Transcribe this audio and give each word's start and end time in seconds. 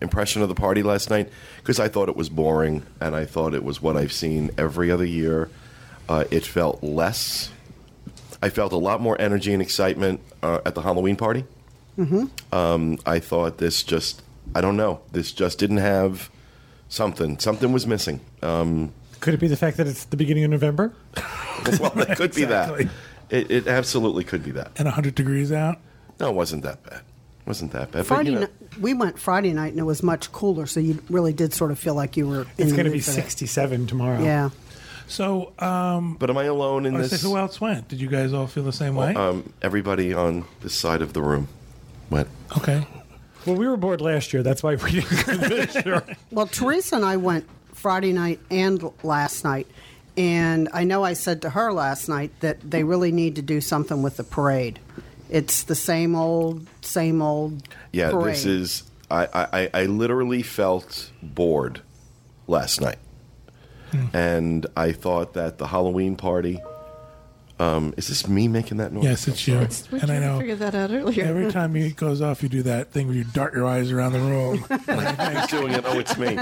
impression 0.00 0.42
of 0.42 0.48
the 0.48 0.54
party 0.54 0.82
last 0.82 1.10
night 1.10 1.28
because 1.58 1.78
I 1.78 1.88
thought 1.88 2.08
it 2.08 2.16
was 2.16 2.28
boring 2.28 2.84
and 3.00 3.14
I 3.14 3.24
thought 3.24 3.52
it 3.54 3.64
was 3.64 3.82
what 3.82 3.96
I've 3.96 4.12
seen 4.12 4.50
every 4.56 4.90
other 4.90 5.04
year. 5.04 5.50
Uh, 6.08 6.24
it 6.30 6.44
felt 6.44 6.82
less. 6.82 7.50
I 8.42 8.48
felt 8.48 8.72
a 8.72 8.76
lot 8.78 9.00
more 9.00 9.20
energy 9.20 9.52
and 9.52 9.60
excitement 9.60 10.20
uh, 10.42 10.60
at 10.64 10.74
the 10.74 10.82
Halloween 10.82 11.16
party. 11.16 11.44
Um, 12.52 12.98
I 13.04 13.18
thought 13.18 13.58
this 13.58 13.82
just, 13.82 14.22
I 14.54 14.62
don't 14.62 14.76
know, 14.78 15.00
this 15.12 15.32
just 15.32 15.58
didn't 15.58 15.76
have 15.78 16.30
something. 16.88 17.38
Something 17.38 17.72
was 17.72 17.86
missing. 17.86 18.20
Um, 18.42 18.94
Could 19.20 19.34
it 19.34 19.40
be 19.40 19.48
the 19.48 19.56
fact 19.56 19.76
that 19.76 19.86
it's 19.86 20.04
the 20.06 20.16
beginning 20.16 20.44
of 20.44 20.50
November 20.50 20.92
well, 21.80 21.92
it 22.00 22.16
could 22.16 22.34
be 22.34 22.44
that. 22.44 22.88
It, 23.28 23.50
it 23.50 23.66
absolutely 23.68 24.24
could 24.24 24.42
be 24.42 24.50
that. 24.52 24.72
and 24.76 24.86
100 24.86 25.14
degrees 25.14 25.52
out. 25.52 25.78
No, 26.18 26.30
it 26.30 26.34
wasn't 26.34 26.62
that 26.64 26.82
bad. 26.82 27.00
It 27.40 27.46
wasn't 27.46 27.72
that 27.72 27.92
bad. 27.92 28.00
But, 28.00 28.06
Friday 28.06 28.30
you 28.30 28.34
know, 28.36 28.40
night, 28.42 28.50
we 28.80 28.94
went 28.94 29.18
Friday 29.18 29.52
night 29.52 29.72
and 29.72 29.78
it 29.78 29.84
was 29.84 30.02
much 30.02 30.32
cooler, 30.32 30.66
so 30.66 30.80
you 30.80 31.02
really 31.10 31.32
did 31.32 31.52
sort 31.54 31.70
of 31.70 31.78
feel 31.78 31.94
like 31.94 32.16
you 32.16 32.26
were. 32.28 32.46
It's 32.58 32.72
going 32.72 32.86
to 32.86 32.90
be 32.90 33.00
for 33.00 33.10
that. 33.10 33.14
67 33.14 33.86
tomorrow. 33.86 34.22
Yeah, 34.22 34.50
So, 35.06 35.52
um, 35.58 36.16
but 36.18 36.28
am 36.30 36.38
I 36.38 36.44
alone 36.44 36.86
in 36.86 36.96
I 36.96 37.02
this? 37.02 37.20
saying, 37.20 37.32
who 37.32 37.38
else 37.38 37.60
went? 37.60 37.88
Did 37.88 38.00
you 38.00 38.08
guys 38.08 38.32
all 38.32 38.46
feel 38.46 38.64
the 38.64 38.72
same 38.72 38.94
way? 38.94 39.14
Um, 39.14 39.52
everybody 39.62 40.12
on 40.14 40.44
this 40.62 40.74
side 40.74 41.02
of 41.02 41.12
the 41.12 41.22
room 41.22 41.48
went. 42.10 42.28
okay. 42.56 42.86
Well, 43.46 43.56
we 43.56 43.66
were 43.66 43.78
bored 43.78 44.02
last 44.02 44.34
year. 44.34 44.42
That's 44.42 44.62
why 44.62 44.74
we 44.74 44.90
didn't 45.00 45.26
go 45.26 45.34
this 45.48 45.74
year. 45.86 46.04
Well, 46.30 46.46
Teresa 46.46 46.96
and 46.96 47.06
I 47.06 47.16
went 47.16 47.46
Friday 47.80 48.12
night 48.12 48.40
and 48.50 48.92
last 49.02 49.42
night, 49.42 49.66
and 50.14 50.68
I 50.74 50.84
know 50.84 51.02
I 51.02 51.14
said 51.14 51.40
to 51.42 51.50
her 51.50 51.72
last 51.72 52.10
night 52.10 52.30
that 52.40 52.60
they 52.60 52.84
really 52.84 53.10
need 53.10 53.36
to 53.36 53.42
do 53.42 53.62
something 53.62 54.02
with 54.02 54.18
the 54.18 54.24
parade. 54.24 54.78
It's 55.30 55.62
the 55.62 55.74
same 55.74 56.14
old, 56.14 56.66
same 56.82 57.22
old. 57.22 57.62
Yeah, 57.90 58.10
parade. 58.10 58.34
this 58.34 58.44
is. 58.44 58.82
I, 59.10 59.48
I, 59.52 59.70
I 59.72 59.84
literally 59.86 60.42
felt 60.42 61.10
bored 61.22 61.80
last 62.46 62.82
night, 62.82 62.98
hmm. 63.92 64.14
and 64.14 64.66
I 64.76 64.92
thought 64.92 65.32
that 65.32 65.56
the 65.56 65.68
Halloween 65.68 66.16
party. 66.16 66.60
Um, 67.60 67.92
is 67.98 68.08
this 68.08 68.26
me 68.26 68.48
making 68.48 68.78
that 68.78 68.90
noise? 68.90 69.04
Yes, 69.04 69.28
it's 69.28 69.46
you. 69.46 69.58
We 69.92 70.00
and 70.00 70.10
I 70.10 70.14
tried 70.16 70.20
to 70.20 70.20
know 70.20 70.38
figure 70.38 70.56
that 70.56 70.74
out 70.74 70.90
earlier. 70.90 71.24
every 71.26 71.52
time 71.58 71.76
it 71.76 71.94
goes 71.94 72.22
off, 72.22 72.42
you 72.42 72.48
do 72.48 72.62
that 72.62 72.90
thing 72.90 73.06
where 73.06 73.14
you 73.16 73.24
dart 73.24 73.52
your 73.52 73.66
eyes 73.66 73.92
around 73.92 74.12
the 74.14 74.20
room. 74.20 74.58
He's 75.40 75.46
doing 75.48 75.72
it. 75.74 75.84
Oh, 75.84 75.98
it's 75.98 76.16
me. 76.16 76.38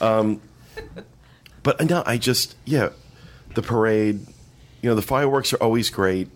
um, 0.00 0.40
but 1.62 1.84
no, 1.88 2.02
I 2.06 2.16
just 2.16 2.56
yeah, 2.64 2.88
the 3.54 3.62
parade. 3.62 4.20
You 4.82 4.90
know, 4.90 4.94
the 4.94 5.02
fireworks 5.02 5.52
are 5.52 5.56
always 5.62 5.90
great, 5.90 6.28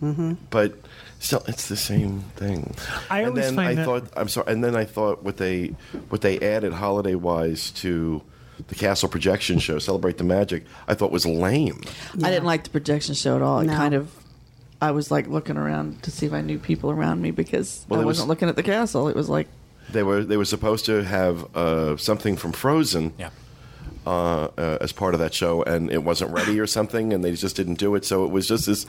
but 0.51 0.75
still, 1.21 1.43
it's 1.47 1.69
the 1.69 1.77
same 1.77 2.21
thing. 2.37 2.75
I 3.09 3.21
and 3.21 3.29
always 3.31 3.45
then 3.47 3.55
find 3.57 3.69
I 3.69 3.75
that- 3.77 3.85
thought 3.87 4.05
I'm 4.17 4.29
sorry, 4.29 4.53
and 4.53 4.65
then 4.65 4.75
I 4.77 4.85
thought 4.85 5.23
what 5.23 5.37
they 5.37 5.69
what 6.09 6.21
they 6.21 6.39
added 6.41 6.73
holiday 6.73 7.15
wise 7.15 7.71
to 7.73 8.23
the 8.69 8.75
castle 8.75 9.09
projection 9.09 9.59
show, 9.59 9.79
celebrate 9.79 10.19
the 10.19 10.25
magic. 10.25 10.65
I 10.89 10.95
thought 10.95 11.11
was 11.13 11.27
lame. 11.27 11.81
I 12.23 12.31
didn't 12.31 12.45
like 12.45 12.65
the 12.65 12.71
projection 12.71 13.15
show 13.15 13.37
at 13.37 13.43
all. 13.43 13.61
It 13.61 13.67
No. 13.67 13.75
kind 13.77 13.95
of, 13.95 14.11
I 14.81 14.91
was 14.93 15.11
like 15.11 15.27
looking 15.29 15.57
around 15.57 16.03
to 16.05 16.11
see 16.11 16.27
if 16.27 16.33
I 16.33 16.41
knew 16.41 16.59
people 16.59 16.91
around 16.91 17.21
me 17.23 17.31
because 17.31 17.85
Well, 17.89 18.01
I 18.01 18.03
it 18.03 18.07
was- 18.07 18.17
wasn't 18.19 18.29
looking 18.29 18.49
at 18.49 18.57
the 18.57 18.63
castle. 18.63 19.09
It 19.09 19.17
was 19.17 19.29
like, 19.29 19.49
They 19.93 20.03
were 20.03 20.23
they 20.25 20.37
were 20.37 20.45
supposed 20.45 20.85
to 20.87 21.03
have 21.05 21.55
uh, 21.57 21.97
something 21.97 22.37
from 22.37 22.53
Frozen. 22.53 23.13
yeah. 23.19 23.31
uh, 24.07 24.49
uh, 24.57 24.79
as 24.81 24.93
part 24.93 25.13
of 25.15 25.21
that 25.21 25.35
show, 25.35 25.63
and 25.65 25.91
it 25.91 26.03
wasn't 26.03 26.31
ready 26.33 26.59
or 26.59 26.67
something, 26.67 27.13
and 27.13 27.23
they 27.23 27.33
just 27.35 27.55
didn't 27.55 27.75
do 27.79 27.95
it. 27.97 28.05
So 28.05 28.25
it 28.25 28.31
was 28.31 28.49
just 28.49 28.67
this 28.67 28.87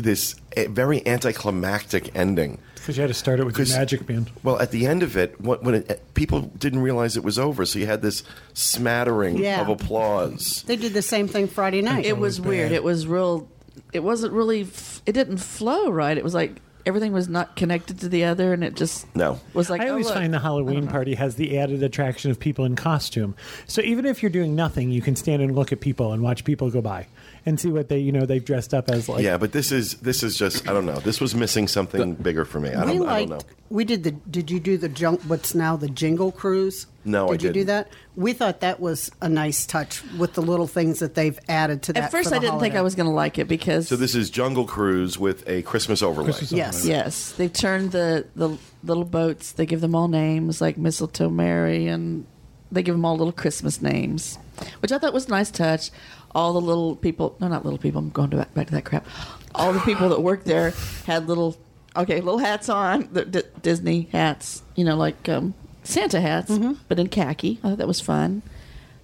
this 0.00 0.34
eh, 0.56 0.66
very 0.68 1.06
anticlimactic 1.06 2.14
ending. 2.16 2.58
Because 2.74 2.96
you 2.96 3.02
had 3.02 3.08
to 3.08 3.14
start 3.14 3.40
it 3.40 3.44
with 3.44 3.56
your 3.58 3.66
'Cause- 3.66 3.76
magic 3.76 4.06
band. 4.06 4.30
Well, 4.42 4.58
at 4.58 4.70
the 4.70 4.86
end 4.86 5.02
of 5.02 5.16
it, 5.16 5.38
what, 5.40 5.62
when 5.62 5.74
it, 5.74 5.86
eh, 5.90 5.96
people 6.14 6.40
didn't 6.58 6.80
realize 6.80 7.16
it 7.16 7.22
was 7.24 7.38
over, 7.38 7.66
so 7.66 7.78
you 7.78 7.86
had 7.86 8.00
this 8.02 8.22
smattering 8.54 9.38
Yeah. 9.38 9.60
of 9.60 9.68
applause. 9.68 10.64
They 10.66 10.76
did 10.76 10.94
the 10.94 11.02
same 11.02 11.28
thing 11.28 11.46
Friday 11.48 11.82
night. 11.82 12.06
it 12.06 12.16
was 12.18 12.40
was 12.40 12.46
weird. 12.48 12.72
It 12.72 12.84
was 12.84 13.06
real, 13.06 13.48
it 13.92 14.02
wasn't 14.02 14.32
really, 14.32 14.62
f- 14.62 15.02
it 15.06 15.12
didn't 15.12 15.38
flow 15.38 15.90
right. 15.90 16.16
It 16.16 16.24
was 16.24 16.34
like 16.34 16.60
everything 16.86 17.12
was 17.12 17.28
not 17.28 17.56
connected 17.56 18.00
to 18.00 18.08
the 18.08 18.24
other, 18.24 18.54
and 18.54 18.64
it 18.64 18.74
just 18.74 19.04
No. 19.14 19.38
was 19.52 19.68
like, 19.68 19.82
I 19.82 19.88
oh, 19.88 19.90
always 19.90 20.06
look. 20.06 20.14
find 20.14 20.32
the 20.32 20.38
Halloween 20.38 20.86
party 20.86 21.14
has 21.14 21.34
the 21.34 21.58
added 21.58 21.82
attraction 21.82 22.30
of 22.30 22.40
people 22.40 22.64
in 22.64 22.74
costume. 22.76 23.34
So 23.66 23.82
even 23.82 24.06
if 24.06 24.22
you're 24.22 24.30
doing 24.30 24.54
nothing, 24.56 24.90
you 24.90 25.02
can 25.02 25.14
stand 25.16 25.42
and 25.42 25.54
look 25.54 25.72
at 25.72 25.80
people 25.80 26.12
and 26.14 26.22
watch 26.22 26.44
people 26.44 26.70
go 26.70 26.80
by 26.80 27.06
and 27.50 27.60
see 27.60 27.70
what 27.70 27.88
they, 27.88 27.98
you 27.98 28.12
know, 28.12 28.24
they've 28.24 28.44
dressed 28.44 28.72
up 28.72 28.88
as. 28.90 29.08
Like, 29.08 29.22
Yeah, 29.22 29.36
but 29.36 29.52
this 29.52 29.70
is 29.70 29.94
this 29.96 30.22
is 30.22 30.38
just 30.38 30.66
I 30.68 30.72
don't 30.72 30.86
know. 30.86 30.98
This 31.00 31.20
was 31.20 31.34
missing 31.34 31.68
something 31.68 32.14
bigger 32.14 32.44
for 32.46 32.60
me. 32.60 32.70
I 32.70 32.84
don't, 32.86 32.88
I 32.88 32.94
liked. 32.98 33.28
don't 33.30 33.38
know. 33.40 33.54
We 33.68 33.84
did 33.84 34.02
the. 34.04 34.12
Did 34.12 34.50
you 34.50 34.58
do 34.58 34.78
the 34.78 34.88
junk? 34.88 35.20
What's 35.22 35.54
now 35.54 35.76
the 35.76 35.88
Jingle 35.88 36.32
Cruise? 36.32 36.86
No, 37.04 37.28
I 37.28 37.32
did 37.32 37.38
Did 37.38 37.42
you 37.42 37.52
do 37.52 37.58
didn't. 37.60 37.66
that? 37.68 37.92
We 38.16 38.32
thought 38.32 38.60
that 38.60 38.80
was 38.80 39.10
a 39.22 39.28
nice 39.28 39.64
touch 39.66 40.02
with 40.18 40.34
the 40.34 40.42
little 40.42 40.66
things 40.66 40.98
that 40.98 41.14
they've 41.14 41.38
added 41.48 41.82
to 41.84 41.92
that. 41.94 42.04
At 42.04 42.10
first, 42.10 42.30
for 42.30 42.34
I 42.34 42.38
didn't 42.38 42.60
think. 42.60 42.74
I 42.74 42.82
was 42.82 42.94
going 42.94 43.08
to 43.08 43.14
like 43.14 43.38
it 43.38 43.48
because 43.48 43.88
So 43.88 43.96
this 43.96 44.14
is 44.14 44.28
Jungle 44.30 44.64
Cruise 44.66 45.18
with 45.18 45.48
a 45.48 45.62
Christmas 45.62 46.02
overlay. 46.02 46.26
Christmas 46.32 46.52
Yes. 46.52 46.86
Yes, 46.86 47.32
they've 47.32 47.52
turned 47.52 47.92
the 47.92 48.26
the 48.36 48.56
little 48.84 49.04
boats. 49.04 49.52
They 49.52 49.66
give 49.66 49.80
them 49.80 49.94
all 49.94 50.08
names 50.08 50.60
like 50.60 50.76
Mistletoe 50.78 51.30
Mary, 51.30 51.86
and 51.86 52.26
they 52.72 52.82
give 52.82 52.94
them 52.94 53.04
all 53.04 53.16
little 53.16 53.32
Christmas 53.32 53.80
names, 53.82 54.38
which 54.80 54.92
I 54.92 54.98
thought 54.98 55.12
was 55.14 55.26
a 55.26 55.30
nice 55.30 55.50
touch. 55.50 55.90
All 56.34 56.52
the 56.52 56.60
little 56.60 56.94
people, 56.96 57.36
no, 57.40 57.48
not 57.48 57.64
little 57.64 57.78
people. 57.78 57.98
I'm 58.00 58.10
going 58.10 58.30
to 58.30 58.36
back, 58.36 58.54
back 58.54 58.66
to 58.68 58.72
that 58.74 58.84
crap. 58.84 59.06
All 59.54 59.72
the 59.72 59.80
people 59.80 60.08
that 60.10 60.20
worked 60.20 60.44
there 60.44 60.72
had 61.06 61.26
little, 61.26 61.56
okay, 61.96 62.20
little 62.20 62.38
hats 62.38 62.68
on, 62.68 63.08
the 63.12 63.24
D- 63.24 63.42
Disney 63.62 64.08
hats. 64.12 64.62
You 64.76 64.84
know, 64.84 64.96
like 64.96 65.28
um, 65.28 65.54
Santa 65.82 66.20
hats, 66.20 66.56
but 66.88 66.98
in 67.00 67.08
khaki. 67.08 67.58
I 67.64 67.70
thought 67.70 67.78
that 67.78 67.88
was 67.88 68.00
fun. 68.00 68.42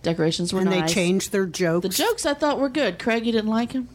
Decorations 0.03 0.53
were 0.53 0.61
and 0.61 0.71
nice. 0.71 0.89
they 0.89 0.95
changed 0.95 1.33
their 1.33 1.47
jokes. 1.47 1.83
the 1.83 1.89
jokes. 1.89 2.25
I 2.27 2.35
thought 2.35 2.61
were 2.61 2.69
good. 2.69 3.01
Craig, 3.01 3.27
you 3.27 3.33
didn't 3.33 3.51
like 3.51 3.73
him. 3.73 3.89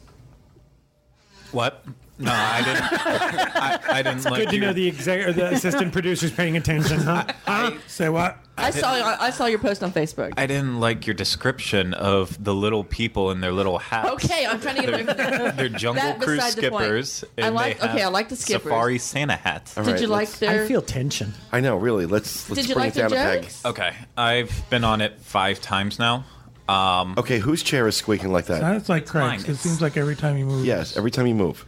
What? 1.54 1.86
No, 2.20 2.32
I 2.32 2.62
didn't. 2.64 2.84
I, 3.56 3.80
I 4.00 4.02
didn't 4.04 4.26
like 4.26 4.42
Good 4.42 4.50
to 4.50 4.56
your- 4.58 4.66
know 4.68 4.74
the 4.74 4.88
exec 4.88 5.26
or 5.28 5.34
the 5.34 5.54
assistant 5.54 5.92
producer's 5.94 6.32
paying 6.32 6.56
attention, 6.58 7.00
huh? 7.00 7.72
Say 7.88 8.10
what? 8.10 8.38
I 8.64 8.70
saw 8.72 9.18
I 9.20 9.30
saw 9.32 9.46
your 9.46 9.60
post 9.60 9.84
on 9.84 9.92
Facebook. 9.92 10.34
I 10.38 10.46
didn't 10.46 10.80
like 10.80 11.06
your 11.08 11.14
description 11.14 11.94
of 11.94 12.42
the 12.44 12.54
little 12.54 12.84
people 12.84 13.32
in 13.32 13.42
their 13.42 13.52
little 13.52 13.78
hats. 13.80 14.10
okay, 14.26 14.46
I'm 14.46 14.60
trying 14.60 14.76
to 14.78 14.82
get 14.82 15.00
a 15.10 15.54
They're 15.56 15.70
Jungle 15.70 16.04
That 16.04 16.22
Cruise 16.22 16.38
beside 16.38 16.54
the 16.62 16.70
point. 16.70 16.84
skippers. 16.84 17.24
I 17.42 17.50
like- 17.50 17.84
okay, 17.84 18.04
I 18.04 18.08
like 18.08 18.30
the 18.30 18.36
skippers. 18.36 18.64
Safari 18.64 18.98
Santa 18.98 19.36
hats. 19.36 19.78
All 19.78 19.84
Did 19.84 19.92
right, 19.94 20.02
you 20.02 20.08
like 20.08 20.30
their? 20.40 20.64
I 20.64 20.68
feel 20.68 20.82
tension. 20.82 21.34
I 21.52 21.60
know, 21.60 21.76
really. 21.78 22.06
Let's 22.06 22.50
let's 22.50 22.62
did 22.62 22.70
you 22.70 22.76
bring 22.76 22.86
like 22.88 22.96
it 22.96 23.00
down 23.00 23.10
their 23.12 23.28
a 23.28 23.32
peg. 23.36 23.42
jokes? 23.44 23.66
Okay, 23.66 23.94
I've 24.18 24.70
been 24.70 24.84
on 24.84 25.02
it 25.02 25.20
five 25.22 25.60
times 25.62 26.00
now. 26.00 26.24
Um, 26.70 27.16
Okay, 27.18 27.40
whose 27.40 27.64
chair 27.64 27.88
is 27.88 27.96
squeaking 27.98 28.32
like 28.32 28.46
that? 28.46 28.62
That's 28.62 28.88
like 28.90 29.06
Craig's. 29.06 29.44
'cause 29.44 29.48
Mine. 29.48 29.56
It 29.56 29.58
seems 29.60 29.82
like 29.82 29.98
every 29.98 30.16
time 30.16 30.38
you 30.38 30.46
move. 30.46 30.66
Yes, 30.66 30.96
every 30.96 31.12
time 31.12 31.28
you 31.28 31.36
move. 31.36 31.66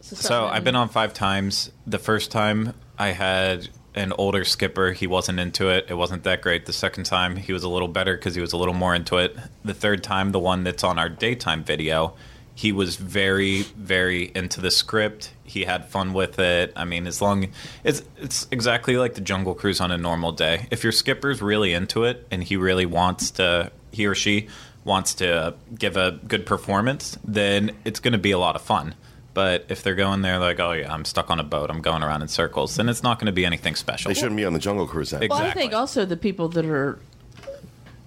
So 0.00 0.44
I've 0.46 0.64
been 0.64 0.76
on 0.76 0.88
five 0.90 1.14
times. 1.14 1.70
The 1.86 1.98
first 1.98 2.30
time 2.30 2.74
I 2.98 3.08
had 3.08 3.68
an 3.94 4.12
older 4.12 4.44
skipper. 4.44 4.92
He 4.92 5.06
wasn't 5.06 5.38
into 5.40 5.68
it. 5.68 5.86
It 5.88 5.94
wasn't 5.94 6.24
that 6.24 6.42
great. 6.42 6.66
The 6.66 6.72
second 6.72 7.04
time 7.04 7.36
he 7.36 7.52
was 7.52 7.62
a 7.62 7.68
little 7.68 7.88
better 7.88 8.16
because 8.16 8.34
he 8.34 8.40
was 8.40 8.52
a 8.52 8.56
little 8.56 8.74
more 8.74 8.94
into 8.94 9.18
it. 9.18 9.36
The 9.64 9.74
third 9.74 10.02
time, 10.02 10.32
the 10.32 10.40
one 10.40 10.64
that's 10.64 10.84
on 10.84 10.98
our 10.98 11.08
daytime 11.08 11.64
video, 11.64 12.14
he 12.54 12.72
was 12.72 12.96
very, 12.96 13.62
very 13.62 14.30
into 14.34 14.60
the 14.60 14.70
script. 14.70 15.32
He 15.44 15.64
had 15.64 15.88
fun 15.88 16.12
with 16.12 16.38
it. 16.38 16.72
I 16.76 16.84
mean, 16.84 17.06
as 17.06 17.20
long 17.20 17.48
it's 17.82 18.02
it's 18.16 18.46
exactly 18.50 18.96
like 18.96 19.14
the 19.14 19.20
Jungle 19.20 19.54
Cruise 19.54 19.80
on 19.80 19.90
a 19.90 19.98
normal 19.98 20.32
day. 20.32 20.66
If 20.70 20.82
your 20.82 20.92
skipper's 20.92 21.42
really 21.42 21.72
into 21.72 22.04
it 22.04 22.26
and 22.30 22.42
he 22.42 22.56
really 22.56 22.86
wants 22.86 23.32
to, 23.32 23.72
he 23.92 24.06
or 24.06 24.14
she 24.14 24.48
wants 24.84 25.14
to 25.14 25.54
give 25.76 25.96
a 25.96 26.12
good 26.28 26.46
performance, 26.46 27.18
then 27.24 27.72
it's 27.84 28.00
going 28.00 28.12
to 28.12 28.18
be 28.18 28.30
a 28.30 28.38
lot 28.38 28.54
of 28.54 28.62
fun. 28.62 28.94
But 29.34 29.66
if 29.68 29.82
they're 29.82 29.96
going 29.96 30.22
there 30.22 30.38
like, 30.38 30.60
oh 30.60 30.72
yeah, 30.72 30.92
I'm 30.92 31.04
stuck 31.04 31.28
on 31.30 31.40
a 31.40 31.44
boat, 31.44 31.68
I'm 31.68 31.80
going 31.82 32.02
around 32.04 32.22
in 32.22 32.28
circles, 32.28 32.76
then 32.76 32.88
it's 32.88 33.02
not 33.02 33.18
going 33.18 33.26
to 33.26 33.32
be 33.32 33.44
anything 33.44 33.74
special. 33.74 34.08
They 34.08 34.14
shouldn't 34.14 34.36
be 34.36 34.44
on 34.44 34.52
the 34.52 34.60
Jungle 34.60 34.86
Cruise 34.86 35.10
then. 35.10 35.26
Well, 35.28 35.40
I 35.42 35.50
think 35.52 35.72
also 35.74 36.04
the 36.04 36.16
people 36.16 36.48
that 36.50 36.64
are 36.64 36.98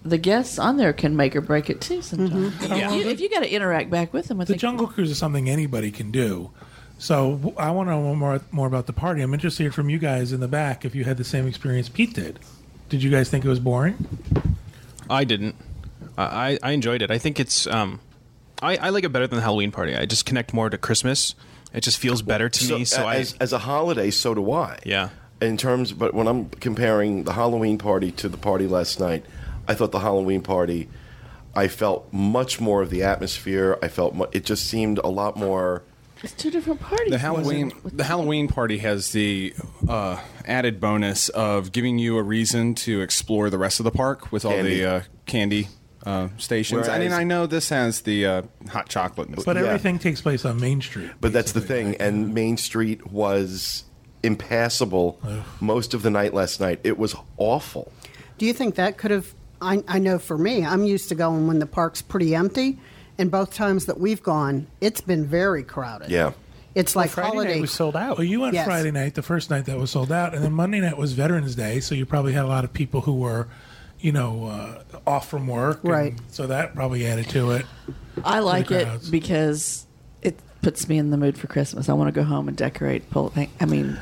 the 0.06 0.18
guests 0.18 0.58
on 0.58 0.78
there 0.78 0.94
can 0.94 1.18
make 1.18 1.36
or 1.36 1.42
break 1.42 1.70
it 1.70 1.82
too. 1.82 2.02
Sometimes, 2.02 2.54
Yeah. 2.70 2.94
You- 2.94 3.10
if 3.10 3.20
you 3.20 3.30
got 3.30 3.42
to 3.42 3.52
interact 3.54 3.90
back 3.90 4.14
with 4.14 4.30
them, 4.30 4.40
I 4.40 4.46
The 4.46 4.54
think 4.54 4.62
Jungle 4.62 4.88
Cruise 4.88 5.12
is 5.12 5.18
something 5.18 5.50
anybody 5.50 5.92
can 5.92 6.12
do. 6.12 6.52
So 6.98 7.54
I 7.58 7.72
want 7.72 7.90
to 7.90 7.92
know 7.92 8.16
more 8.16 8.40
more 8.52 8.66
about 8.68 8.88
the 8.88 8.94
party. 8.94 9.22
I'm 9.22 9.34
interested 9.34 9.72
from 9.74 9.90
you 9.90 10.00
guys 10.00 10.32
in 10.32 10.40
the 10.40 10.48
back 10.48 10.86
if 10.86 10.96
you 10.96 11.04
had 11.04 11.18
the 11.18 11.24
same 11.26 11.46
experience 11.46 11.90
Pete 11.90 12.14
did. 12.14 12.40
Did 12.90 13.04
you 13.04 13.12
guys 13.12 13.30
think 13.30 13.44
it 13.46 13.50
was 13.50 13.60
boring? 13.60 14.08
I 15.10 15.24
didn't. 15.26 15.56
I, 16.18 16.24
I 16.24 16.60
I 16.64 16.72
enjoyed 16.72 17.02
it. 17.02 17.12
I 17.12 17.18
think 17.18 17.38
it's. 17.40 17.68
Um, 17.68 18.00
I, 18.62 18.78
I 18.78 18.90
like 18.90 19.04
it 19.04 19.10
better 19.10 19.28
than 19.28 19.38
the 19.38 19.44
Halloween 19.44 19.72
party. 19.72 19.96
I 19.96 20.06
just 20.06 20.26
connect 20.26 20.54
more 20.54 20.70
to 20.70 20.78
Christmas. 20.78 21.36
It 21.74 21.82
just 21.82 21.98
feels 21.98 22.22
better 22.22 22.50
to 22.50 22.74
me. 22.78 22.86
So 22.86 23.08
as, 23.08 23.34
I. 23.34 23.38
as 23.44 23.54
a 23.54 23.60
holiday, 23.60 24.10
so 24.10 24.34
do 24.34 24.52
I. 24.52 24.80
Yeah. 24.86 25.10
In 25.42 25.58
terms, 25.58 25.92
but 25.94 26.14
when 26.14 26.28
I'm 26.28 26.50
comparing 26.50 27.24
the 27.24 27.34
Halloween 27.34 27.78
party 27.78 28.12
to 28.14 28.30
the 28.30 28.38
party 28.38 28.66
last 28.66 29.00
night, 29.00 29.26
I 29.68 29.76
thought 29.76 29.92
the 29.92 30.00
Halloween 30.00 30.42
party, 30.42 30.90
I 31.54 31.68
felt 31.68 32.12
much 32.12 32.60
more 32.60 32.82
of 32.82 32.90
the 32.90 33.04
atmosphere. 33.04 33.78
I 33.84 33.90
felt 33.90 34.16
mu- 34.16 34.26
it 34.32 34.46
just 34.46 34.66
seemed 34.66 34.98
a 35.00 35.08
lot 35.08 35.38
more. 35.38 35.84
it's 36.24 36.34
two 36.34 36.50
different 36.50 36.80
parties. 36.80 37.12
The 37.12 37.20
Halloween 37.20 37.72
the 37.84 38.06
Halloween 38.06 38.48
party 38.48 38.80
has 38.80 39.12
the 39.12 39.54
uh, 39.88 40.20
added 40.46 40.80
bonus 40.80 41.30
of 41.30 41.72
giving 41.72 42.00
you 42.00 42.18
a 42.18 42.24
reason 42.24 42.74
to 42.76 43.02
explore 43.02 43.52
the 43.52 43.60
rest 43.60 43.80
of 43.80 43.84
the 43.84 43.92
park 43.92 44.32
with 44.32 44.46
all 44.46 44.54
Candy. 44.54 44.80
the 44.80 44.90
uh, 44.90 45.02
candy 45.28 45.68
uh, 46.08 46.30
stations. 46.38 46.88
I 46.88 47.00
mean, 47.00 47.12
I 47.12 47.24
know 47.24 47.46
this 47.48 47.70
has 47.70 48.02
the 48.02 48.26
uh, 48.26 48.42
hot 48.70 48.88
chocolate. 48.90 49.28
And 49.28 49.44
But 49.44 49.56
Yeah. 49.58 49.64
everything 49.64 50.00
takes 50.00 50.22
place 50.22 50.46
on 50.46 50.60
Main 50.60 50.82
Street. 50.82 51.12
But 51.20 51.34
that's 51.34 51.52
the 51.52 51.62
thing, 51.62 51.96
and 52.00 52.34
Main 52.34 52.58
Street 52.58 53.12
was 53.12 53.84
impassable 54.24 55.20
most 55.60 55.94
of 55.94 56.02
the 56.02 56.10
night 56.10 56.34
last 56.34 56.60
night. 56.60 56.80
It 56.84 56.98
was 56.98 57.16
awful. 57.38 57.92
Do 58.38 58.46
you 58.46 58.54
think 58.54 58.76
that 58.76 58.98
could 58.98 59.12
have? 59.12 59.34
I, 59.62 59.84
I 59.88 59.98
know 60.00 60.20
for 60.20 60.38
me, 60.38 60.64
I'm 60.64 60.84
used 60.86 61.10
to 61.10 61.16
going 61.16 61.48
when 61.48 61.58
the 61.60 61.66
park's 61.66 62.02
pretty 62.02 62.36
empty, 62.36 62.78
and 63.18 63.32
both 63.32 63.54
times 63.54 63.86
that 63.88 64.00
we've 64.00 64.22
gone, 64.22 64.68
it's 64.82 65.02
been 65.02 65.26
very 65.26 65.64
crowded. 65.64 66.10
Yeah. 66.12 66.34
it's 66.76 66.96
like 66.96 67.10
Friday 67.10 67.30
holiday. 67.30 67.54
night 67.56 67.62
was 67.62 67.72
sold 67.72 67.96
out. 67.96 68.20
Well, 68.20 68.28
you 68.28 68.40
went 68.42 68.54
Yes. 68.54 68.68
Friday 68.68 68.92
night, 68.92 69.16
the 69.16 69.24
first 69.24 69.50
night 69.50 69.66
that 69.66 69.80
was 69.80 69.90
sold 69.90 70.12
out, 70.12 70.36
and 70.36 70.44
then 70.44 70.52
Monday 70.54 70.80
night 70.80 70.96
was 70.96 71.14
Veterans 71.14 71.56
Day, 71.56 71.80
so 71.80 71.96
you 71.96 72.06
probably 72.06 72.34
had 72.34 72.46
a 72.46 72.48
lot 72.48 72.64
of 72.64 72.72
people 72.72 73.02
who 73.02 73.14
were, 73.16 73.48
you 74.00 74.12
know, 74.12 74.46
uh, 74.46 74.84
off 75.06 75.30
from 75.30 75.48
work, 75.48 75.84
and 75.84 75.92
Right. 75.92 76.14
So 76.30 76.48
that 76.48 76.76
probably 76.76 77.06
added 77.08 77.30
to 77.30 77.52
it. 77.52 77.66
I 78.24 78.40
like 78.40 78.72
it 78.72 78.88
because 79.12 79.86
it 80.22 80.40
puts 80.62 80.88
me 80.90 80.98
in 80.98 81.10
the 81.12 81.18
mood 81.18 81.38
for 81.38 81.48
Christmas. 81.48 81.90
I 81.90 81.94
want 81.94 82.08
to 82.08 82.12
go 82.12 82.24
home 82.24 82.48
and 82.48 82.56
decorate. 82.58 83.10
Pull. 83.10 83.34
I 83.36 83.66
mean, 83.66 84.00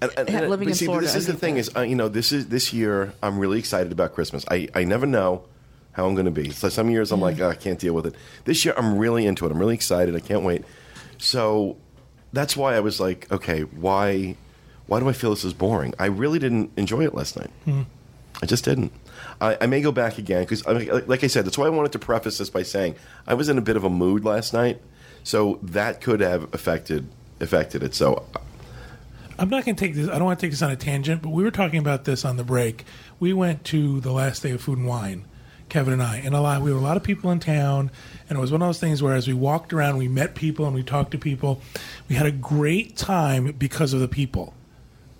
And, 0.00 0.10
and, 0.16 0.28
and- 0.28 0.50
living 0.50 0.66
but 0.66 0.70
in 0.72 0.74
see, 0.74 0.84
Florida, 0.86 1.06
this 1.06 1.16
is 1.16 1.26
the 1.26 1.34
thing 1.34 1.54
that. 1.54 1.60
is, 1.60 1.76
uh, 1.76 1.80
you 1.80 1.94
know, 1.94 2.08
this 2.08 2.32
is 2.32 2.48
this 2.48 2.72
year. 2.72 3.12
I'm 3.22 3.38
really 3.38 3.58
excited 3.58 3.92
about 3.92 4.14
Christmas. 4.14 4.44
I, 4.50 4.68
I 4.74 4.84
never 4.84 5.06
know 5.06 5.44
how 5.92 6.06
I'm 6.06 6.14
going 6.14 6.24
to 6.24 6.30
be. 6.30 6.50
So 6.50 6.68
some 6.70 6.88
years 6.90 7.12
I'm 7.12 7.20
like, 7.20 7.38
oh, 7.40 7.48
I 7.50 7.54
can't 7.54 7.78
deal 7.78 7.92
with 7.94 8.06
it. 8.06 8.14
This 8.44 8.64
year 8.64 8.72
I'm 8.76 8.96
really 8.98 9.26
into 9.26 9.44
it. 9.46 9.52
I'm 9.52 9.58
really 9.58 9.74
excited. 9.74 10.16
I 10.16 10.20
can't 10.20 10.42
wait. 10.42 10.64
So 11.18 11.76
that's 12.32 12.56
why 12.56 12.74
I 12.74 12.80
was 12.80 12.98
like, 13.00 13.30
okay, 13.30 13.62
why 13.62 14.36
why 14.86 15.00
do 15.00 15.08
I 15.08 15.12
feel 15.12 15.30
this 15.30 15.44
is 15.44 15.52
boring? 15.54 15.94
I 15.98 16.06
really 16.06 16.38
didn't 16.38 16.72
enjoy 16.76 17.04
it 17.04 17.14
last 17.14 17.36
night. 17.38 17.50
I 18.42 18.46
just 18.46 18.64
didn't. 18.64 18.92
I, 19.42 19.58
I 19.60 19.66
may 19.66 19.80
go 19.80 19.90
back 19.90 20.18
again 20.18 20.44
because, 20.44 20.64
like 20.64 21.24
I 21.24 21.26
said, 21.26 21.44
that's 21.44 21.58
why 21.58 21.66
I 21.66 21.70
wanted 21.70 21.92
to 21.92 21.98
preface 21.98 22.38
this 22.38 22.48
by 22.48 22.62
saying 22.62 22.94
I 23.26 23.34
was 23.34 23.48
in 23.48 23.58
a 23.58 23.60
bit 23.60 23.76
of 23.76 23.82
a 23.82 23.90
mood 23.90 24.24
last 24.24 24.52
night, 24.54 24.80
so 25.24 25.58
that 25.62 26.00
could 26.00 26.20
have 26.20 26.54
affected 26.54 27.08
affected 27.40 27.82
it. 27.82 27.94
So 27.94 28.24
I'm 29.38 29.48
not 29.48 29.64
going 29.64 29.74
to 29.74 29.84
take 29.84 29.94
this. 29.94 30.08
I 30.08 30.12
don't 30.12 30.24
want 30.24 30.38
to 30.38 30.46
take 30.46 30.52
this 30.52 30.62
on 30.62 30.70
a 30.70 30.76
tangent, 30.76 31.22
but 31.22 31.30
we 31.30 31.42
were 31.42 31.50
talking 31.50 31.80
about 31.80 32.04
this 32.04 32.24
on 32.24 32.36
the 32.36 32.44
break. 32.44 32.84
We 33.18 33.32
went 33.32 33.64
to 33.64 34.00
the 34.00 34.12
last 34.12 34.44
day 34.44 34.52
of 34.52 34.60
Food 34.60 34.78
and 34.78 34.86
Wine, 34.86 35.24
Kevin 35.68 35.92
and 35.92 36.02
I, 36.02 36.18
and 36.18 36.36
a 36.36 36.40
lot. 36.40 36.62
We 36.62 36.72
were 36.72 36.78
a 36.78 36.82
lot 36.82 36.96
of 36.96 37.02
people 37.02 37.32
in 37.32 37.40
town, 37.40 37.90
and 38.28 38.38
it 38.38 38.40
was 38.40 38.52
one 38.52 38.62
of 38.62 38.68
those 38.68 38.78
things 38.78 39.02
where, 39.02 39.14
as 39.14 39.26
we 39.26 39.34
walked 39.34 39.72
around, 39.72 39.96
we 39.96 40.06
met 40.06 40.36
people 40.36 40.66
and 40.66 40.74
we 40.74 40.84
talked 40.84 41.10
to 41.10 41.18
people. 41.18 41.60
We 42.08 42.14
had 42.14 42.26
a 42.26 42.32
great 42.32 42.96
time 42.96 43.50
because 43.58 43.92
of 43.92 43.98
the 43.98 44.08
people. 44.08 44.54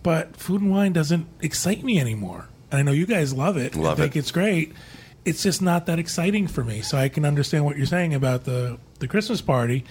But 0.04 0.36
Food 0.36 0.60
and 0.62 0.70
Wine 0.70 0.92
doesn't 0.92 1.26
excite 1.40 1.82
me 1.82 1.98
anymore, 1.98 2.48
and 2.72 2.80
I 2.80 2.82
know 2.82 2.92
you 2.92 3.06
guys 3.06 3.32
love 3.32 3.56
it. 3.56 3.76
Love 3.76 3.92
and 3.92 3.98
think 3.98 4.16
it. 4.16 4.20
it's 4.20 4.30
great. 4.30 4.72
It's 5.24 5.42
just 5.42 5.62
not 5.62 5.86
that 5.86 5.98
exciting 5.98 6.48
for 6.48 6.64
me. 6.64 6.80
So 6.80 6.98
I 6.98 7.08
can 7.08 7.24
understand 7.24 7.64
what 7.64 7.76
you're 7.76 7.86
saying 7.86 8.14
about 8.14 8.44
the 8.44 8.78
the 8.98 9.06
Christmas 9.06 9.40
party. 9.40 9.84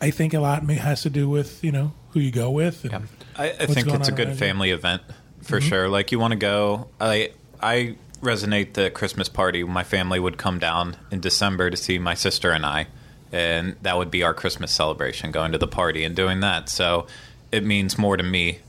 I 0.00 0.10
think 0.10 0.32
a 0.32 0.40
lot 0.40 0.64
may, 0.64 0.74
has 0.74 1.02
to 1.02 1.10
do 1.10 1.28
with 1.28 1.62
you 1.62 1.72
know 1.72 1.92
who 2.10 2.20
you 2.20 2.30
go 2.30 2.50
with. 2.50 2.84
And 2.84 3.08
I, 3.36 3.50
I 3.50 3.66
think 3.66 3.88
it's 3.88 4.08
a 4.08 4.12
good 4.12 4.28
around 4.28 4.34
you. 4.34 4.38
family 4.38 4.70
event 4.70 5.02
for 5.42 5.60
sure. 5.60 5.88
Like 5.88 6.12
you 6.12 6.18
want 6.18 6.32
to 6.32 6.38
go. 6.38 6.88
I 7.00 7.32
I 7.60 7.96
resonate 8.22 8.74
the 8.74 8.90
Christmas 8.90 9.28
party. 9.28 9.64
My 9.64 9.84
family 9.84 10.20
would 10.20 10.38
come 10.38 10.58
down 10.58 10.96
in 11.10 11.20
December 11.20 11.70
to 11.70 11.76
see 11.76 11.98
my 11.98 12.14
sister 12.14 12.52
and 12.52 12.64
I, 12.64 12.86
and 13.32 13.76
that 13.82 13.98
would 13.98 14.10
be 14.10 14.22
our 14.22 14.34
Christmas 14.34 14.70
celebration, 14.70 15.32
going 15.32 15.52
to 15.52 15.58
the 15.58 15.68
party 15.68 16.04
and 16.04 16.14
doing 16.14 16.40
that. 16.40 16.68
So 16.68 17.06
it 17.52 17.64
means 17.64 17.98
more 17.98 18.16
to 18.16 18.22
me 18.22 18.60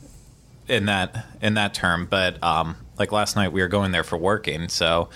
in 0.67 0.85
that 0.85 1.25
in 1.41 1.53
that 1.55 1.73
term. 1.73 2.07
But 2.07 2.41
um, 2.43 2.77
like 2.99 3.11
last 3.11 3.35
night, 3.35 3.51
we 3.53 3.61
were 3.61 3.67
going 3.67 3.91
there 3.91 4.03
for 4.03 4.17
working, 4.17 4.69
so. 4.69 5.09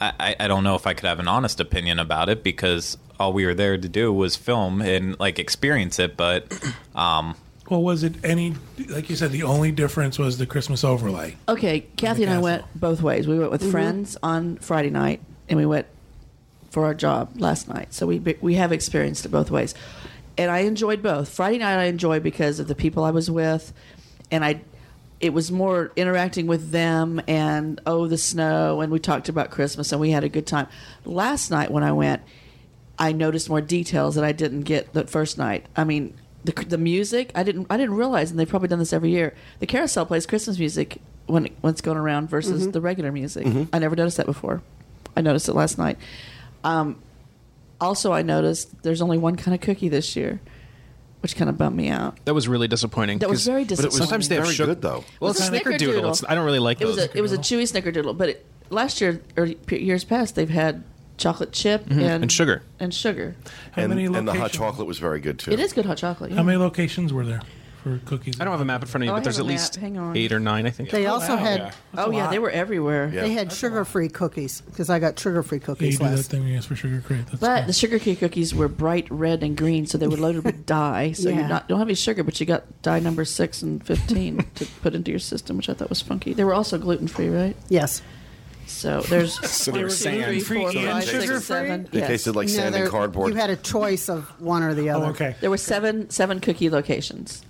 I, 0.00 0.12
I- 0.18 0.36
I 0.40 0.48
don't 0.48 0.64
know 0.64 0.74
if 0.74 0.86
I 0.86 0.94
could 0.94 1.06
have 1.06 1.20
an 1.20 1.28
honest 1.28 1.60
opinion 1.60 1.98
about 2.00 2.28
it 2.28 2.42
because 2.42 2.96
all 3.20 3.32
we 3.32 3.46
were 3.46 3.54
there 3.54 3.76
to 3.78 3.88
do 3.88 4.12
was 4.12 4.34
film 4.34 4.80
and 4.82 5.20
like 5.20 5.38
experience 5.38 5.98
it. 6.00 6.16
But 6.16 6.50
um, 6.96 7.36
Well, 7.70 7.82
was 7.82 8.02
it 8.02 8.14
any 8.24 8.54
like 8.88 9.08
you 9.10 9.14
said? 9.14 9.30
The 9.30 9.44
only 9.44 9.70
difference 9.70 10.18
was 10.18 10.38
the 10.38 10.46
Christmas 10.46 10.82
overlay. 10.82 11.36
okay. 11.48 11.80
Kathy 11.96 12.24
and 12.24 12.32
I 12.32 12.38
went 12.38 12.64
both 12.74 13.00
ways. 13.02 13.28
We 13.28 13.38
went 13.38 13.52
with 13.52 13.70
friends 13.70 14.16
on 14.24 14.56
Friday 14.56 14.90
night, 14.90 15.20
and 15.48 15.56
we 15.58 15.66
went 15.66 15.86
for 16.70 16.84
our 16.86 16.94
job 16.94 17.30
last 17.36 17.68
night. 17.68 17.94
So 17.94 18.06
we 18.06 18.18
we 18.40 18.54
have 18.54 18.72
experienced 18.72 19.24
it 19.24 19.28
both 19.28 19.50
ways, 19.52 19.72
and 20.36 20.50
I 20.50 20.60
enjoyed 20.60 21.00
both. 21.02 21.28
Friday 21.28 21.58
night 21.58 21.78
I 21.78 21.84
enjoyed 21.84 22.24
because 22.24 22.58
of 22.58 22.66
the 22.66 22.74
people 22.74 23.04
I 23.04 23.10
was 23.12 23.30
with, 23.30 23.72
and 24.32 24.44
I. 24.44 24.62
It 25.22 25.32
was 25.32 25.50
more 25.52 25.92
interacting 25.96 26.46
with 26.48 26.72
them 26.72 27.22
and 27.28 27.80
oh 27.86 28.08
the 28.08 28.18
snow 28.18 28.80
and 28.80 28.90
we 28.92 28.98
talked 28.98 29.28
about 29.28 29.50
Christmas 29.50 29.92
and 29.92 30.00
we 30.00 30.10
had 30.10 30.24
a 30.24 30.28
good 30.28 30.46
time. 30.46 30.66
Last 31.04 31.50
night 31.50 31.70
when 31.70 31.84
I 31.84 31.92
went, 31.92 32.22
I 32.98 33.12
noticed 33.12 33.48
more 33.48 33.60
details 33.60 34.16
that 34.16 34.24
I 34.24 34.32
didn't 34.32 34.62
get 34.62 34.92
the 34.92 35.06
first 35.06 35.38
night. 35.38 35.64
I 35.76 35.84
mean, 35.84 36.14
the 36.44 36.52
the 36.68 36.76
music 36.76 37.30
I 37.36 37.44
didn't 37.44 37.68
I 37.70 37.76
didn't 37.76 37.94
realize, 37.94 38.30
and 38.32 38.38
they've 38.40 38.48
probably 38.48 38.66
done 38.68 38.80
this 38.80 38.92
every 38.92 39.10
year. 39.10 39.32
The 39.60 39.66
carousel 39.66 40.04
plays 40.06 40.26
Christmas 40.26 40.58
music 40.58 41.00
when 41.26 41.46
it- 41.46 41.52
when 41.60 41.70
it's 41.70 41.80
going 41.80 41.96
around 41.98 42.28
versus 42.28 42.66
the 42.72 42.80
regular 42.80 43.12
music. 43.12 43.46
I 43.72 43.78
never 43.78 43.94
noticed 43.94 44.16
that 44.16 44.26
before. 44.26 44.60
I 45.16 45.20
noticed 45.20 45.48
it 45.48 45.54
last 45.54 45.78
night. 45.78 45.98
Um, 46.64 46.96
also, 47.80 48.12
I 48.12 48.22
noticed 48.22 48.82
there's 48.82 49.00
only 49.00 49.18
one 49.18 49.36
kind 49.36 49.54
of 49.54 49.60
cookie 49.60 49.88
this 49.88 50.16
year, 50.16 50.40
which 51.22 51.36
kind 51.36 51.48
of 51.48 51.56
bummed 51.56 51.76
me 51.76 51.88
out. 51.88 52.16
That 52.24 52.34
was 52.34 52.48
really 52.48 52.68
disappointing. 52.68 53.18
That 53.20 53.30
was 53.30 53.40
'cause 53.40 53.46
very 53.46 53.64
But 53.64 53.72
it 53.72 53.76
was 53.76 53.84
disappointing. 53.84 54.06
Sometimes 54.06 54.28
they 54.28 54.34
have 54.36 54.44
very 54.44 54.54
sugar- 54.54 54.74
good 54.74 54.82
though. 54.82 55.04
Well, 55.20 55.30
it's 55.30 55.40
a 55.40 55.46
It 55.46 55.52
was 55.52 55.60
a 55.60 55.64
snickerdoodle. 55.64 55.78
snickerdoodle. 56.02 56.10
It's, 56.10 56.24
I 56.28 56.34
don't 56.34 56.44
really 56.44 56.58
like 56.58 56.80
It 56.80 56.86
was 56.86 56.96
those. 56.96 57.06
a 57.06 57.18
it 57.18 57.20
was 57.22 57.32
a 57.32 57.38
chewy 57.38 57.62
snickerdoodle, 57.62 58.16
but 58.18 58.28
it, 58.30 58.44
last 58.70 59.00
year 59.00 59.20
or 59.36 59.46
p- 59.66 59.78
years 59.82 60.04
past 60.04 60.34
they've 60.34 60.48
had 60.50 60.82
chocolate 61.18 61.52
chip 61.52 61.82
and, 61.88 62.00
Mm-hmm. 62.00 62.22
And 62.24 62.32
sugar. 62.32 62.62
and 62.80 62.92
sugar. 62.92 63.36
How 63.72 63.82
and, 63.82 63.90
many 63.90 64.06
and 64.06 64.14
the 64.14 64.18
hot 64.20 64.26
locations- 64.40 64.52
chocolate 64.58 64.86
was 64.88 64.98
very 64.98 65.20
good 65.20 65.38
too. 65.38 65.52
It 65.52 65.60
is 65.60 65.72
good 65.72 65.86
hot 65.86 65.96
chocolate. 65.98 66.30
Yeah. 66.30 66.38
How 66.38 66.42
many 66.42 66.58
locations 66.58 67.12
were 67.12 67.24
there? 67.24 67.40
For 67.82 67.98
cookies. 68.04 68.40
I 68.40 68.44
don't 68.44 68.52
have 68.52 68.60
a 68.60 68.64
map 68.64 68.82
in 68.82 68.88
front 68.88 69.02
of 69.02 69.06
me, 69.06 69.10
Oh, 69.10 69.14
I 69.14 69.16
but 69.18 69.24
there's 69.24 69.36
have 69.36 69.46
at 69.46 69.48
a 69.48 69.52
map. 69.52 69.60
least 69.60 69.76
Hang 69.76 69.98
on. 69.98 70.16
eight 70.16 70.32
or 70.32 70.38
nine, 70.40 70.66
I 70.66 70.70
think. 70.70 70.90
They 70.90 71.06
oh, 71.06 71.14
also 71.14 71.34
wow. 71.34 71.42
had 71.44 71.58
Yeah. 71.60 71.72
oh 71.98 72.10
yeah, 72.10 72.28
they 72.30 72.38
were 72.38 72.50
everywhere. 72.50 73.10
Yeah. 73.12 73.22
they 73.22 73.32
had 73.32 73.52
sugar 73.52 73.84
free 73.84 74.08
cookies 74.08 74.60
because 74.62 74.88
I 74.90 74.98
got 74.98 75.18
sugar 75.18 75.42
free 75.42 75.58
Yeah, 75.58 75.60
you 75.62 75.66
cookies 75.66 75.98
do 75.98 76.04
that 76.04 76.10
last. 76.16 76.30
thing 76.30 76.40
when 76.40 76.50
you 76.50 76.56
ask 76.58 76.68
for 76.68 76.76
sugar 76.76 77.02
crate. 77.04 77.26
That's 77.26 77.38
But 77.40 77.56
cool. 77.58 77.66
the 77.66 77.72
sugar 77.72 77.98
cake 77.98 78.20
cookies 78.20 78.54
were 78.54 78.68
bright 78.68 79.06
red 79.10 79.42
and 79.42 79.56
green, 79.56 79.86
so 79.86 79.98
they 79.98 80.06
were 80.08 80.16
loaded 80.16 80.44
with 80.44 80.64
dye. 80.66 81.12
So 81.12 81.28
Yeah. 81.28 81.42
you 81.42 81.48
not 81.48 81.68
don't 81.68 81.78
have 81.78 81.88
any 81.88 81.94
sugar, 81.94 82.22
but 82.22 82.38
you 82.40 82.46
got 82.46 82.82
dye 82.82 83.00
number 83.00 83.24
six 83.24 83.62
and 83.62 83.84
fifteen 83.84 84.44
to 84.56 84.66
put 84.82 84.94
into 84.94 85.10
your 85.10 85.20
system, 85.20 85.56
which 85.56 85.68
I 85.68 85.74
thought 85.74 85.88
was 85.88 86.00
funky. 86.00 86.32
They 86.34 86.44
were 86.44 86.54
also 86.54 86.78
gluten 86.78 87.08
free, 87.08 87.28
right? 87.28 87.56
Yes. 87.68 88.00
So 88.66 89.00
there's 89.02 89.34
So 89.50 89.72
they 89.72 89.78
were 89.78 89.84
one, 89.84 89.88
two, 89.90 89.94
sand. 89.96 90.24
three, 90.24 90.40
four, 90.40 90.70
and 90.70 90.88
five, 90.88 91.04
six, 91.04 91.24
sugar-free? 91.24 91.40
seven. 91.40 91.88
They 91.90 91.98
Yes. 91.98 92.08
tasted 92.08 92.36
like 92.36 92.46
No, 92.46 92.54
sand 92.54 92.74
and 92.76 92.88
cardboard. 92.88 93.30
You 93.32 93.36
had 93.38 93.50
a 93.50 93.56
choice 93.56 94.08
of 94.08 94.24
one 94.40 94.62
or 94.62 94.72
the 94.72 94.88
oh, 94.90 94.96
other. 94.98 95.06
Oh, 95.06 95.10
okay. 95.10 95.34
There 95.40 95.50
were 95.50 95.56
seven 95.58 96.08
seven 96.10 96.38
cookie 96.40 96.70
locations. 96.70 97.42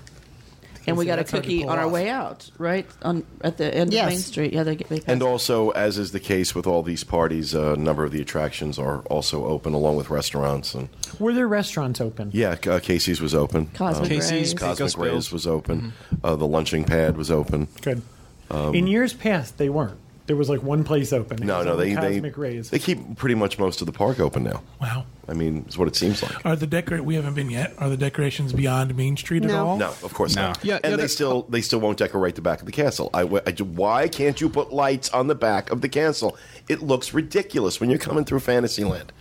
And 0.87 0.97
we 0.97 1.05
got 1.07 1.15
a 1.15 1.17
that's 1.23 1.31
hard 1.31 1.45
to 1.45 1.49
cookie 1.49 1.65
on 1.65 1.79
our 1.79 1.87
off. 1.87 1.93
way 1.93 2.09
out, 2.11 2.51
right 2.59 2.87
on 3.03 3.25
at 3.43 3.57
the 3.59 3.73
end 3.75 3.93
Yes. 3.93 4.05
of 4.05 4.11
Main 4.11 4.19
Street. 4.19 4.53
Yeah, 4.53 4.63
they, 4.65 4.77
they 4.77 4.97
passed. 4.97 5.09
And 5.09 5.23
also, 5.23 5.71
as 5.71 5.99
is 5.99 6.13
the 6.13 6.21
case 6.21 6.55
with 6.55 6.67
all 6.67 6.83
these 6.83 7.05
parties, 7.05 7.55
a 7.55 7.77
number 7.77 8.05
of 8.05 8.11
the 8.13 8.21
attractions 8.21 8.79
are 8.79 9.01
also 9.03 9.45
open, 9.47 9.75
along 9.75 9.97
with 9.97 10.11
restaurants. 10.11 10.75
And 10.75 10.89
Were 11.19 11.33
there 11.33 11.47
restaurants 11.49 12.01
open? 12.01 12.31
yeah, 12.33 12.57
uh, 12.67 12.81
Casey's 12.81 13.21
was 13.21 13.35
open. 13.35 13.67
Cosmic 13.75 14.05
Um, 14.05 14.17
Rays. 14.19 14.31
Casey's, 14.31 14.55
Cosmic 14.55 14.97
Rays 14.99 15.31
was 15.33 15.47
open. 15.47 15.93
Uh, 16.25 16.37
the 16.37 16.47
lunching 16.47 16.85
pad 16.85 17.17
was 17.17 17.31
open. 17.31 17.69
Good. 17.83 18.03
In 18.51 18.87
years 18.87 19.15
past, 19.15 19.57
they 19.59 19.69
weren't. 19.71 19.99
There 20.33 20.39
was 20.39 20.49
like 20.49 20.63
one 20.63 20.83
place 20.83 21.13
open. 21.13 21.43
It 21.43 21.45
No, 21.45 21.63
no, 21.63 21.73
on 21.73 21.79
they 21.79 21.93
they 21.95 22.21
Rays. 22.21 22.71
they 22.71 22.79
keep 22.79 23.19
pretty 23.19 23.35
much 23.35 23.59
most 23.59 23.83
of 23.83 23.87
the 23.87 23.93
park 23.93 24.19
open 24.19 24.45
now. 24.45 24.63
wow. 24.81 25.05
I 25.29 25.35
mean, 25.35 25.65
it's 25.67 25.77
what 25.77 25.89
it 25.89 25.95
seems 25.95 26.23
like. 26.23 26.43
Are 26.47 26.57
the 26.57 26.67
decor? 26.67 27.03
We 27.03 27.17
haven't 27.17 27.35
been 27.35 27.51
yet. 27.51 27.75
Are 27.77 27.91
the 27.91 27.99
decorations 27.99 28.55
beyond 28.55 28.97
Main 28.97 29.19
Street 29.19 29.45
at 29.45 29.51
all? 29.51 29.77
No, 29.77 29.89
of 30.03 30.15
course 30.15 30.35
No. 30.35 30.49
not. 30.49 30.65
Yeah, 30.65 30.79
and 30.83 30.93
yeah, 30.93 30.97
they 30.97 31.07
still 31.07 31.43
they 31.51 31.61
still 31.61 31.81
won't 31.81 31.99
decorate 31.99 32.35
the 32.35 32.41
back 32.41 32.61
of 32.61 32.67
the 32.67 32.73
castle. 32.73 33.11
I, 33.13 33.21
I- 33.25 33.53
why 33.63 34.09
can't 34.09 34.41
you 34.41 34.49
put 34.49 34.73
lights 34.73 35.11
on 35.11 35.27
the 35.27 35.35
back 35.35 35.71
of 35.71 35.83
the 35.83 35.89
castle? 35.91 36.39
It 36.67 36.81
looks 36.83 37.13
ridiculous 37.13 37.79
when 37.79 37.91
you're 37.91 37.99
coming 37.99 38.25
through 38.25 38.41
Fantasyland, 38.41 39.13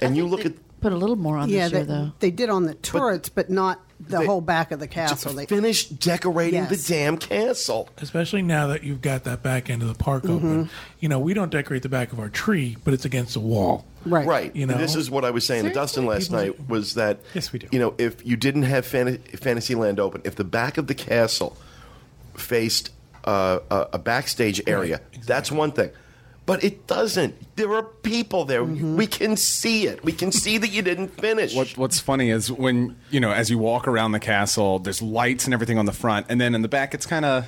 and 0.00 0.16
you 0.16 0.28
look 0.28 0.42
They 0.44 0.50
at 0.50 0.80
put 0.80 0.92
a 0.92 0.96
little 0.96 1.16
more 1.16 1.36
on 1.38 1.48
Yeah, 1.48 1.64
this 1.64 1.72
year 1.72 1.84
they, 1.84 1.92
though. 1.92 2.12
they 2.20 2.30
did 2.30 2.50
on 2.50 2.66
the 2.66 2.74
turrets, 2.74 3.28
but, 3.28 3.50
not 3.50 3.80
the 3.98 4.18
they- 4.18 4.26
whole 4.26 4.40
back 4.40 4.72
of 4.72 4.80
the 4.80 4.86
castle. 4.86 5.32
They, 5.32 5.46
finish 5.46 5.86
decorating 5.88 6.64
Yes. 6.64 6.86
the 6.86 6.92
damn 6.94 7.16
castle. 7.16 7.88
Especially 7.98 8.42
now 8.42 8.66
that 8.68 8.82
you've 8.84 9.00
got 9.00 9.24
that 9.24 9.42
back 9.42 9.70
end 9.70 9.82
of 9.82 9.88
the 9.88 9.94
park 9.94 10.24
Mm-hmm. 10.24 10.34
open. 10.36 10.70
You 11.00 11.08
know, 11.08 11.18
we 11.18 11.32
don't 11.34 11.50
decorate 11.50 11.82
the 11.82 11.88
back 11.88 12.12
of 12.12 12.20
our 12.20 12.28
tree, 12.28 12.76
but 12.84 12.92
it's 12.94 13.04
against 13.04 13.34
the 13.34 13.40
wall. 13.40 13.84
right. 14.04 14.26
Right. 14.26 14.54
You 14.54 14.66
know? 14.66 14.76
this 14.76 14.94
is 14.96 15.10
what 15.10 15.24
I 15.24 15.30
was 15.30 15.46
saying 15.46 15.64
to 15.64 15.72
Dustin 15.72 16.04
last 16.06 16.24
People- 16.30 16.38
night 16.38 16.68
was 16.68 16.94
that 16.94 17.20
Yes, 17.34 17.52
we 17.52 17.58
do. 17.58 17.68
You 17.72 17.78
know, 17.78 17.94
if 17.98 18.24
you 18.26 18.36
didn't 18.36 18.64
have 18.64 18.84
Fan- 18.86 19.18
Fantasyland 19.36 19.98
open, 19.98 20.20
if 20.24 20.36
the 20.36 20.44
back 20.44 20.78
of 20.78 20.86
the 20.88 20.94
castle 20.94 21.56
faced 22.34 22.90
uh, 23.24 23.58
a, 23.70 23.86
a 23.94 23.98
backstage 23.98 24.62
area, 24.66 25.00
that's 25.26 25.50
one 25.50 25.72
thing. 25.72 25.90
But 26.46 26.62
it 26.62 26.86
doesn't. 26.86 27.56
There 27.56 27.74
are 27.74 27.82
people 27.82 28.44
there. 28.44 28.62
We 28.62 29.08
can 29.08 29.36
see 29.36 29.88
it. 29.88 30.04
We 30.04 30.12
can 30.12 30.30
see 30.30 30.58
that 30.58 30.68
you 30.68 30.80
didn't 30.80 31.08
finish. 31.08 31.56
What, 31.56 31.76
what's 31.76 31.98
funny 31.98 32.30
is 32.30 32.50
when 32.52 32.96
you 33.10 33.18
know 33.18 33.32
as 33.32 33.50
you 33.50 33.58
walk 33.58 33.88
around 33.88 34.12
the 34.12 34.20
castle, 34.20 34.78
there's 34.78 35.02
lights 35.02 35.44
and 35.44 35.52
everything 35.52 35.76
on 35.76 35.86
the 35.86 35.92
front, 35.92 36.26
and 36.28 36.40
then 36.40 36.54
in 36.54 36.62
the 36.62 36.68
back, 36.68 36.94
it's 36.94 37.04
kind 37.04 37.24
of 37.24 37.46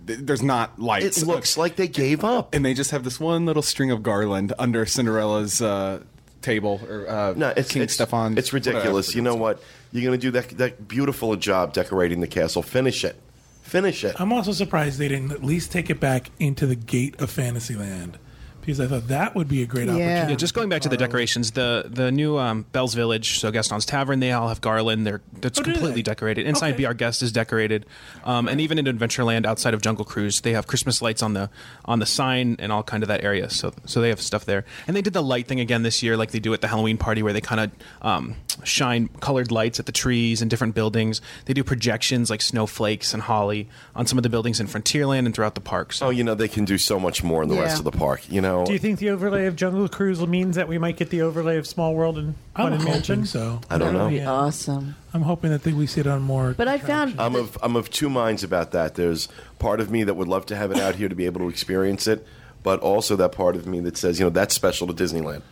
there's 0.00 0.42
not 0.42 0.78
lights. 0.78 1.20
it 1.20 1.26
looks 1.26 1.58
like 1.58 1.76
they 1.76 1.88
gave 1.88 2.24
up. 2.24 2.54
and 2.54 2.64
they 2.64 2.72
just 2.72 2.90
have 2.92 3.04
this 3.04 3.20
one 3.20 3.44
little 3.44 3.62
string 3.62 3.90
of 3.90 4.02
garland 4.02 4.54
under 4.58 4.86
Cinderella's 4.86 5.60
uh, 5.60 6.02
table 6.40 6.80
or 6.88 7.06
uh, 7.06 7.34
No, 7.36 7.52
it's 7.54 7.70
King 7.70 7.82
it's, 7.82 7.92
Stefan. 7.92 8.38
It's 8.38 8.54
ridiculous. 8.54 9.14
You 9.14 9.20
know 9.20 9.34
what? 9.34 9.62
You're 9.92 10.04
going 10.04 10.18
to 10.18 10.26
do 10.26 10.30
that 10.30 10.48
that 10.56 10.88
beautiful 10.88 11.34
a 11.34 11.36
job 11.36 11.74
decorating 11.74 12.20
the 12.20 12.26
castle. 12.26 12.62
Finish 12.62 13.04
it. 13.04 13.16
Finish 13.62 14.04
it. 14.04 14.18
I'm 14.18 14.32
also 14.32 14.52
surprised 14.52 14.98
they 14.98 15.08
didn't 15.08 15.32
at 15.32 15.44
least 15.44 15.70
take 15.70 15.90
it 15.90 16.00
back 16.00 16.30
into 16.38 16.66
the 16.66 16.76
gate 16.76 17.20
of 17.20 17.30
Fantasyland 17.30 18.18
because 18.60 18.80
I 18.80 18.86
thought 18.86 19.08
that 19.08 19.34
would 19.34 19.48
be 19.48 19.62
a 19.62 19.66
great 19.66 19.86
Yeah. 19.86 19.94
opportunity. 19.94 20.30
Yeah, 20.32 20.36
just 20.36 20.54
going 20.54 20.68
back 20.68 20.82
to 20.82 20.88
the 20.88 20.96
decorations, 20.96 21.52
the 21.52 21.84
the 21.88 22.10
new 22.12 22.36
um, 22.38 22.66
Belle's 22.72 22.94
Village, 22.94 23.38
so 23.38 23.50
Gaston's 23.50 23.84
Tavern, 23.86 24.20
they 24.20 24.32
all 24.32 24.48
have 24.48 24.60
garland. 24.60 25.06
They're 25.06 25.20
that's 25.40 25.58
Oh, 25.58 25.62
completely 25.62 25.92
they? 25.96 26.02
decorated. 26.02 26.46
Inside, 26.46 26.68
Okay. 26.70 26.76
Be 26.78 26.86
Our 26.86 26.94
Guest 26.94 27.22
is 27.22 27.32
decorated, 27.32 27.86
um, 28.24 28.48
and 28.48 28.60
even 28.60 28.78
in 28.78 28.84
Adventureland, 28.86 29.46
outside 29.46 29.72
of 29.74 29.80
Jungle 29.82 30.04
Cruise, 30.04 30.40
they 30.42 30.52
have 30.52 30.66
Christmas 30.66 31.00
lights 31.00 31.22
on 31.22 31.34
the 31.34 31.48
on 31.84 31.98
the 31.98 32.06
sign 32.06 32.56
and 32.58 32.70
all 32.72 32.82
kind 32.82 33.02
of 33.02 33.08
that 33.08 33.24
area. 33.24 33.48
So 33.50 33.72
so 33.86 34.00
they 34.00 34.08
have 34.10 34.20
stuff 34.20 34.44
there, 34.44 34.64
and 34.86 34.96
they 34.96 35.02
did 35.02 35.12
the 35.12 35.22
light 35.22 35.46
thing 35.46 35.60
again 35.60 35.82
this 35.82 36.02
year, 36.02 36.16
like 36.16 36.30
they 36.32 36.40
do 36.40 36.52
at 36.54 36.60
the 36.60 36.68
Halloween 36.68 36.98
party, 36.98 37.22
where 37.22 37.32
they 37.32 37.40
kind 37.40 37.60
of 37.60 37.70
um, 38.02 38.34
shine 38.64 39.08
colored 39.20 39.50
lights 39.50 39.78
at 39.80 39.86
the 39.86 39.92
trees 39.92 40.42
and 40.42 40.50
different 40.50 40.74
buildings. 40.74 41.20
They 41.46 41.54
do 41.54 41.64
projections 41.64 42.28
like 42.30 42.42
snowflakes 42.42 43.14
and 43.14 43.22
holly 43.22 43.68
on 43.94 44.06
some 44.06 44.18
of 44.18 44.22
the 44.24 44.28
buildings 44.28 44.60
in 44.60 44.66
Frontierland 44.66 45.26
and 45.26 45.34
throughout 45.34 45.54
the 45.54 45.60
park. 45.60 45.92
So 45.92 46.08
Oh, 46.08 46.10
you 46.10 46.24
know 46.24 46.34
they 46.34 46.48
can 46.48 46.64
do 46.64 46.78
so 46.78 46.98
much 46.98 47.22
more 47.22 47.42
in 47.42 47.48
the 47.48 47.54
Yeah. 47.54 47.62
rest 47.62 47.78
of 47.78 47.84
the 47.84 47.92
park. 47.92 48.22
You 48.28 48.40
know, 48.40 48.47
Do 48.66 48.72
you 48.72 48.78
think 48.78 48.98
the 48.98 49.10
overlay 49.10 49.46
of 49.46 49.56
Jungle 49.56 49.88
Cruise 49.88 50.20
means 50.26 50.56
that 50.56 50.68
we 50.68 50.78
might 50.78 50.96
get 50.96 51.10
the 51.10 51.22
overlay 51.22 51.56
of 51.56 51.66
Small 51.66 51.94
World 51.94 52.18
and 52.18 52.34
I'm 52.56 52.62
Haunted 52.72 52.80
hoping 52.80 52.92
Mansion? 52.94 53.26
so. 53.26 53.60
I 53.70 53.78
don't 53.78 53.94
That 53.94 53.98
would 54.04 54.10
know. 54.12 54.18
be 54.18 54.22
awesome. 54.24 54.96
I'm 55.14 55.22
hoping 55.22 55.50
that 55.50 55.62
they, 55.62 55.72
we 55.72 55.86
see 55.86 56.00
it 56.00 56.06
on 56.06 56.22
more. 56.22 56.54
But 56.54 56.68
I 56.68 56.78
found 56.78 57.20
I'm 57.20 57.34
of 57.34 57.56
I'm 57.62 57.76
of 57.76 57.90
two 57.90 58.08
minds 58.10 58.42
about 58.44 58.72
that. 58.72 58.94
There's 58.94 59.28
part 59.58 59.80
of 59.80 59.90
me 59.90 60.04
that 60.04 60.14
would 60.14 60.28
love 60.28 60.46
to 60.46 60.56
have 60.56 60.70
it 60.70 60.78
out 60.78 60.94
here 60.96 61.08
to 61.08 61.14
be 61.14 61.26
able 61.26 61.40
to 61.40 61.48
experience 61.48 62.06
it, 62.06 62.26
but 62.62 62.80
also 62.80 63.16
that 63.16 63.32
part 63.32 63.56
of 63.56 63.66
me 63.66 63.80
that 63.80 63.96
says, 63.96 64.18
you 64.18 64.24
know, 64.26 64.30
that's 64.30 64.54
special 64.54 64.86
to 64.86 64.92
Disneyland, 64.92 65.42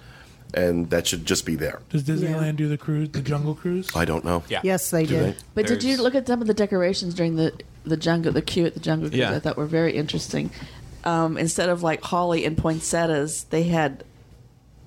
and 0.55 0.91
that 0.91 1.07
should 1.07 1.25
just 1.27 1.45
be 1.47 1.55
there. 1.57 1.81
Does 1.91 2.05
Disneyland 2.05 2.57
do 2.57 2.69
the 2.69 2.79
cruise, 2.79 3.11
the 3.11 3.23
Jungle 3.23 3.55
Cruise? 3.55 3.91
I 3.97 4.05
don't 4.05 4.25
know. 4.25 4.43
Yeah. 4.49 4.61
Yes, 4.63 4.91
they 4.91 5.05
Do 5.07 5.15
did. 5.17 5.35
they? 5.35 5.39
But 5.55 5.67
did 5.67 5.83
you 5.83 5.91
There's- 5.91 6.01
look 6.03 6.15
at 6.15 6.27
some 6.27 6.41
of 6.41 6.47
the 6.47 6.55
decorations 6.55 7.15
during 7.15 7.37
the 7.37 7.53
the 7.85 7.97
jungle, 7.97 8.33
the 8.33 8.43
queue 8.43 8.67
at 8.67 8.75
the 8.75 8.81
jungle? 8.81 9.09
Cruise? 9.09 9.19
Yeah. 9.19 9.33
I 9.35 9.39
thought 9.39 9.57
were 9.57 9.67
very 9.67 9.97
interesting. 9.97 10.51
Um, 11.07 11.39
instead 11.39 11.69
of 11.69 11.83
like 11.83 12.03
holly 12.03 12.45
and 12.45 12.59
poinsettias, 12.59 13.45
they 13.45 13.63
had 13.63 14.05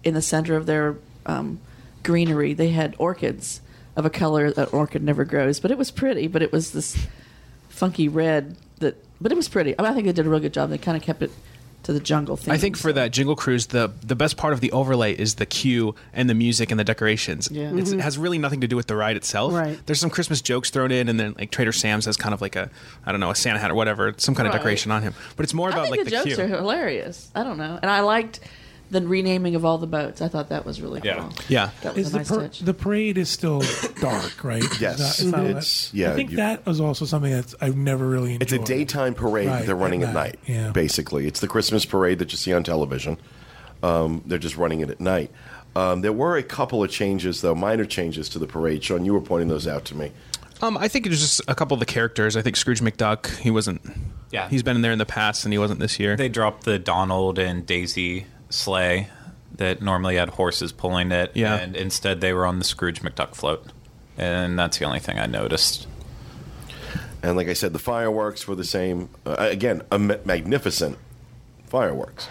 in 0.04 0.14
the 0.14 0.22
center 0.22 0.56
of 0.56 0.66
their 0.66 0.98
um, 1.26 1.60
greenery, 2.04 2.54
they 2.54 2.70
had 2.70 2.96
orchids 3.00 3.62
of 3.96 4.06
a 4.06 4.10
color 4.10 4.52
that 4.52 4.74
orchid 4.74 5.02
never 5.02 5.24
grows. 5.24 5.60
But 5.60 5.72
it 5.72 5.78
was 5.78 5.92
pretty. 5.92 6.28
But 6.28 6.42
it 6.42 6.52
was 6.52 6.72
this 6.72 7.08
funky 7.70 8.08
red 8.08 8.58
that. 8.80 9.04
But 9.22 9.32
it 9.32 9.36
was 9.36 9.48
pretty. 9.48 9.78
I, 9.80 9.82
mean, 9.82 9.92
I 9.92 9.96
think 9.96 10.06
they 10.08 10.14
did 10.14 10.26
a 10.26 10.30
real 10.30 10.40
good 10.40 10.54
job. 10.54 10.70
They 10.70 10.78
kind 10.78 10.98
of 10.98 11.04
kept 11.04 11.22
it 11.22 11.32
to 11.84 11.94
the 11.94 12.00
jungle 12.00 12.36
theme. 12.36 12.54
I 12.54 12.58
think 12.58 12.78
for 12.78 12.92
that 12.94 13.12
Jingle 13.12 13.36
Cruise, 13.36 13.68
the 13.68 13.92
the 14.02 14.16
best 14.16 14.38
part 14.38 14.54
of 14.54 14.62
the 14.62 14.72
overlay 14.72 15.14
is 15.14 15.36
the 15.36 15.46
queue 15.46 15.96
and 16.14 16.30
the 16.30 16.34
music 16.34 16.72
and 16.72 16.80
the 16.80 16.84
decorations. 16.84 17.50
Yeah. 17.52 17.74
It's, 17.76 17.90
it 17.90 17.94
mm-hmm. 17.94 18.00
has 18.02 18.18
really 18.18 18.38
nothing 18.38 18.62
to 18.62 18.68
do 18.68 18.76
with 18.76 18.88
the 18.88 18.96
ride 18.96 19.16
itself. 19.16 19.54
Right. 19.54 19.80
There's 19.86 20.00
some 20.00 20.10
Christmas 20.10 20.42
jokes 20.42 20.70
thrown 20.70 20.92
in, 20.92 21.10
and 21.10 21.20
then 21.20 21.36
like 21.38 21.52
Trader 21.52 21.72
Sam's 21.72 22.06
has 22.06 22.18
kind 22.18 22.34
of 22.34 22.42
like 22.42 22.56
a 22.56 22.70
I 23.06 23.12
don't 23.12 23.22
know 23.22 23.32
a 23.32 23.36
Santa 23.36 23.60
hat 23.60 23.72
or 23.72 23.76
whatever, 23.76 24.14
some 24.18 24.36
kind 24.36 24.48
of 24.48 24.54
decoration 24.54 24.92
on 24.92 25.04
him. 25.04 25.14
But 25.36 25.44
it's 25.44 25.54
more 25.54 25.70
about 25.70 25.90
like 25.90 26.00
the, 26.00 26.06
the, 26.06 26.12
jokes 26.12 26.36
queue. 26.36 26.44
are 26.44 26.48
hilarious. 26.48 27.32
I 27.36 27.44
don't 27.44 27.58
know, 27.58 27.80
and 27.82 27.90
I 27.90 28.02
liked 28.02 28.40
the 28.89 29.01
renaming 29.01 29.55
of 29.55 29.63
all 29.65 29.77
the 29.77 29.88
boats. 29.88 30.22
I 30.22 30.27
thought 30.27 30.50
that 30.50 30.65
was 30.65 30.81
really 30.81 31.01
Yeah. 31.03 31.19
cool. 31.19 31.29
Yeah. 31.48 31.69
that 31.81 31.96
was 31.96 32.08
Is 32.08 32.10
a 32.10 32.12
the, 32.13 32.17
nice 32.19 32.29
par- 32.29 32.39
touch. 32.41 32.60
the 32.60 32.74
parade 32.74 33.17
is 33.17 33.29
still 33.29 33.62
dark, 34.01 34.43
right? 34.43 34.63
Yes. 34.81 35.00
It's 35.00 35.24
not- 35.24 35.27
it's 35.27 35.31
not 35.31 35.46
It's- 35.50 35.89
yeah, 35.93 36.12
I 36.12 36.15
think 36.15 36.31
you- 36.31 36.38
that 36.38 36.65
was 36.65 36.81
also 36.81 37.05
something 37.05 37.31
that 37.31 37.53
I've 37.62 37.77
never 37.77 38.08
really 38.08 38.34
enjoyed. 38.34 38.41
It's 38.41 38.53
a 38.53 38.60
daytime 38.60 39.13
parade 39.13 39.48
Right, 39.48 39.65
they're 39.65 39.75
running 39.75 40.03
at 40.03 40.10
at 40.10 40.13
night, 40.15 40.39
night. 40.48 40.55
yeah. 40.55 40.72
Basically, 40.72 41.27
it's 41.27 41.39
the 41.39 41.48
Christmas 41.48 41.86
parade 41.86 42.19
that 42.19 42.31
you 42.31 42.38
see 42.38 42.51
on 42.53 42.63
television. 42.63 43.17
Um, 43.84 44.24
they're 44.25 44.38
just 44.39 44.58
running 44.58 44.81
it 44.81 44.89
at 44.89 45.00
night. 45.00 45.31
Um, 45.75 46.01
there 46.01 46.12
were 46.12 46.36
a 46.36 46.43
couple 46.43 46.84
of 46.84 46.89
changes, 46.89 47.41
though, 47.41 47.55
minor 47.55 47.86
changes 47.86 48.27
to 48.29 48.39
the 48.39 48.48
parade. 48.48 48.84
Sean, 48.84 49.05
you 49.05 49.13
were 49.13 49.22
pointing 49.22 49.48
those 49.50 49.67
out 49.67 49.86
to 49.86 49.96
me. 49.96 50.12
Um, 50.62 50.77
I 50.77 50.88
think 50.89 51.05
it 51.05 51.10
was 51.10 51.22
just 51.22 51.41
a 51.48 51.55
couple 51.55 51.75
of 51.75 51.79
the 51.79 51.86
characters. 51.86 52.36
I 52.36 52.41
think 52.41 52.58
Scrooge 52.58 52.81
McDuck, 52.81 53.38
he 53.38 53.50
wasn't. 53.51 53.81
Yeah. 54.31 54.50
He's 54.50 54.62
been 54.63 54.75
in 54.75 54.81
there 54.81 54.91
in 54.91 54.98
the 55.00 55.05
past, 55.05 55.46
and 55.46 55.53
he 55.53 55.58
wasn't 55.58 55.79
this 55.79 56.00
year. 56.00 56.17
They 56.17 56.27
dropped 56.27 56.65
the 56.65 56.77
Donald 56.79 57.39
and 57.39 57.65
Daisy 57.65 58.25
sleigh 58.50 59.10
that 59.56 59.82
normally 59.82 60.15
had 60.15 60.29
horses 60.29 60.72
pulling 60.72 61.12
it, 61.12 61.32
Yeah. 61.36 61.56
and 61.56 61.75
instead 61.75 62.22
they 62.22 62.34
were 62.34 62.46
on 62.46 62.60
the 62.60 62.65
Scrooge 62.65 63.01
McDuck 63.01 63.36
float, 63.36 63.65
and 64.18 64.58
that's 64.58 64.77
the 64.77 64.86
only 64.86 65.00
thing 65.00 65.20
I 65.20 65.25
noticed. 65.25 65.88
And 67.22 67.36
like 67.36 67.50
I 67.50 67.53
said, 67.53 67.74
the 67.74 67.79
fireworks 67.79 68.48
were 68.48 68.56
the 68.56 68.63
same. 68.63 69.10
Uh, 69.25 69.36
again, 69.38 69.82
a 69.91 70.00
ma- 70.00 70.15
magnificent 70.24 70.98
fireworks 71.68 72.29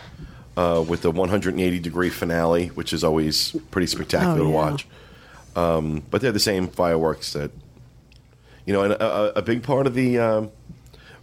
uh, 0.57 0.83
with 0.87 1.03
the 1.03 1.11
180 1.11 1.79
degree 1.79 2.09
finale, 2.09 2.69
which 2.69 2.93
is 2.95 3.05
always 3.05 3.55
pretty 3.71 3.87
spectacular 3.87 4.41
Oh, 4.41 4.45
to 4.45 4.51
watch. 4.51 4.87
Um, 5.55 6.03
but 6.11 6.23
they're 6.23 6.33
the 6.33 6.39
same 6.41 6.69
fireworks 6.69 7.35
that, 7.35 7.51
you 8.65 8.73
know, 8.73 8.83
and 8.83 8.95
a, 8.95 9.05
a- 9.05 9.33
a 9.37 9.43
big 9.43 9.63
part 9.63 9.87
of 9.87 9.93
the, 9.95 10.19
um, 10.19 10.51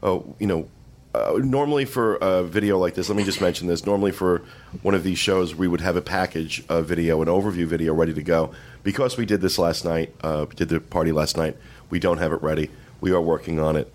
oh, 0.04 0.36
you 0.40 0.46
know, 0.46 0.68
uh, 1.16 1.40
normally 1.44 1.86
for 1.86 2.16
a 2.16 2.44
video 2.44 2.78
like 2.78 2.96
this, 2.96 3.10
let 3.10 3.18
me 3.18 3.24
just 3.24 3.42
mention 3.42 3.68
this. 3.68 3.86
Normally 3.86 4.12
for 4.12 4.42
one 4.82 4.94
of 4.94 5.04
these 5.04 5.18
shows, 5.18 5.56
we 5.56 5.68
would 5.68 5.82
have 5.82 5.96
a 5.96 6.02
package 6.02 6.64
video, 6.68 7.22
an 7.22 7.28
overview 7.28 7.66
video 7.66 7.94
ready 7.94 8.14
to 8.14 8.24
go. 8.24 8.54
Because 8.84 9.18
we 9.18 9.26
did 9.26 9.42
this 9.42 9.58
last 9.58 9.86
night, 9.86 10.14
uh, 10.22 10.46
did 10.46 10.70
the 10.70 10.80
party 10.80 11.12
last 11.12 11.38
night, 11.38 11.58
we 11.90 12.00
don't 12.00 12.18
have 12.18 12.32
it 12.32 12.42
ready. 12.42 12.70
We 13.02 13.12
are 13.12 13.22
working 13.22 13.60
on 13.60 13.76
it, 13.76 13.92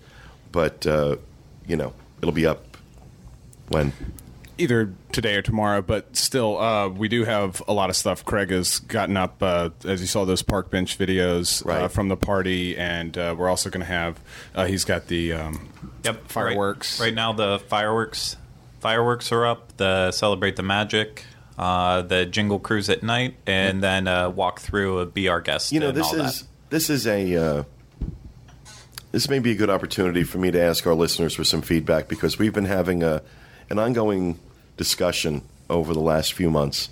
but 0.51 0.85
uh, 0.85 1.15
you 1.67 1.75
know, 1.75 1.93
it'll 2.21 2.33
be 2.33 2.45
up 2.45 2.77
when. 3.69 3.93
Either 4.61 4.93
today 5.11 5.35
or 5.35 5.41
tomorrow, 5.41 5.81
but 5.81 6.15
still, 6.15 6.57
uh, 6.57 6.87
we 6.87 7.07
do 7.07 7.25
have 7.25 7.61
a 7.67 7.73
lot 7.73 7.89
of 7.89 7.95
stuff. 7.95 8.23
Craig 8.23 8.51
has 8.51 8.79
gotten 8.79 9.17
up, 9.17 9.41
uh, 9.41 9.71
as 9.85 10.01
you 10.01 10.07
saw, 10.07 10.23
those 10.23 10.41
park 10.41 10.69
bench 10.69 10.97
videos 10.97 11.67
uh, 11.67 11.87
from 11.87 12.07
the 12.07 12.17
party, 12.17 12.77
and 12.77 13.17
uh, 13.17 13.35
we're 13.37 13.49
also 13.49 13.69
going 13.69 13.81
to 13.81 13.91
have. 13.91 14.19
Uh, 14.53 14.65
he's 14.65 14.85
got 14.85 15.07
the 15.07 15.33
um, 15.33 15.69
Yep, 16.03 16.27
fireworks. 16.27 16.99
Right, 16.99 17.07
right 17.07 17.13
now, 17.13 17.33
the 17.33 17.59
fireworks 17.67 18.37
fireworks 18.79 19.31
are 19.31 19.45
up. 19.45 19.77
The 19.77 20.11
celebrate 20.11 20.55
the 20.55 20.63
magic, 20.63 21.25
uh, 21.57 22.01
the 22.01 22.25
jingle 22.25 22.59
cruise 22.59 22.89
at 22.89 23.03
night, 23.03 23.35
and 23.45 23.81
then 23.81 24.07
uh, 24.07 24.29
walk 24.29 24.59
through 24.59 24.99
a 24.99 25.05
be 25.05 25.27
our 25.27 25.41
guest. 25.41 25.71
You 25.71 25.79
know, 25.79 25.89
and 25.89 25.97
this 25.97 26.07
all 26.07 26.21
is 26.21 26.41
that. 26.41 26.47
this 26.69 26.89
is 26.89 27.07
a 27.07 27.35
uh, 27.35 27.63
this 29.11 29.29
may 29.29 29.39
be 29.39 29.51
a 29.51 29.55
good 29.55 29.69
opportunity 29.69 30.23
for 30.23 30.37
me 30.37 30.51
to 30.51 30.61
ask 30.61 30.85
our 30.87 30.95
listeners 30.95 31.35
for 31.35 31.43
some 31.43 31.61
feedback 31.61 32.07
because 32.07 32.37
we've 32.39 32.53
been 32.53 32.65
having 32.65 33.03
a 33.03 33.21
an 33.69 33.79
ongoing 33.79 34.39
discussion 34.81 35.43
over 35.69 35.93
the 35.93 35.99
last 35.99 36.33
few 36.33 36.49
months 36.49 36.89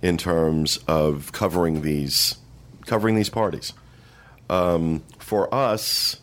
in 0.00 0.16
terms 0.16 0.78
of 0.86 1.32
covering 1.32 1.82
these 1.82 2.36
covering 2.86 3.16
these 3.16 3.30
parties. 3.30 3.72
Um, 4.48 5.02
for 5.18 5.52
us, 5.52 6.20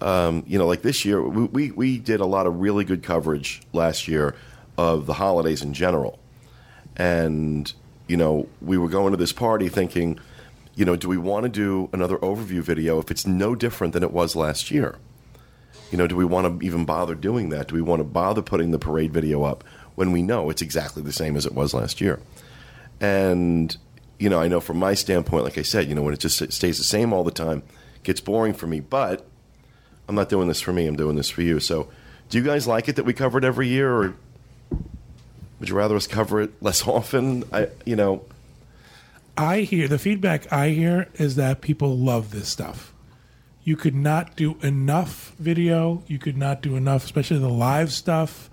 um, 0.00 0.44
you 0.46 0.58
know, 0.58 0.66
like 0.66 0.82
this 0.82 1.04
year, 1.04 1.20
we, 1.20 1.44
we 1.44 1.70
we 1.72 1.98
did 1.98 2.20
a 2.20 2.26
lot 2.26 2.46
of 2.46 2.60
really 2.60 2.84
good 2.84 3.02
coverage 3.02 3.62
last 3.72 4.06
year 4.06 4.36
of 4.78 5.06
the 5.06 5.14
holidays 5.14 5.60
in 5.62 5.74
general. 5.74 6.20
And 6.96 7.72
you 8.06 8.16
know 8.16 8.46
we 8.60 8.76
were 8.76 8.88
going 8.88 9.12
to 9.12 9.16
this 9.16 9.32
party 9.32 9.68
thinking 9.68 10.18
you 10.74 10.84
know 10.84 10.96
do 10.96 11.08
we 11.08 11.16
want 11.16 11.44
to 11.44 11.48
do 11.48 11.88
another 11.92 12.18
overview 12.18 12.60
video 12.60 12.98
if 12.98 13.10
it's 13.10 13.26
no 13.26 13.54
different 13.54 13.92
than 13.92 14.02
it 14.02 14.12
was 14.12 14.36
last 14.36 14.70
year? 14.70 14.98
You 15.90 15.98
know 15.98 16.06
do 16.06 16.14
we 16.14 16.24
want 16.24 16.60
to 16.60 16.66
even 16.66 16.84
bother 16.84 17.14
doing 17.14 17.48
that? 17.48 17.68
Do 17.68 17.74
we 17.74 17.82
want 17.82 18.00
to 18.00 18.04
bother 18.04 18.42
putting 18.42 18.70
the 18.70 18.78
parade 18.78 19.12
video 19.12 19.44
up 19.44 19.64
when 20.02 20.12
we 20.12 20.22
know 20.22 20.50
it's 20.50 20.62
exactly 20.62 21.02
the 21.02 21.12
same 21.12 21.36
as 21.36 21.46
it 21.46 21.54
was 21.54 21.72
last 21.72 22.00
year 22.00 22.18
and 23.00 23.76
you 24.18 24.28
know 24.28 24.40
i 24.40 24.48
know 24.48 24.58
from 24.58 24.76
my 24.76 24.94
standpoint 24.94 25.44
like 25.44 25.56
i 25.56 25.62
said 25.62 25.88
you 25.88 25.94
know 25.94 26.02
when 26.02 26.12
it 26.12 26.18
just 26.20 26.36
stays 26.52 26.76
the 26.78 26.84
same 26.84 27.12
all 27.12 27.22
the 27.22 27.30
time 27.30 27.62
gets 28.02 28.20
boring 28.20 28.52
for 28.52 28.66
me 28.66 28.80
but 28.80 29.24
i'm 30.08 30.16
not 30.16 30.28
doing 30.28 30.48
this 30.48 30.60
for 30.60 30.72
me 30.72 30.88
i'm 30.88 30.96
doing 30.96 31.14
this 31.14 31.30
for 31.30 31.42
you 31.42 31.60
so 31.60 31.88
do 32.28 32.38
you 32.38 32.44
guys 32.44 32.66
like 32.66 32.88
it 32.88 32.96
that 32.96 33.04
we 33.04 33.12
cover 33.12 33.38
it 33.38 33.44
every 33.44 33.68
year 33.68 33.94
or 33.94 34.14
would 35.62 35.68
you 35.68 35.76
rather 35.76 35.94
us 35.94 36.08
cover 36.08 36.40
it 36.40 36.60
less 36.60 36.88
often? 36.88 37.44
I, 37.52 37.68
you 37.84 37.94
know, 37.94 38.24
I 39.36 39.60
hear 39.60 39.86
the 39.86 39.98
feedback 39.98 40.52
I 40.52 40.70
hear 40.70 41.08
is 41.14 41.36
that 41.36 41.60
people 41.60 41.96
love 41.96 42.32
this 42.32 42.48
stuff. 42.48 42.92
You 43.62 43.76
could 43.76 43.94
not 43.94 44.34
do 44.34 44.56
enough 44.60 45.36
video. 45.38 46.02
You 46.08 46.18
could 46.18 46.36
not 46.36 46.62
do 46.62 46.74
enough, 46.74 47.04
especially 47.04 47.38
the 47.38 47.48
live 47.48 47.92
stuff. 47.92 48.50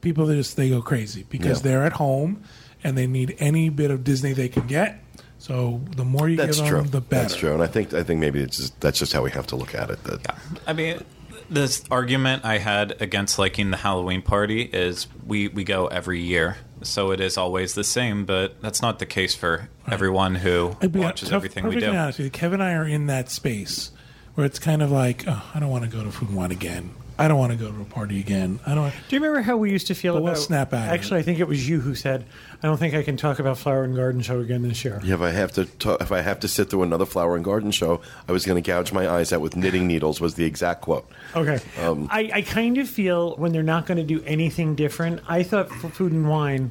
People 0.00 0.26
they 0.26 0.36
just 0.36 0.56
they 0.56 0.68
go 0.70 0.82
crazy 0.82 1.24
because 1.28 1.58
Yeah. 1.58 1.70
they're 1.70 1.84
at 1.84 1.92
home 1.94 2.42
and 2.84 2.96
they 2.96 3.06
need 3.06 3.36
any 3.38 3.68
bit 3.68 3.90
of 3.90 4.04
Disney 4.04 4.32
they 4.32 4.48
can 4.48 4.66
get. 4.66 5.02
So 5.38 5.80
the 5.96 6.04
more 6.04 6.28
you 6.28 6.36
that's 6.36 6.58
give 6.60 6.68
true. 6.68 6.78
them, 6.78 6.88
the 6.88 7.00
better. 7.00 7.22
That's 7.22 7.36
true, 7.36 7.52
and 7.54 7.62
I 7.62 7.66
think 7.66 7.92
I 7.94 8.02
think 8.02 8.20
maybe 8.20 8.40
it's 8.40 8.56
just, 8.56 8.80
that's 8.80 8.98
just 8.98 9.12
how 9.12 9.22
we 9.22 9.30
have 9.32 9.46
to 9.48 9.56
look 9.56 9.74
at 9.74 9.90
it. 9.90 10.02
That 10.04 10.36
I 10.66 10.72
mean, 10.72 11.02
this 11.50 11.84
argument 11.90 12.44
I 12.44 12.58
had 12.58 13.00
against 13.00 13.38
liking 13.38 13.70
the 13.70 13.76
Halloween 13.76 14.22
party 14.22 14.62
is 14.62 15.06
we, 15.26 15.48
we 15.48 15.62
go 15.62 15.86
every 15.88 16.20
year, 16.20 16.56
so 16.82 17.10
it 17.12 17.20
is 17.20 17.36
always 17.36 17.74
the 17.74 17.84
same. 17.84 18.24
But 18.24 18.60
that's 18.62 18.80
not 18.82 18.98
the 18.98 19.06
case 19.06 19.34
for 19.34 19.68
everyone 19.86 20.36
who 20.36 20.76
I'd 20.80 20.90
be 20.92 21.00
watches 21.00 21.28
tough- 21.28 21.36
everything 21.36 21.64
we 21.64 21.74
perfectly 21.74 21.92
do. 21.92 21.98
honest 21.98 22.18
with 22.18 22.24
you. 22.26 22.30
Kevin 22.30 22.60
and 22.60 22.68
I 22.70 22.74
are 22.74 22.86
in 22.88 23.06
that 23.06 23.30
space 23.30 23.90
where 24.34 24.46
it's 24.46 24.58
kind 24.58 24.82
of 24.82 24.90
like, 24.90 25.24
oh, 25.28 25.50
I 25.54 25.60
don't 25.60 25.70
want 25.70 25.84
to 25.84 25.90
go 25.90 26.02
to 26.02 26.10
Food 26.10 26.32
One 26.34 26.50
again. 26.50 26.90
I 27.18 27.28
don't 27.28 27.38
want 27.38 27.52
to 27.52 27.58
go 27.58 27.72
to 27.72 27.80
a 27.80 27.84
party 27.86 28.20
again. 28.20 28.60
I 28.66 28.74
don't. 28.74 28.90
Do 29.08 29.16
you 29.16 29.20
remember 29.22 29.40
how 29.40 29.56
we 29.56 29.70
used 29.70 29.86
to 29.86 29.94
feel 29.94 30.14
But 30.14 30.22
we'll 30.22 30.32
about? 30.32 30.42
snap 30.42 30.74
out 30.74 30.88
Actually, 30.90 31.18
it. 31.18 31.20
I 31.20 31.24
think 31.24 31.38
it 31.38 31.48
was 31.48 31.66
you 31.66 31.80
who 31.80 31.94
said, 31.94 32.26
"I 32.62 32.66
don't 32.66 32.76
think 32.76 32.94
I 32.94 33.02
can 33.02 33.16
talk 33.16 33.38
about 33.38 33.56
Flower 33.56 33.84
and 33.84 33.96
Garden 33.96 34.20
Show 34.20 34.40
again 34.40 34.60
this 34.62 34.84
year." 34.84 35.00
Yeah, 35.02 35.14
if 35.14 35.20
I 35.22 35.30
have 35.30 35.52
to 35.52 35.64
ta- 35.64 35.96
if 36.00 36.12
I 36.12 36.20
have 36.20 36.40
to 36.40 36.48
sit 36.48 36.68
through 36.68 36.82
another 36.82 37.06
flower 37.06 37.34
and 37.34 37.42
garden 37.44 37.70
show, 37.70 38.02
I 38.28 38.32
was 38.32 38.44
going 38.44 38.62
to 38.62 38.70
gouge 38.70 38.92
my 38.92 39.08
eyes 39.08 39.32
out 39.32 39.40
with 39.40 39.56
knitting 39.56 39.86
needles. 39.88 40.20
Was 40.20 40.34
the 40.34 40.44
exact 40.44 40.82
quote. 40.82 41.08
Okay. 41.34 41.58
Um, 41.82 42.06
I, 42.10 42.30
I 42.34 42.42
kind 42.42 42.76
of 42.76 42.86
feel 42.88 43.34
when 43.36 43.52
they're 43.52 43.62
not 43.62 43.86
going 43.86 43.96
to 43.98 44.04
do 44.04 44.22
anything 44.26 44.74
different. 44.74 45.20
I 45.26 45.42
thought 45.42 45.70
for 45.70 45.88
Food 45.88 46.12
and 46.12 46.28
Wine, 46.28 46.70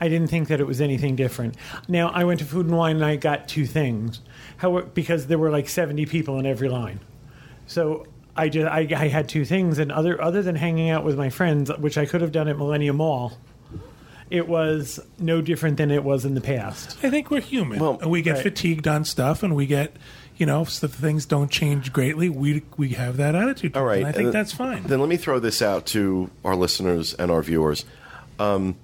I 0.00 0.06
didn't 0.08 0.28
think 0.28 0.46
that 0.48 0.60
it 0.60 0.66
was 0.68 0.80
anything 0.80 1.16
different. 1.16 1.56
Now 1.88 2.10
I 2.10 2.22
went 2.22 2.38
to 2.38 2.46
Food 2.46 2.66
and 2.66 2.76
Wine 2.76 2.94
and 2.96 3.04
I 3.04 3.16
got 3.16 3.48
two 3.48 3.66
things, 3.66 4.20
how 4.58 4.82
because 4.82 5.26
there 5.26 5.38
were 5.38 5.50
like 5.50 5.68
seventy 5.68 6.06
people 6.06 6.38
in 6.38 6.46
every 6.46 6.68
line, 6.68 7.00
so. 7.66 8.06
I, 8.36 8.48
just, 8.48 8.66
I, 8.70 8.80
I 8.80 9.08
had 9.08 9.28
two 9.28 9.44
things, 9.44 9.78
and 9.78 9.92
other 9.92 10.20
other 10.20 10.42
than 10.42 10.56
hanging 10.56 10.90
out 10.90 11.04
with 11.04 11.16
my 11.16 11.30
friends, 11.30 11.70
which 11.78 11.96
I 11.98 12.06
could 12.06 12.20
have 12.20 12.32
done 12.32 12.48
at 12.48 12.56
Millennium 12.56 12.96
Mall, 12.96 13.38
it 14.30 14.48
was 14.48 15.00
no 15.18 15.40
different 15.40 15.76
than 15.76 15.90
it 15.90 16.02
was 16.02 16.24
in 16.24 16.34
the 16.34 16.40
past. 16.40 16.98
I 17.04 17.10
think 17.10 17.30
we're 17.30 17.40
human, 17.40 17.78
Well, 17.78 17.98
and 18.00 18.10
we 18.10 18.22
get 18.22 18.34
right. 18.34 18.42
fatigued 18.42 18.88
on 18.88 19.04
stuff, 19.04 19.42
and 19.42 19.54
we 19.54 19.66
get, 19.66 19.94
you 20.36 20.46
know, 20.46 20.64
so 20.64 20.86
that 20.86 20.96
things 20.96 21.26
don't 21.26 21.50
change 21.50 21.92
greatly. 21.92 22.28
We 22.28 22.62
we 22.76 22.90
have 22.90 23.16
that 23.18 23.34
attitude. 23.34 23.76
All 23.76 23.84
right, 23.84 23.98
and 23.98 24.06
I 24.08 24.12
think 24.12 24.24
and 24.26 24.32
that's 24.34 24.52
fine. 24.52 24.82
Then 24.84 25.00
let 25.00 25.08
me 25.08 25.16
throw 25.16 25.38
this 25.38 25.62
out 25.62 25.86
to 25.86 26.30
our 26.44 26.56
listeners 26.56 27.14
and 27.14 27.30
our 27.30 27.42
viewers. 27.42 27.84
Um, 28.38 28.76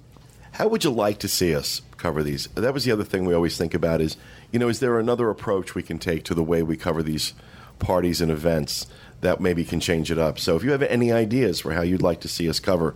how 0.53 0.67
would 0.67 0.83
you 0.83 0.91
like 0.91 1.19
to 1.19 1.27
see 1.27 1.55
us 1.55 1.81
cover 1.97 2.23
these? 2.23 2.47
That 2.55 2.73
was 2.73 2.83
the 2.83 2.91
other 2.91 3.03
thing 3.03 3.25
we 3.25 3.33
always 3.33 3.57
think 3.57 3.73
about 3.73 4.01
is, 4.01 4.15
you 4.51 4.59
know, 4.59 4.69
is 4.69 4.79
there 4.79 4.99
another 4.99 5.29
approach 5.29 5.75
we 5.75 5.83
can 5.83 5.97
take 5.97 6.23
to 6.25 6.33
the 6.33 6.43
way 6.43 6.61
we 6.63 6.77
cover 6.77 7.01
these 7.03 7.33
parties 7.79 8.21
and 8.21 8.31
events 8.31 8.85
that 9.21 9.39
maybe 9.39 9.63
can 9.63 9.79
change 9.79 10.11
it 10.11 10.17
up? 10.17 10.37
So 10.39 10.55
if 10.55 10.63
you 10.63 10.71
have 10.71 10.81
any 10.83 11.11
ideas 11.11 11.59
for 11.61 11.73
how 11.73 11.81
you'd 11.81 12.01
like 12.01 12.21
to 12.21 12.27
see 12.27 12.49
us 12.49 12.59
cover 12.59 12.95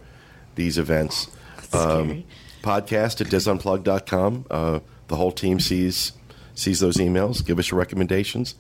these 0.56 0.78
events, 0.78 1.28
um, 1.74 2.24
podcast 2.62 3.22
at 3.22 3.28
disunplug.com. 3.28 4.46
Uh, 4.50 4.80
the 5.08 5.16
whole 5.16 5.32
team 5.32 5.60
sees 5.60 6.14
sees 6.56 6.80
those 6.80 6.98
emails. 6.98 7.46
Give 7.46 7.60
us 7.60 7.70
your 7.72 7.80
recommendations. 7.80 8.56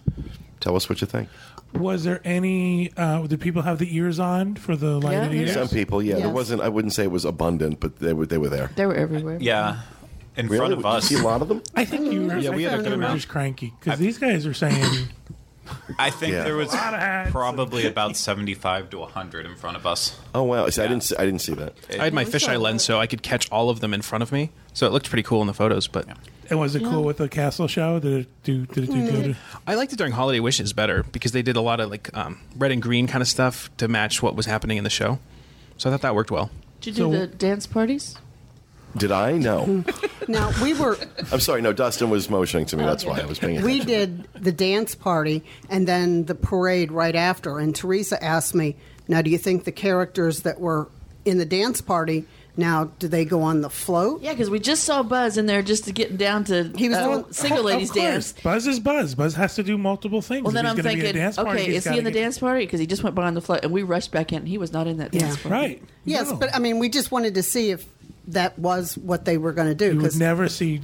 Tell 0.59 0.75
us 0.75 0.89
what 0.89 1.01
you 1.01 1.07
think. 1.07 1.29
Was 1.73 2.03
there 2.03 2.21
any? 2.23 2.91
Uh, 2.95 3.25
did 3.27 3.41
people 3.41 3.63
have 3.63 3.79
the 3.79 3.95
ears 3.97 4.19
on 4.19 4.55
for 4.55 4.75
the 4.75 4.99
lighted 4.99 5.33
Yeah, 5.33 5.39
ears? 5.41 5.53
Some 5.53 5.67
people, 5.69 6.01
yeah, 6.01 6.15
there 6.15 6.29
wasn't. 6.29 6.61
I 6.61 6.69
wouldn't 6.69 6.93
say 6.93 7.03
it 7.03 7.11
was 7.11 7.25
abundant, 7.25 7.79
but 7.79 7.97
they 7.97 8.13
were 8.13 8.25
they 8.25 8.37
were 8.37 8.49
there. 8.49 8.71
They 8.75 8.85
were 8.85 8.95
everywhere. 8.95 9.37
Yeah, 9.41 9.81
in 10.37 10.47
Really? 10.47 10.57
front 10.59 10.73
of 10.73 10.79
Did 10.79 10.85
you 10.85 10.89
us. 10.91 11.05
see 11.07 11.15
a 11.15 11.23
lot 11.23 11.41
of 11.41 11.47
them? 11.49 11.61
I 11.75 11.83
think 11.83 12.11
you 12.13 12.27
were. 12.27 12.37
Yeah, 12.37 12.51
we 12.51 12.63
had 12.63 12.73
a 12.73 12.77
thought 12.77 12.83
good 12.83 12.91
you 12.91 12.97
were 12.97 13.03
amount. 13.03 13.15
just 13.17 13.27
cranky 13.27 13.73
because 13.79 13.99
these 13.99 14.17
guys 14.17 14.45
are 14.45 14.53
saying 14.53 15.07
I 15.99 16.09
think 16.09 16.33
Yeah. 16.33 16.43
there 16.43 16.55
was 16.55 16.69
lot 16.73 16.93
of 16.93 16.99
hats. 16.99 17.31
probably 17.31 17.85
about 17.87 18.15
seventy-five 18.17 18.89
to 18.91 19.03
hundred 19.05 19.45
in 19.45 19.55
front 19.55 19.77
of 19.77 19.85
us. 19.85 20.17
Oh 20.33 20.43
wow! 20.43 20.67
See, 20.69 20.81
I 20.81 20.87
didn't. 20.87 21.03
See, 21.03 21.15
I 21.17 21.25
didn't 21.25 21.41
see 21.41 21.53
that. 21.55 21.73
I 21.99 22.03
had 22.05 22.13
my 22.13 22.25
fisheye 22.25 22.59
lens, 22.59 22.83
so 22.83 22.99
I 22.99 23.07
could 23.07 23.21
catch 23.23 23.49
all 23.51 23.69
of 23.69 23.79
them 23.79 23.93
in 23.93 24.01
front 24.01 24.21
of 24.21 24.31
me. 24.31 24.51
So 24.73 24.85
it 24.87 24.91
looked 24.91 25.09
pretty 25.09 25.23
cool 25.23 25.41
in 25.41 25.47
the 25.47 25.53
photos. 25.53 25.87
But 25.87 26.07
And 26.49 26.59
was 26.59 26.75
it 26.75 26.83
cool 26.83 27.03
with 27.03 27.17
the 27.17 27.29
castle 27.29 27.67
show? 27.67 27.99
Did 27.99 28.13
it 28.21 28.43
do? 28.43 28.65
Did 28.65 28.83
it 28.85 28.91
do 28.91 29.11
good? 29.11 29.37
I 29.65 29.75
liked 29.75 29.93
it 29.93 29.95
during 29.97 30.13
Holiday 30.13 30.39
Wishes 30.39 30.73
better 30.73 31.03
because 31.11 31.31
they 31.31 31.41
did 31.41 31.55
a 31.55 31.61
lot 31.61 31.79
of 31.79 31.89
like 31.89 32.15
um, 32.15 32.39
red 32.57 32.71
and 32.71 32.81
green 32.81 33.07
kind 33.07 33.21
of 33.21 33.27
stuff 33.27 33.69
to 33.77 33.87
match 33.87 34.21
what 34.21 34.35
was 34.35 34.45
happening 34.45 34.77
in 34.77 34.83
the 34.83 34.89
show. 34.89 35.19
So 35.77 35.89
I 35.89 35.93
thought 35.93 36.01
that 36.01 36.15
worked 36.15 36.31
well. 36.31 36.49
Did 36.81 36.97
you 36.97 37.05
do 37.05 37.13
So- 37.13 37.19
the 37.21 37.27
dance 37.27 37.65
parties? 37.67 38.15
Did 38.97 39.11
I? 39.11 39.33
No. 39.33 39.83
Now 40.27 40.51
we 40.59 40.73
were 40.73 40.97
I'm 41.31 41.39
sorry. 41.39 41.61
No, 41.61 41.71
Dustin 41.71 42.09
was 42.09 42.31
motioning 42.31 42.65
to 42.67 42.77
me. 42.77 42.83
That's 42.83 43.05
why 43.05 43.19
I 43.19 43.25
was 43.25 43.37
paying 43.37 43.61
we 43.61 43.79
did 43.81 44.23
the 44.33 44.51
dance 44.51 44.95
party 44.95 45.43
and 45.69 45.87
then 45.87 46.25
the 46.25 46.33
parade 46.33 46.91
right 46.91 47.15
after. 47.15 47.59
And 47.59 47.75
Teresa 47.75 48.23
asked 48.23 48.55
me, 48.55 48.75
"Now, 49.07 49.21
do 49.21 49.29
you 49.29 49.37
think 49.37 49.65
the 49.65 49.71
characters 49.71 50.39
that 50.41 50.59
were 50.59 50.89
in 51.25 51.37
the 51.37 51.45
dance 51.45 51.79
party 51.79 52.25
now 52.57 52.85
do 52.97 53.07
they 53.07 53.23
go 53.23 53.43
on 53.43 53.61
the 53.61 53.69
float?" 53.69 54.23
Yeah, 54.23 54.31
because 54.31 54.49
we 54.49 54.59
just 54.59 54.83
saw 54.83 55.03
Buzz 55.03 55.37
in 55.37 55.45
there 55.45 55.61
just 55.61 55.83
to 55.83 55.91
get 55.93 56.17
down 56.17 56.43
to 56.45 56.71
He 56.75 56.89
was 56.89 56.97
uh, 56.97 57.07
doing- 57.07 57.25
single 57.31 57.59
of 57.59 57.65
ladies 57.65 57.91
course. 57.91 58.03
dance. 58.31 58.33
Buzz 58.41 58.65
is 58.65 58.79
Buzz. 58.79 59.13
Buzz 59.13 59.35
has 59.35 59.53
to 59.57 59.61
do 59.63 59.77
multiple 59.77 60.23
things. 60.23 60.43
Well, 60.43 60.53
then 60.53 60.65
if 60.65 60.71
I'm 60.71 60.77
he's 60.77 60.83
gonna 60.85 60.95
be 60.95 61.01
thinking, 61.01 61.09
at 61.21 61.21
a 61.21 61.25
dance 61.25 61.35
party, 61.35 61.49
okay, 61.61 61.65
he's 61.65 61.77
is 61.77 61.83
he 61.83 61.89
gotta 61.89 61.97
in 61.99 62.03
the 62.05 62.09
get- 62.11 62.19
dance 62.21 62.39
party? 62.39 62.65
Because 62.65 62.79
he 62.79 62.87
just 62.87 63.03
went 63.03 63.15
by 63.15 63.27
on 63.27 63.35
the 63.35 63.41
float, 63.41 63.59
and 63.63 63.71
we 63.71 63.83
rushed 63.83 64.11
back 64.11 64.33
in. 64.33 64.47
He 64.47 64.57
was 64.57 64.73
not 64.73 64.87
in 64.87 64.97
that 64.97 65.13
Yeah. 65.13 65.19
dance 65.19 65.37
party. 65.37 65.49
Right. 65.53 65.83
Yes, 66.03 66.31
No. 66.31 66.37
but 66.37 66.55
I 66.55 66.57
mean, 66.57 66.79
we 66.79 66.89
just 66.89 67.11
wanted 67.11 67.35
to 67.35 67.43
see 67.43 67.69
if 67.69 67.85
that 68.29 68.57
was 68.59 68.97
what 68.97 69.25
they 69.25 69.37
were 69.37 69.51
going 69.53 69.67
to 69.67 69.75
do. 69.75 69.85
you 69.93 69.95
would 69.97 70.03
'cause- 70.11 70.19
never 70.19 70.47
see 70.49 70.81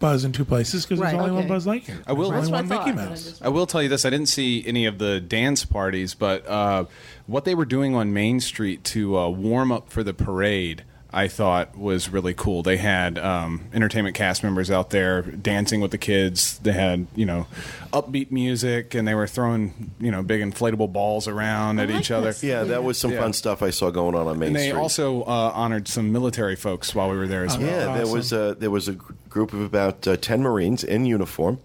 Buzz 0.00 0.24
in 0.24 0.32
two 0.32 0.44
places 0.44 0.84
because 0.84 0.98
Right. 0.98 1.12
there's 1.12 1.20
only 1.22 1.34
one 1.34 1.46
Buzz 1.48 1.66
Lightyear. 1.66 2.02
I 2.06 2.12
will- 2.12 2.30
There's 2.30 2.48
That's 2.50 2.52
only 2.62 2.68
what 2.68 2.80
I 2.80 2.84
Mickey 2.86 2.98
thought. 2.98 3.10
Mouse. 3.10 3.40
I 3.42 3.48
will 3.48 3.66
tell 3.66 3.82
you 3.82 3.88
this: 3.88 4.04
I 4.04 4.10
didn't 4.10 4.26
see 4.28 4.62
any 4.66 4.86
of 4.86 4.98
the 4.98 5.20
dance 5.20 5.64
parties, 5.64 6.14
but 6.14 6.46
uh, 6.48 6.84
what 7.26 7.44
they 7.44 7.54
were 7.54 7.64
doing 7.64 7.94
on 7.94 8.12
Main 8.12 8.40
Street 8.40 8.82
to 8.84 9.16
uh, 9.18 9.28
warm 9.28 9.70
up 9.72 9.88
for 9.88 10.02
the 10.02 10.12
parade, 10.12 10.82
I 11.14 11.28
thought 11.28 11.76
was 11.76 12.08
really 12.08 12.32
cool. 12.32 12.62
They 12.62 12.78
had 12.78 13.18
um, 13.18 13.64
entertainment 13.74 14.16
cast 14.16 14.42
members 14.42 14.70
out 14.70 14.88
there 14.90 15.20
dancing 15.20 15.82
with 15.82 15.90
the 15.90 15.98
kids. 15.98 16.58
They 16.60 16.72
had 16.72 17.06
you 17.14 17.26
know 17.26 17.46
upbeat 17.92 18.30
music, 18.30 18.94
and 18.94 19.06
they 19.06 19.14
were 19.14 19.26
throwing 19.26 19.90
you 20.00 20.10
know 20.10 20.22
big 20.22 20.40
inflatable 20.40 20.90
balls 20.92 21.28
around 21.28 21.78
at 21.80 21.90
like 21.90 22.00
each 22.00 22.10
other. 22.10 22.28
this. 22.28 22.42
Yeah, 22.42 22.64
that 22.64 22.82
was 22.82 22.96
some 22.98 23.12
Yeah. 23.12 23.20
fun 23.20 23.34
stuff 23.34 23.62
I 23.62 23.68
saw 23.70 23.90
going 23.90 24.14
on 24.14 24.26
on 24.26 24.38
Main 24.38 24.48
And 24.48 24.56
they 24.56 24.68
Street. 24.68 24.80
also 24.80 25.22
uh, 25.24 25.52
honored 25.54 25.86
some 25.86 26.12
military 26.12 26.56
folks 26.56 26.94
while 26.94 27.10
we 27.10 27.18
were 27.18 27.26
there 27.28 27.44
as 27.44 27.58
well. 27.58 27.66
yeah, 27.66 27.78
there 27.92 28.02
Awesome. 28.04 28.12
was 28.12 28.32
a 28.32 28.56
there 28.58 28.70
was 28.70 28.88
a 28.88 28.92
group 29.28 29.52
of 29.52 29.60
about 29.60 30.08
uh, 30.08 30.16
ten 30.16 30.42
Marines 30.42 30.82
in 30.82 31.04
uniform 31.04 31.58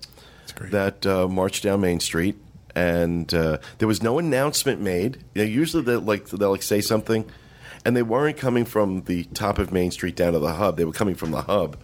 great. 0.56 0.72
that 0.72 1.06
uh, 1.06 1.28
marched 1.30 1.64
down 1.64 1.80
Main 1.80 2.02
Street, 2.02 2.36
and 2.76 3.34
uh, 3.34 3.60
there 3.78 3.88
was 3.88 4.04
no 4.04 4.20
announcement 4.20 4.82
made. 4.82 5.20
You 5.34 5.44
know, 5.44 5.50
usually 5.50 5.84
they 5.84 5.96
like 5.96 6.28
they'll 6.28 6.52
like 6.52 6.64
say 6.64 6.82
something, 6.82 7.24
and 7.88 7.96
they 7.96 8.04
weren't 8.04 8.36
coming 8.38 8.66
from 8.66 9.02
the 9.04 9.24
top 9.34 9.60
of 9.60 9.72
Main 9.72 9.92
Street 9.92 10.16
down 10.18 10.34
to 10.34 10.40
the 10.40 10.54
hub. 10.54 10.76
They 10.76 10.84
were 10.84 10.92
coming 10.92 11.16
from 11.16 11.32
the 11.32 11.42
hub 11.44 11.78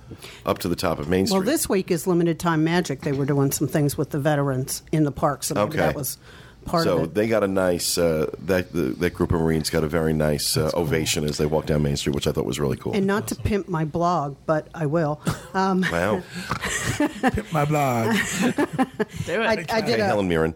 up 0.46 0.60
to 0.60 0.68
the 0.68 0.76
top 0.76 1.00
of 1.00 1.08
Main 1.08 1.26
Street. 1.28 1.38
Well, 1.39 1.46
this 1.46 1.70
week 1.70 1.89
is 1.92 2.06
limited 2.06 2.39
time 2.39 2.63
magic. 2.66 3.02
They 3.02 3.13
were 3.13 3.26
doing 3.26 3.52
some 3.54 3.68
things 3.70 3.98
with 3.98 4.10
the 4.10 4.20
veterans 4.20 4.84
in 4.92 5.06
the 5.06 5.12
park, 5.13 5.44
so 5.44 5.56
maybe 5.56 5.70
Okay. 5.70 5.78
that 5.78 5.96
was 5.96 6.18
part 6.66 6.84
so 6.84 6.98
of 6.98 7.04
it. 7.04 7.06
So 7.06 7.12
they 7.12 7.28
got 7.30 7.44
a 7.44 7.48
nice 7.48 7.98
uh, 7.98 8.30
that 8.46 8.74
the, 8.74 8.82
that 8.82 9.12
group 9.13 9.32
of 9.32 9.39
Marines 9.39 9.70
got 9.70 9.84
a 9.86 9.88
very 9.88 10.12
nice 10.13 10.58
uh, 10.58 10.72
ovation 10.74 11.24
as 11.24 11.38
they 11.38 11.46
walked 11.46 11.68
down 11.68 11.84
Main 11.84 11.96
Street, 11.96 12.16
which 12.16 12.28
I 12.28 12.32
thought 12.34 12.46
was 12.46 12.60
really 12.60 12.76
cool. 12.78 12.94
and 12.94 13.08
not 13.08 13.28
to 13.30 13.36
pimp 13.36 13.70
my 13.70 13.86
blog, 13.86 14.36
but 14.46 14.68
I 14.74 14.86
will. 14.88 15.22
Um, 15.56 15.86
wow, 15.92 16.24
pimp 16.98 17.54
My 17.54 17.63
blog. 17.63 18.16
Do 18.42 19.42
it. 19.42 19.46
I, 19.46 19.66
I 19.70 19.82
hey 19.82 19.86
did 19.86 20.00
a 20.00 20.06
Helen 20.06 20.28
Mirren, 20.28 20.56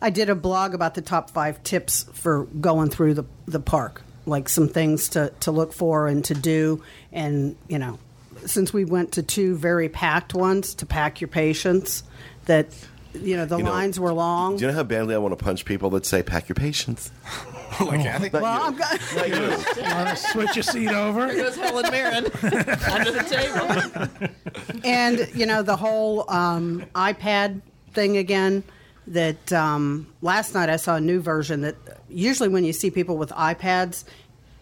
I 0.00 0.10
did 0.10 0.30
a 0.30 0.36
blog 0.36 0.72
about 0.72 0.94
the 0.94 1.02
top 1.02 1.30
five 1.30 1.60
tips 1.64 2.04
for 2.12 2.44
going 2.44 2.90
through 2.90 3.14
the 3.14 3.24
the 3.46 3.58
park, 3.58 4.02
like 4.28 4.48
some 4.48 4.68
things 4.68 5.08
to 5.10 5.32
to 5.40 5.50
look 5.50 5.72
for 5.72 6.06
and 6.06 6.24
to 6.26 6.34
do, 6.34 6.82
and 7.12 7.56
you 7.68 7.78
know, 7.78 7.98
since 8.46 8.72
we 8.72 8.84
went 8.84 9.12
to 9.12 9.22
two 9.22 9.56
very 9.56 9.88
packed 9.88 10.34
ones, 10.34 10.74
to 10.76 10.86
pack 10.86 11.20
your 11.20 11.28
patience, 11.28 12.02
that 12.46 12.68
you 13.14 13.36
know 13.36 13.46
the 13.46 13.56
You 13.58 13.64
know, 13.64 13.70
lines 13.72 13.98
were 13.98 14.12
long. 14.12 14.56
do 14.56 14.62
you 14.62 14.68
know 14.70 14.76
how 14.76 14.82
badly 14.84 15.14
I 15.14 15.18
want 15.18 15.36
to 15.36 15.42
punch 15.44 15.64
people 15.64 15.90
that 15.90 16.06
say 16.06 16.22
"pack 16.22 16.48
your 16.48 16.54
patience"? 16.54 17.10
like, 17.80 18.00
I 18.00 18.18
think 18.18 18.32
well, 18.32 18.42
you. 18.42 18.66
I'm 18.66 18.76
go- 18.76 18.84
Not 19.16 19.28
you. 19.28 19.82
Want 19.94 20.08
to 20.08 20.16
switch 20.16 20.56
your 20.56 20.62
seat 20.62 20.88
over? 20.88 21.26
There 21.26 21.36
goes 21.44 21.56
Helen 21.56 21.90
Mirren 21.90 22.24
under 22.90 23.10
the 23.12 23.24
table. 23.28 24.80
and 24.84 25.28
you 25.34 25.46
know 25.46 25.62
the 25.62 25.76
whole 25.76 26.30
um, 26.30 26.84
iPad 26.94 27.60
thing 27.92 28.16
again. 28.16 28.62
That 29.08 29.52
um, 29.52 30.06
last 30.22 30.54
night 30.54 30.68
I 30.68 30.76
saw 30.76 30.96
a 30.96 31.00
new 31.00 31.20
version 31.20 31.62
that 31.62 31.76
usually 32.10 32.48
when 32.48 32.64
you 32.64 32.72
see 32.72 32.90
people 32.90 33.16
with 33.16 33.30
iPads, 33.30 34.04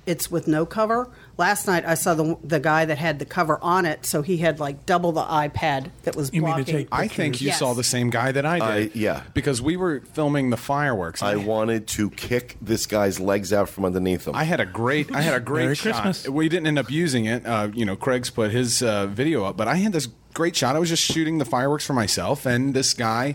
it's 0.06 0.30
with 0.30 0.46
no 0.46 0.64
cover. 0.64 1.09
Last 1.37 1.66
night 1.66 1.85
I 1.85 1.94
saw 1.94 2.14
the 2.14 2.38
the 2.44 2.61
guy 2.61 2.85
that 2.85 2.96
had 2.96 3.18
the 3.18 3.24
cover 3.24 3.59
on 3.61 3.85
it, 3.87 4.06
so 4.06 4.22
he 4.22 4.37
had 4.37 4.61
like 4.61 4.87
double 4.87 5.11
the 5.11 5.24
iPad 5.24 5.90
that 6.04 6.14
was 6.14 6.32
You 6.32 6.42
mean 6.42 6.50
to 6.52 6.56
blocking. 6.59 6.74
take- 6.76 6.88
I 6.92 7.09
think 7.09 7.40
you 7.40 7.48
Yes. 7.48 7.59
saw 7.59 7.74
the 7.74 7.82
same 7.82 8.09
guy 8.11 8.30
that 8.30 8.46
I 8.46 8.59
did. 8.78 8.94
I- 8.94 8.98
yeah. 8.98 9.22
because 9.35 9.61
we 9.61 9.76
were 9.76 10.00
filming 10.12 10.50
the 10.50 10.56
fireworks. 10.56 11.24
I 11.24 11.35
wanted 11.35 11.88
to 11.88 12.11
kick 12.11 12.56
this 12.62 12.87
guy's 12.87 13.18
legs 13.18 13.52
out 13.52 13.68
from 13.68 13.85
underneath 13.85 14.28
him. 14.28 14.37
I 14.37 14.44
had 14.44 14.61
a 14.61 14.66
great, 14.66 15.12
I 15.12 15.22
had 15.22 15.35
a 15.35 15.40
great 15.40 15.64
Merry 15.64 15.74
shot. 15.74 16.02
Christmas. 16.02 16.28
We 16.28 16.48
didn't 16.48 16.68
end 16.68 16.78
up 16.78 16.88
using 16.88 17.24
it. 17.24 17.44
Uh, 17.44 17.68
you 17.74 17.85
know, 17.85 17.96
Craig's 17.96 18.30
put 18.30 18.52
his 18.52 18.80
uh, 18.85 19.09
video 19.09 19.42
up, 19.44 19.56
but 19.56 19.66
I 19.66 19.74
had 19.74 19.92
this 19.92 20.06
great 20.35 20.54
shot. 20.54 20.76
I 20.76 20.78
was 20.78 20.88
just 20.88 21.02
shooting 21.02 21.38
the 21.38 21.44
fireworks 21.44 21.85
for 21.85 21.94
myself, 21.94 22.46
and 22.46 22.74
this 22.74 22.94
guy 22.94 23.35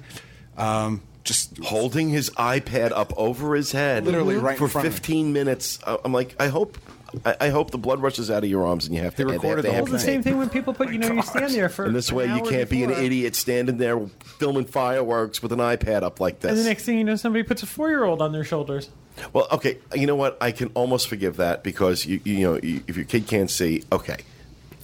um, 0.57 1.01
just 1.23 1.57
holding 1.59 2.09
his 2.09 2.29
iPad 2.31 2.91
up 2.91 3.13
over 3.17 3.55
his 3.55 3.71
head, 3.71 4.05
Literally 4.05 4.35
right 4.35 4.53
in 4.53 4.57
for 4.57 4.67
front 4.67 4.87
of 4.87 4.93
15 4.93 5.33
minutes. 5.33 5.79
Uh, 5.83 5.97
I'm 6.03 6.13
like, 6.13 6.35
I 6.39 6.47
hope, 6.47 6.77
I, 7.25 7.35
I 7.41 7.49
hope 7.49 7.71
the 7.71 7.77
blood 7.77 8.01
rushes 8.01 8.31
out 8.31 8.43
of 8.43 8.49
your 8.49 8.65
arms 8.65 8.87
and 8.87 8.95
you 8.95 9.01
have 9.03 9.15
to. 9.15 9.25
They 9.25 9.37
they 9.37 9.47
have 9.47 9.61
the 9.61 9.71
whole 9.71 9.83
Well, 9.83 9.91
the 9.91 9.99
same 9.99 10.23
thing 10.23 10.37
when 10.37 10.49
people 10.49 10.73
put, 10.73 10.91
you 10.91 10.97
know, 10.97 11.11
you 11.11 11.21
stand 11.21 11.53
there 11.53 11.69
for. 11.69 11.85
And 11.85 11.95
this 11.95 12.09
an 12.09 12.15
way, 12.17 12.25
you 12.25 12.41
can't 12.41 12.69
be 12.69 12.83
an 12.83 12.91
idiot 12.91 13.35
standing 13.35 13.77
there 13.77 13.99
filming 14.39 14.65
fireworks 14.65 15.43
with 15.43 15.51
an 15.51 15.59
iPad 15.59 16.03
up 16.03 16.19
like 16.19 16.39
this. 16.39 16.49
And 16.49 16.59
the 16.59 16.63
next 16.63 16.83
thing 16.85 16.97
you 16.97 17.03
know, 17.03 17.15
somebody 17.15 17.43
puts 17.43 17.63
a 17.63 17.67
four-year-old 17.67 18.21
on 18.21 18.31
their 18.31 18.43
shoulders. 18.43 18.89
well, 19.33 19.47
okay, 19.51 19.77
you 19.93 20.07
know 20.07 20.15
what? 20.15 20.37
I 20.41 20.51
can 20.51 20.69
almost 20.73 21.07
forgive 21.07 21.37
that 21.37 21.63
because 21.63 22.05
you, 22.05 22.19
you 22.23 22.39
know, 22.41 22.59
you, 22.61 22.83
if 22.87 22.95
your 22.95 23.05
kid 23.05 23.27
can't 23.27 23.49
see, 23.51 23.83
okay, 23.91 24.17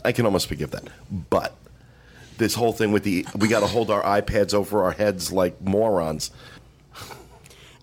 I 0.06 0.12
can 0.12 0.26
almost 0.26 0.48
forgive 0.48 0.72
that. 0.72 0.84
But 1.30 1.56
this 2.38 2.56
whole 2.56 2.74
thing 2.74 2.92
with 2.92 3.04
the 3.04 3.26
we 3.36 3.48
got 3.48 3.62
to 3.62 3.68
hold 3.68 3.90
our 3.92 4.04
iPads 4.04 4.54
over 4.54 4.84
our 4.84 4.92
heads 4.92 5.32
like 5.32 5.62
morons. 5.62 6.32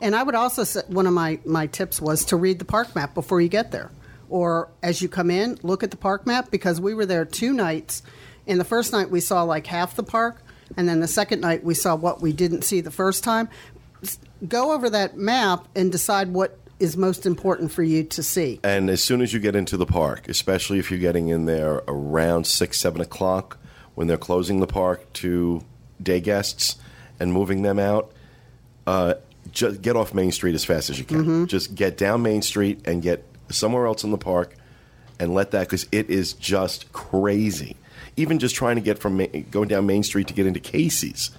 And 0.00 0.14
I 0.14 0.22
would 0.22 0.34
also 0.34 0.64
say 0.64 0.82
one 0.88 1.06
of 1.06 1.14
my, 1.14 1.38
my 1.46 1.66
tips 1.66 2.00
was 2.00 2.26
to 2.26 2.36
read 2.36 2.58
the 2.58 2.64
park 2.64 2.94
map 2.94 3.14
before 3.14 3.40
you 3.40 3.48
get 3.48 3.70
there. 3.70 3.90
Or 4.28 4.68
as 4.82 5.00
you 5.00 5.08
come 5.08 5.30
in, 5.30 5.58
look 5.62 5.82
at 5.82 5.90
the 5.90 5.96
park 5.96 6.26
map 6.26 6.50
because 6.50 6.80
we 6.80 6.92
were 6.92 7.06
there 7.06 7.24
two 7.24 7.52
nights. 7.52 8.02
And 8.46 8.60
the 8.60 8.64
first 8.64 8.92
night 8.92 9.10
we 9.10 9.20
saw 9.20 9.44
like 9.44 9.66
half 9.66 9.96
the 9.96 10.02
park. 10.02 10.42
And 10.76 10.88
then 10.88 11.00
the 11.00 11.08
second 11.08 11.40
night 11.40 11.64
we 11.64 11.74
saw 11.74 11.94
what 11.94 12.20
we 12.20 12.32
didn't 12.32 12.62
see 12.62 12.80
the 12.80 12.90
first 12.90 13.24
time. 13.24 13.48
Go 14.46 14.72
over 14.72 14.90
that 14.90 15.16
map 15.16 15.68
and 15.74 15.90
decide 15.90 16.28
what 16.28 16.58
is 16.78 16.96
most 16.96 17.24
important 17.24 17.72
for 17.72 17.82
you 17.82 18.04
to 18.04 18.22
see. 18.22 18.60
And 18.62 18.90
as 18.90 19.02
soon 19.02 19.22
as 19.22 19.32
you 19.32 19.40
get 19.40 19.56
into 19.56 19.76
the 19.76 19.86
park, 19.86 20.28
especially 20.28 20.78
if 20.78 20.90
you're 20.90 21.00
getting 21.00 21.28
in 21.28 21.46
there 21.46 21.82
around 21.88 22.46
six, 22.46 22.78
seven 22.78 23.00
o'clock, 23.00 23.58
when 23.94 24.06
they're 24.06 24.16
closing 24.18 24.60
the 24.60 24.66
park 24.66 25.12
to 25.14 25.62
day 26.02 26.20
guests 26.20 26.76
and 27.20 27.32
moving 27.32 27.62
them 27.62 27.78
out, 27.78 28.12
uh, 28.86 29.14
just 29.52 29.82
get 29.82 29.94
off 29.96 30.14
Main 30.14 30.32
Street 30.32 30.54
as 30.54 30.64
fast 30.64 30.90
as 30.90 30.98
you 30.98 31.04
can. 31.04 31.46
Just 31.46 31.74
get 31.74 31.96
down 31.96 32.22
Main 32.22 32.42
Street 32.42 32.80
and 32.86 33.02
get 33.02 33.24
somewhere 33.50 33.86
else 33.86 34.02
in 34.04 34.10
the 34.10 34.18
park, 34.18 34.54
and 35.20 35.32
let 35.34 35.50
that 35.52 35.60
because 35.68 35.86
it 35.92 36.10
is 36.10 36.32
just 36.32 36.92
crazy. 36.92 37.76
Even 38.16 38.38
just 38.38 38.54
trying 38.54 38.76
to 38.76 38.82
get 38.82 38.98
from 38.98 39.24
going 39.50 39.68
down 39.68 39.86
Main 39.86 40.02
Street 40.02 40.26
to 40.28 40.34
get 40.34 40.46
into 40.46 40.60
Casey's, 40.60 41.30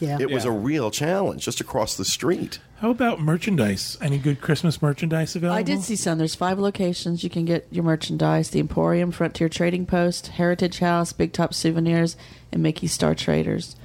Yeah. 0.00 0.18
it 0.20 0.30
was 0.30 0.44
a 0.44 0.50
real 0.50 0.90
challenge 0.90 1.44
just 1.44 1.60
across 1.60 1.96
the 1.96 2.04
street. 2.04 2.58
How 2.80 2.90
about 2.90 3.20
merchandise? 3.20 3.96
Any 4.02 4.18
good 4.18 4.42
Christmas 4.42 4.82
merchandise 4.82 5.34
available? 5.34 5.56
I 5.56 5.62
did 5.62 5.80
see 5.80 5.96
some. 5.96 6.18
There's 6.18 6.34
five 6.34 6.58
locations 6.58 7.24
you 7.24 7.30
can 7.30 7.46
get 7.46 7.66
your 7.70 7.84
merchandise: 7.84 8.50
the 8.50 8.60
Emporium, 8.60 9.12
Frontier 9.12 9.48
Trading 9.48 9.86
Post, 9.86 10.28
Heritage 10.28 10.80
House, 10.80 11.14
Big 11.14 11.32
Top 11.32 11.54
Souvenirs, 11.54 12.18
and 12.52 12.62
Mickey 12.62 12.86
Star 12.86 13.14
Traders. 13.14 13.76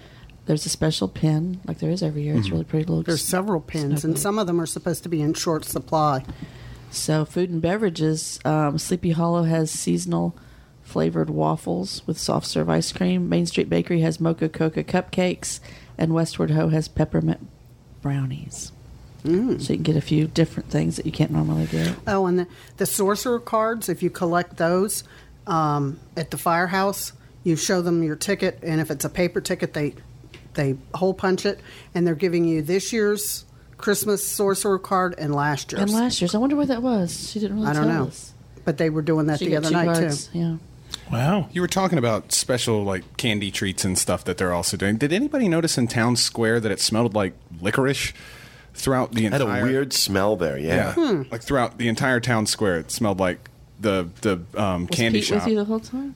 There's 0.45 0.65
a 0.65 0.69
special 0.69 1.07
pin, 1.07 1.61
like 1.65 1.79
there 1.79 1.89
is 1.89 2.03
every 2.03 2.23
year. 2.23 2.35
It's 2.35 2.49
really 2.49 2.65
pretty. 2.65 2.83
Little 2.85 3.03
There's 3.03 3.23
several 3.23 3.61
pins, 3.61 4.03
and 4.03 4.19
some 4.19 4.37
of 4.37 4.47
them 4.47 4.59
are 4.59 4.65
supposed 4.65 5.03
to 5.03 5.09
be 5.09 5.21
in 5.21 5.35
short 5.35 5.63
supply. 5.63 6.25
So, 6.89 7.23
food 7.23 7.49
and 7.49 7.61
beverages. 7.61 8.41
Um, 8.43 8.77
Sleepy 8.77 9.11
Hollow 9.11 9.43
has 9.43 9.71
seasonal 9.71 10.37
flavored 10.81 11.29
waffles 11.29 12.05
with 12.05 12.17
soft 12.17 12.45
serve 12.45 12.69
ice 12.69 12.91
cream. 12.91 13.29
Main 13.29 13.45
Street 13.45 13.69
Bakery 13.69 14.01
has 14.01 14.19
mocha 14.19 14.49
coca 14.49 14.83
cupcakes, 14.83 15.61
and 15.97 16.13
Westward 16.13 16.51
Ho 16.51 16.67
has 16.67 16.89
peppermint 16.89 17.47
brownies. 18.01 18.73
Mm. 19.23 19.61
So 19.61 19.73
you 19.73 19.77
can 19.77 19.83
get 19.83 19.95
a 19.95 20.01
few 20.01 20.27
different 20.27 20.69
things 20.69 20.97
that 20.97 21.05
you 21.05 21.11
can't 21.11 21.31
normally 21.31 21.67
get. 21.67 21.95
Oh, 22.07 22.25
and 22.25 22.39
the, 22.39 22.47
the 22.77 22.85
sorcerer 22.85 23.39
cards, 23.39 23.89
if 23.89 24.01
you 24.01 24.09
collect 24.09 24.57
those 24.57 25.03
um, 25.47 25.99
at 26.17 26.31
the 26.31 26.37
firehouse, 26.37 27.13
you 27.43 27.55
show 27.55 27.81
them 27.81 28.03
your 28.03 28.15
ticket, 28.15 28.59
and 28.63 28.79
if 28.81 28.91
it's 28.91 29.05
a 29.05 29.09
paper 29.09 29.41
ticket, 29.41 29.73
they 29.73 29.95
they 30.53 30.75
hole 30.93 31.13
punch 31.13 31.45
it, 31.45 31.59
and 31.95 32.05
they're 32.05 32.15
giving 32.15 32.45
you 32.45 32.61
this 32.61 32.91
year's 32.91 33.45
Christmas 33.77 34.25
sorcerer 34.25 34.79
card 34.79 35.15
and 35.17 35.33
last 35.33 35.71
year's. 35.71 35.81
And 35.83 35.91
last 35.91 36.21
year's, 36.21 36.35
I 36.35 36.37
wonder 36.37 36.55
what 36.55 36.67
that 36.67 36.81
was. 36.81 37.31
She 37.31 37.39
didn't 37.39 37.57
really 37.57 37.69
I 37.69 37.73
don't 37.73 37.87
tell 37.87 38.03
know, 38.03 38.07
us. 38.07 38.33
but 38.65 38.77
they 38.77 38.89
were 38.89 39.01
doing 39.01 39.27
that 39.27 39.39
She 39.39 39.47
the 39.47 39.57
other 39.57 39.71
night 39.71 39.85
cards, 39.85 40.27
too. 40.27 40.39
Yeah. 40.39 40.57
Wow. 41.11 41.49
You 41.51 41.61
were 41.61 41.67
talking 41.67 41.97
about 41.97 42.31
special 42.31 42.83
like 42.83 43.17
candy 43.17 43.51
treats 43.51 43.83
and 43.83 43.97
stuff 43.97 44.23
that 44.25 44.37
they're 44.37 44.53
also 44.53 44.77
doing. 44.77 44.97
Did 44.97 45.11
anybody 45.11 45.49
notice 45.49 45.77
in 45.77 45.87
town 45.87 46.15
square 46.15 46.59
that 46.59 46.71
it 46.71 46.79
smelled 46.79 47.13
like 47.13 47.33
licorice 47.59 48.13
throughout 48.73 49.11
the 49.11 49.25
entire. 49.25 49.39
Had 49.39 49.47
entire? 49.47 49.61
a 49.61 49.65
weird 49.65 49.93
smell 49.93 50.35
there. 50.35 50.57
yeah, 50.57 50.93
yeah. 50.97 51.23
like 51.31 51.41
throughout 51.41 51.77
the 51.77 51.87
entire 51.87 52.19
town 52.19 52.45
square, 52.45 52.77
it 52.77 52.91
smelled 52.91 53.19
like 53.19 53.49
the 53.79 54.09
the 54.21 54.41
um, 54.61 54.87
Was 54.87 54.97
candy 54.97 55.19
Pete 55.19 55.27
shop. 55.27 55.43
with 55.43 55.47
you 55.47 55.55
the 55.57 55.65
whole 55.65 55.79
time? 55.79 56.15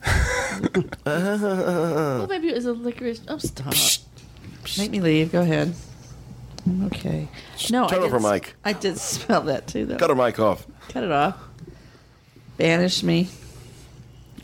well, 1.05 2.27
maybe 2.27 2.49
it 2.49 2.55
was 2.55 2.65
a 2.65 2.73
licorice. 2.73 3.21
Oh, 3.27 3.37
stop. 3.37 3.73
Make 4.77 4.91
me 4.91 4.99
leave. 4.99 5.31
Go 5.31 5.41
ahead. 5.41 5.75
Okay. 6.85 7.27
No, 7.69 7.87
Turn 7.87 7.99
I 7.99 8.05
over, 8.05 8.17
did, 8.17 8.23
Mike. 8.23 8.55
I 8.65 8.73
did 8.73 8.97
smell 8.97 9.41
that 9.43 9.67
too, 9.67 9.85
though. 9.85 9.97
Cut 9.97 10.09
her 10.09 10.15
mic 10.15 10.39
off. 10.39 10.65
Cut 10.89 11.03
it 11.03 11.11
off. 11.11 11.37
Banish 12.57 13.03
me. 13.03 13.29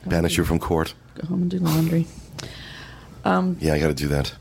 Banish 0.05 0.37
you 0.37 0.43
from 0.43 0.59
court. 0.59 0.93
Go 1.15 1.27
home 1.27 1.43
and 1.43 1.51
do 1.51 1.59
laundry. 1.59 2.07
Yeah, 3.25 3.73
I 3.73 3.79
got 3.79 3.87
to 3.87 3.93
do 3.93 4.07
that. 4.09 4.33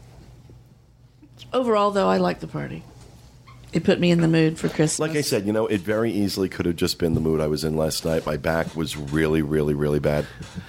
Overall, 1.52 1.90
though, 1.90 2.08
I 2.08 2.18
like 2.18 2.40
the 2.40 2.46
party. 2.46 2.82
It 3.72 3.84
put 3.84 4.00
me 4.00 4.10
in 4.10 4.20
the 4.20 4.26
mood 4.28 4.58
for 4.58 4.68
Christmas. 4.68 4.98
Like 4.98 5.16
I 5.16 5.20
said, 5.20 5.46
you 5.46 5.52
know, 5.52 5.66
it 5.68 5.80
very 5.80 6.10
easily 6.10 6.48
could 6.48 6.66
have 6.66 6.74
just 6.76 6.98
been 6.98 7.14
the 7.14 7.20
mood 7.20 7.40
I 7.40 7.46
was 7.46 7.62
in 7.62 7.76
last 7.76 8.04
night. 8.04 8.26
My 8.26 8.36
back 8.36 8.74
was 8.74 8.96
really, 8.96 9.42
really, 9.42 9.74
really 9.74 10.00
bad. 10.00 10.26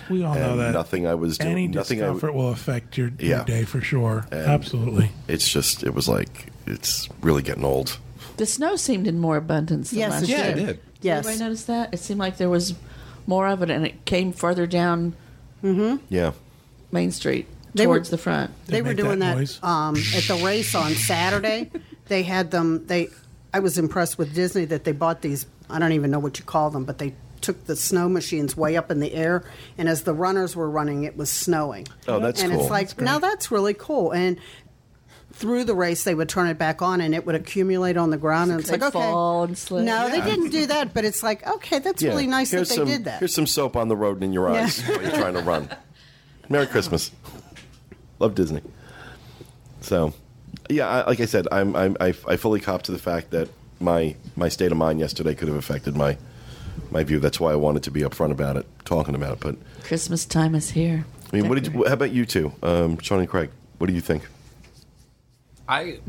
We 0.09 0.23
all 0.23 0.35
know 0.35 0.57
that. 0.57 0.73
nothing 0.73 1.07
I 1.07 1.15
was 1.15 1.39
doing, 1.39 1.51
Any 1.51 1.67
nothing 1.67 1.99
I- 1.99 2.05
discomfort 2.05 2.35
will 2.35 2.49
affect 2.51 2.97
your, 2.99 3.07
your 3.17 3.37
Yeah. 3.39 3.43
day 3.43 3.63
for 3.63 3.81
sure. 3.81 4.27
Absolutely. 4.31 5.09
It's 5.27 5.49
just, 5.49 5.83
it 5.83 5.95
was 5.95 6.07
like, 6.07 6.47
it's 6.67 7.09
really 7.21 7.41
getting 7.41 7.65
old. 7.65 7.97
the 8.37 8.45
snow 8.45 8.75
seemed 8.75 9.07
in 9.07 9.17
more 9.19 9.37
abundance 9.37 9.89
than 9.89 9.99
Yes, 9.99 10.11
last 10.11 10.23
it 10.23 10.29
year. 10.29 10.37
yeah, 10.37 10.45
it 10.45 10.55
did. 10.55 10.65
did. 10.67 10.79
Yes, 11.01 11.17
Everybody 11.25 11.43
notice 11.45 11.63
that? 11.65 11.93
It 11.95 11.97
seemed 11.99 12.19
like 12.19 12.37
there 12.37 12.49
was 12.49 12.75
more 13.25 13.47
of 13.47 13.63
it, 13.63 13.71
and 13.71 13.85
it 13.85 14.05
came 14.05 14.31
further 14.31 14.67
down 14.67 15.15
mm-hmm. 15.63 15.97
Yeah. 16.09 16.33
Main 16.91 17.11
Street 17.11 17.47
They 17.73 17.87
were- 17.87 17.95
towards 17.95 18.09
the 18.11 18.17
front. 18.19 18.51
they 18.67 18.73
They 18.73 18.81
were 18.83 18.93
doing 18.93 19.19
that 19.19 19.37
that, 19.37 19.63
um, 19.67 19.95
at 20.15 20.23
the 20.27 20.39
race 20.45 20.75
on 20.75 20.91
Saturday. 20.93 21.71
they 22.11 22.23
had 22.23 22.51
them. 22.51 22.85
They, 22.87 23.07
I 23.53 23.59
was 23.59 23.77
impressed 23.77 24.17
with 24.17 24.35
Disney 24.35 24.65
that 24.65 24.83
they 24.83 24.91
bought 24.91 25.21
these. 25.21 25.45
I 25.69 25.79
don't 25.79 25.93
even 25.93 26.11
know 26.11 26.19
what 26.19 26.37
you 26.37 26.45
call 26.45 26.69
them, 26.69 26.83
but 26.83 26.97
they 26.97 27.15
took 27.39 27.65
the 27.65 27.75
snow 27.75 28.09
machines 28.09 28.55
way 28.55 28.75
up 28.75 28.91
in 28.91 28.99
the 28.99 29.13
air, 29.13 29.43
and 29.77 29.87
as 29.89 30.03
the 30.03 30.13
runners 30.13 30.55
were 30.55 30.69
running, 30.69 31.05
it 31.05 31.15
was 31.15 31.31
snowing. 31.31 31.87
Oh, 32.07 32.19
that's 32.19 32.43
and 32.43 32.51
cool. 32.51 32.61
it's 32.61 32.69
like 32.69 32.99
now 33.01 33.17
that's 33.19 33.49
really 33.49 33.73
cool. 33.73 34.11
And 34.11 34.37
through 35.33 35.63
the 35.63 35.73
race 35.73 36.03
they 36.03 36.13
would 36.13 36.27
turn 36.27 36.47
it 36.47 36.57
back 36.57 36.81
on 36.81 36.99
and 36.99 37.15
it 37.15 37.25
would 37.25 37.35
accumulate 37.35 37.95
on 37.95 38.09
the 38.09 38.17
ground 38.17 38.51
and 38.51 38.59
it's 38.59 38.69
They'd 38.69 38.81
like 38.81 38.93
okay 38.93 38.99
fall 39.11 39.43
and 39.43 39.57
slip. 39.57 39.85
no 39.85 40.09
they 40.09 40.19
didn't 40.19 40.49
do 40.49 40.65
that 40.65 40.93
but 40.93 41.05
it's 41.05 41.23
like 41.23 41.47
okay 41.47 41.79
that's 41.79 42.03
really 42.03 42.27
nice 42.27 42.51
that 42.51 42.57
here's 42.57 42.69
they 42.69 42.75
some, 42.75 42.85
did 42.85 43.05
that 43.05 43.19
Here's 43.19 43.33
some 43.33 43.47
soap 43.47 43.77
on 43.77 43.87
the 43.87 43.95
road 43.95 44.17
and 44.17 44.25
in 44.25 44.33
your 44.33 44.51
Yeah. 44.53 44.63
eyes 44.63 44.81
while 44.81 45.01
you're 45.01 45.11
trying 45.11 45.33
to 45.35 45.41
run. 45.41 45.69
Merry 46.49 46.67
Christmas. 46.67 47.11
Love 48.19 48.35
Disney. 48.35 48.61
So, 49.79 50.13
yeah, 50.71 50.87
I, 50.87 51.07
like 51.07 51.19
I 51.19 51.25
said, 51.25 51.47
I'm, 51.51 51.75
I'm 51.75 51.97
I, 51.99 52.07
I 52.27 52.37
fully 52.37 52.59
cop 52.59 52.83
to 52.83 52.91
the 52.91 52.97
fact 52.99 53.31
that 53.31 53.49
my 53.79 54.15
my 54.35 54.49
state 54.49 54.71
of 54.71 54.77
mind 54.77 54.99
yesterday 54.99 55.35
could 55.35 55.47
have 55.47 55.57
affected 55.57 55.95
my 55.95 56.17
my 56.91 57.03
view. 57.03 57.19
That's 57.19 57.39
why 57.39 57.51
I 57.51 57.55
wanted 57.55 57.83
to 57.83 57.91
be 57.91 58.01
upfront 58.01 58.31
about 58.31 58.57
it, 58.57 58.65
talking 58.85 59.15
about 59.15 59.33
it. 59.33 59.39
But 59.39 59.55
Christmas 59.83 60.25
time 60.25 60.55
is 60.55 60.71
here. 60.71 61.05
I 61.31 61.35
mean, 61.37 61.47
what 61.49 61.55
did 61.55 61.73
you, 61.73 61.85
how 61.87 61.93
about 61.93 62.11
you 62.11 62.25
two, 62.25 62.51
um, 62.61 62.97
Sean 62.99 63.19
and 63.19 63.29
Craig? 63.29 63.49
What 63.77 63.87
do 63.87 63.93
you 63.93 64.01
think? 64.01 64.23
I 65.67 65.99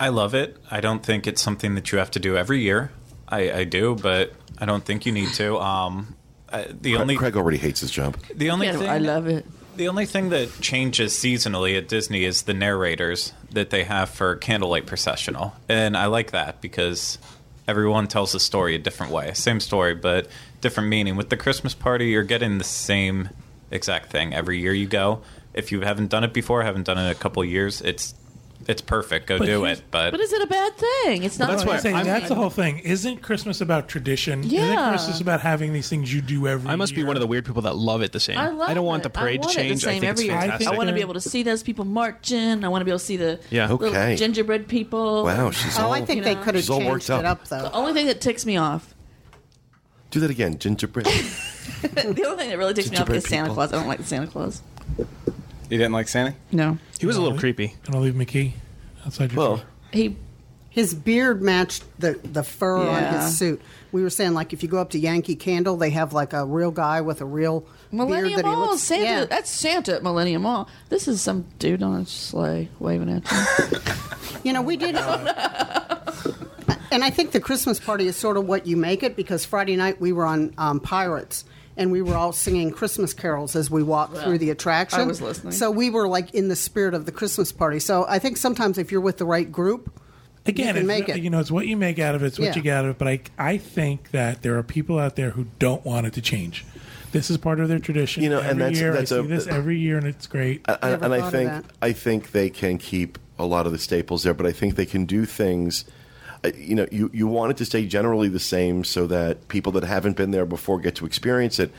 I 0.00 0.08
love 0.08 0.34
it. 0.34 0.56
I 0.70 0.80
don't 0.80 1.04
think 1.04 1.26
it's 1.26 1.40
something 1.42 1.74
that 1.76 1.92
you 1.92 1.98
have 1.98 2.10
to 2.12 2.18
do 2.20 2.36
every 2.36 2.60
year. 2.60 2.90
I, 3.28 3.52
I 3.60 3.64
do, 3.64 3.94
but 3.94 4.32
I 4.58 4.66
don't 4.66 4.84
think 4.84 5.06
you 5.06 5.12
need 5.12 5.32
to. 5.34 5.58
Um, 5.58 6.16
I, 6.52 6.66
the 6.68 6.96
only 6.96 7.16
Craig 7.16 7.36
already 7.36 7.58
hates 7.58 7.80
his 7.80 7.90
job. 7.90 8.16
the 8.34 8.50
only 8.50 8.66
Yeah, 8.66 8.76
thing 8.76 8.88
I 8.88 8.98
love 8.98 9.26
it. 9.28 9.46
The 9.76 9.88
only 9.88 10.06
thing 10.06 10.28
that 10.28 10.60
changes 10.60 11.12
seasonally 11.14 11.76
at 11.76 11.88
Disney 11.88 12.24
is 12.24 12.42
the 12.42 12.54
narrators 12.54 13.32
that 13.50 13.70
they 13.70 13.82
have 13.84 14.08
for 14.08 14.36
Candlelight 14.36 14.86
Processional. 14.86 15.54
And 15.68 15.96
I 15.96 16.06
like 16.06 16.30
that 16.30 16.60
because 16.60 17.18
everyone 17.66 18.06
tells 18.06 18.32
the 18.32 18.40
story 18.40 18.76
a 18.76 18.78
different 18.78 19.12
way. 19.12 19.32
Same 19.34 19.58
story, 19.58 19.94
but 19.94 20.28
different 20.60 20.90
meaning. 20.90 21.16
With 21.16 21.28
the 21.28 21.36
Christmas 21.36 21.74
party, 21.74 22.06
you're 22.06 22.22
getting 22.22 22.58
the 22.58 22.64
same 22.64 23.30
exact 23.72 24.10
thing 24.10 24.32
every 24.32 24.60
year 24.60 24.72
you 24.72 24.86
go. 24.86 25.22
If 25.54 25.72
you 25.72 25.80
haven't 25.80 26.08
done 26.08 26.22
it 26.22 26.32
before, 26.32 26.62
haven't 26.62 26.84
done 26.84 26.98
it 26.98 27.02
in 27.02 27.08
a 27.08 27.14
couple 27.14 27.44
years, 27.44 27.80
it's 27.80 28.14
it's 28.66 28.80
perfect. 28.82 29.26
Go 29.26 29.38
But 29.38 29.46
do 29.46 29.62
here's- 29.62 29.78
it. 29.78 29.84
But, 29.90 30.10
But 30.10 30.20
is 30.20 30.32
it 30.32 30.42
a 30.42 30.46
bad 30.46 30.76
thing? 30.76 31.22
It's 31.24 31.38
not. 31.38 31.50
That's 31.50 31.62
a 31.62 31.66
why 31.66 31.72
bad 31.74 31.82
saying 31.82 31.96
thing. 31.96 32.04
that's 32.06 32.28
the 32.28 32.34
whole 32.34 32.50
thing. 32.50 32.78
Isn't 32.80 33.22
Christmas 33.22 33.60
about 33.60 33.88
tradition? 33.88 34.40
Isn't 34.40 34.50
Yeah. 34.52 34.90
Christmas 34.90 35.20
about 35.20 35.40
having 35.40 35.72
these 35.72 35.88
things 35.88 36.12
you 36.12 36.20
do 36.20 36.46
every 36.48 36.70
I 36.70 36.76
must 36.76 36.92
be 36.94 36.98
year? 37.00 37.06
one 37.06 37.16
of 37.16 37.20
the 37.20 37.26
weird 37.26 37.44
people 37.44 37.62
that 37.62 37.76
love 37.76 38.02
it 38.02 38.12
the 38.12 38.20
same. 38.20 38.38
I 38.38 38.48
love 38.48 38.74
don't 38.74 38.84
want 38.84 39.00
it. 39.00 39.04
the 39.04 39.10
parade 39.10 39.40
I 39.40 39.42
want 39.42 39.52
to 39.52 39.58
change. 39.58 39.70
It 39.70 39.74
the 39.74 39.80
same 39.80 39.88
I 39.88 39.92
think 40.00 40.04
every 40.10 40.24
it's 40.24 40.30
year. 40.32 40.40
fantastic. 40.40 40.68
I 40.68 40.76
want 40.76 40.88
to 40.88 40.94
be 40.94 41.00
able 41.00 41.14
to 41.14 41.20
see 41.20 41.42
those 41.42 41.62
people 41.62 41.84
marching. 41.84 42.64
I 42.64 42.68
want 42.68 42.80
to 42.80 42.84
be 42.84 42.90
able 42.90 42.98
to 42.98 43.04
see 43.04 43.16
the 43.16 43.38
Yeah. 43.50 43.70
little 43.70 43.86
Okay. 43.88 44.16
gingerbread 44.16 44.68
people. 44.68 45.24
Wow, 45.24 45.50
she's 45.50 45.78
oh 45.78 45.84
all. 45.86 45.92
i 45.92 46.00
think 46.04 46.18
You 46.18 46.24
they 46.24 46.34
could 46.34 46.54
have 46.54 46.64
She's 46.64 46.70
all 46.70 46.78
changed 46.78 46.90
worked 46.90 47.04
it 47.10 47.24
up. 47.26 47.42
up 47.42 47.48
though 47.48 47.62
The 47.62 47.72
only 47.72 47.92
thing 47.92 48.06
that 48.06 48.20
ticks 48.20 48.44
me 48.46 48.56
off, 48.56 48.94
do 50.10 50.20
that 50.20 50.30
again, 50.30 50.58
gingerbread. 50.58 51.06
the 51.82 52.24
only 52.26 52.36
thing 52.36 52.50
that 52.50 52.58
really 52.58 52.72
ticks 52.74 52.90
me 52.90 52.96
off 52.96 53.00
Gingerbread 53.06 53.16
is 53.18 53.28
Santa 53.28 53.44
people. 53.44 53.54
Claus. 53.56 53.72
I 53.72 53.76
don't 53.76 53.88
like 53.88 54.00
Santa 54.04 54.26
Claus. 54.26 54.62
You 55.70 55.78
didn't 55.78 55.92
like 55.92 56.08
Santa? 56.08 56.34
No, 56.52 56.78
He 56.98 57.06
was 57.06 57.16
a 57.16 57.22
little 57.22 57.38
creepy. 57.38 57.74
Gonna 57.84 58.00
leave 58.00 58.14
McKee 58.14 58.52
outside 59.06 59.32
your 59.32 59.38
well, 59.38 59.56
door. 59.56 59.66
he. 59.92 60.16
his 60.70 60.94
beard 60.94 61.40
matched 61.42 61.84
the, 61.98 62.12
the 62.22 62.42
fur 62.42 62.76
on 62.78 62.86
Yeah. 63.02 63.24
his 63.24 63.38
suit. 63.38 63.60
We 63.92 64.02
were 64.02 64.10
saying, 64.10 64.34
like, 64.34 64.52
if 64.52 64.62
you 64.62 64.68
go 64.68 64.78
up 64.78 64.90
to 64.90 64.98
Yankee 64.98 65.36
Candle, 65.36 65.76
they 65.76 65.90
have 65.90 66.12
like 66.12 66.32
a 66.32 66.44
real 66.44 66.70
guy 66.70 67.00
with 67.00 67.20
a 67.20 67.24
real 67.24 67.60
beard 67.60 67.72
Millennium 67.92 68.36
that 68.36 68.44
he 68.44 68.50
Mall, 68.50 68.66
looks. 68.70 68.82
Santa. 68.82 69.04
yeah. 69.04 69.24
That's 69.24 69.48
Santa 69.50 69.94
at 69.94 70.02
Millennium 70.02 70.42
Mall. 70.42 70.68
This 70.88 71.06
is 71.08 71.20
some 71.22 71.46
dude 71.58 71.82
on 71.82 72.00
a 72.00 72.06
sleigh 72.06 72.68
waving 72.80 73.08
at 73.10 73.30
you. 73.30 73.78
You 74.42 74.52
know, 74.52 74.62
we 74.62 74.76
did. 74.76 74.96
and 76.90 77.02
I 77.04 77.10
think 77.10 77.30
the 77.32 77.40
Christmas 77.40 77.78
party 77.80 78.06
is 78.06 78.16
sort 78.16 78.36
of 78.36 78.46
what 78.46 78.66
you 78.66 78.76
make 78.76 79.02
it 79.02 79.16
because 79.16 79.44
Friday 79.44 79.76
night 79.76 80.00
we 80.00 80.12
were 80.12 80.26
on 80.26 80.52
um, 80.58 80.80
Pirates 80.80 81.44
and 81.76 81.90
we 81.90 82.02
were 82.02 82.14
all 82.14 82.32
singing 82.32 82.70
Christmas 82.70 83.12
carols 83.12 83.56
as 83.56 83.70
we 83.70 83.82
walked 83.82 84.16
through 84.18 84.38
the 84.38 84.50
attraction. 84.50 85.00
I 85.00 85.04
was 85.04 85.20
listening. 85.20 85.52
So 85.52 85.70
we 85.70 85.90
were 85.90 86.06
like 86.08 86.34
in 86.34 86.48
the 86.48 86.56
spirit 86.56 86.94
of 86.94 87.06
the 87.06 87.12
Christmas 87.12 87.50
party. 87.52 87.78
So 87.80 88.04
I 88.08 88.18
think 88.18 88.36
sometimes 88.36 88.78
if 88.78 88.92
you're 88.92 89.00
with 89.00 89.18
the 89.18 89.24
right 89.26 89.50
group, 89.50 89.92
Again, 90.46 90.68
you 90.68 90.72
can 90.80 90.86
make 90.86 91.08
it. 91.08 91.22
you 91.22 91.30
know, 91.30 91.40
it's 91.40 91.50
what 91.50 91.66
you 91.66 91.76
make 91.76 91.98
out 91.98 92.14
of 92.14 92.22
it. 92.22 92.26
It's 92.26 92.38
what 92.38 92.46
Yeah. 92.48 92.54
you 92.56 92.62
get 92.62 92.76
out 92.76 92.84
of 92.84 92.90
it. 92.92 92.98
But 92.98 93.08
I, 93.08 93.20
I 93.38 93.56
think 93.58 94.10
that 94.10 94.42
there 94.42 94.56
are 94.58 94.62
people 94.62 94.98
out 94.98 95.16
there 95.16 95.30
who 95.30 95.46
don't 95.58 95.84
want 95.84 96.06
it 96.06 96.12
to 96.14 96.20
change. 96.20 96.64
This 97.12 97.30
is 97.30 97.38
part 97.38 97.60
of 97.60 97.68
their 97.68 97.78
tradition. 97.78 98.22
You 98.22 98.28
know, 98.30 98.38
every 98.38 98.50
and 98.50 98.60
that's- 98.60 98.78
year 98.78 98.92
that's 98.92 99.10
I 99.12 99.16
a- 99.18 99.22
see 99.22 99.28
this 99.28 99.46
every 99.46 99.78
year, 99.78 99.96
and 99.98 100.06
it's 100.06 100.26
great. 100.26 100.60
and, 100.66 100.78
Never 100.82 101.04
and 101.06 101.14
I 101.14 101.30
think. 101.30 101.64
I 101.80 101.92
think 101.92 102.32
they 102.32 102.50
can 102.50 102.76
keep 102.76 103.18
a 103.38 103.46
lot 103.46 103.66
of 103.66 103.72
the 103.72 103.78
staples 103.78 104.22
there, 104.24 104.34
but 104.34 104.46
I 104.46 104.52
think 104.52 104.74
they 104.76 104.84
can 104.86 105.04
do 105.06 105.24
things. 105.24 105.84
Uh, 106.44 106.50
You 106.56 106.74
know, 106.74 106.86
you, 106.92 107.10
you 107.12 107.26
want 107.26 107.52
it 107.52 107.56
to 107.58 107.64
stay 107.64 107.86
generally 107.86 108.28
the 108.28 108.38
same 108.38 108.84
so 108.84 109.06
that 109.06 109.48
people 109.48 109.72
that 109.72 109.84
haven't 109.84 110.16
been 110.16 110.30
there 110.30 110.46
before 110.46 110.78
get 110.78 110.94
to 110.96 111.06
experience 111.06 111.58
it. 111.58 111.72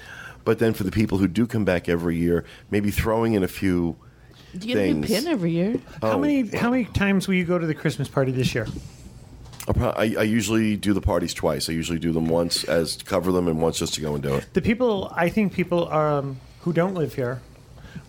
But 0.43 0.59
then 0.59 0.73
for 0.73 0.83
the 0.83 0.91
people 0.91 1.17
who 1.17 1.27
do 1.27 1.47
come 1.47 1.65
back 1.65 1.89
every 1.89 2.17
year, 2.17 2.45
maybe 2.69 2.91
throwing 2.91 3.33
in 3.33 3.43
a 3.43 3.47
few 3.47 3.97
Do 4.57 4.67
you 4.67 4.75
get 4.75 4.83
a 4.83 4.93
new 4.93 5.07
pin 5.07 5.27
every 5.27 5.51
year? 5.51 5.79
How 6.01 6.17
many 6.17 6.47
how 6.47 6.69
many 6.69 6.85
times 6.85 7.27
will 7.27 7.35
you 7.35 7.45
go 7.45 7.57
to 7.57 7.65
the 7.65 7.73
Christmas 7.73 8.07
party 8.07 8.31
this 8.31 8.53
year? 8.53 8.67
I'll 9.67 9.93
I, 9.97 10.15
I 10.19 10.23
usually 10.23 10.77
do 10.77 10.93
the 10.93 11.01
parties 11.01 11.33
twice. 11.33 11.69
I 11.69 11.73
usually 11.73 11.97
do 11.97 12.11
them 12.11 12.27
once 12.27 12.63
as 12.65 12.95
to 12.97 13.05
cover 13.05 13.31
them 13.31 13.47
and 13.47 13.59
once 13.59 13.79
just 13.79 13.95
to 13.95 14.01
go 14.01 14.13
and 14.13 14.21
do 14.21 14.35
it. 14.35 14.45
The 14.53 14.61
people 14.61 15.11
I 15.15 15.29
think 15.29 15.53
people 15.53 15.91
um, 15.91 16.39
who 16.61 16.71
don't 16.71 16.93
live 16.93 17.15
here 17.15 17.41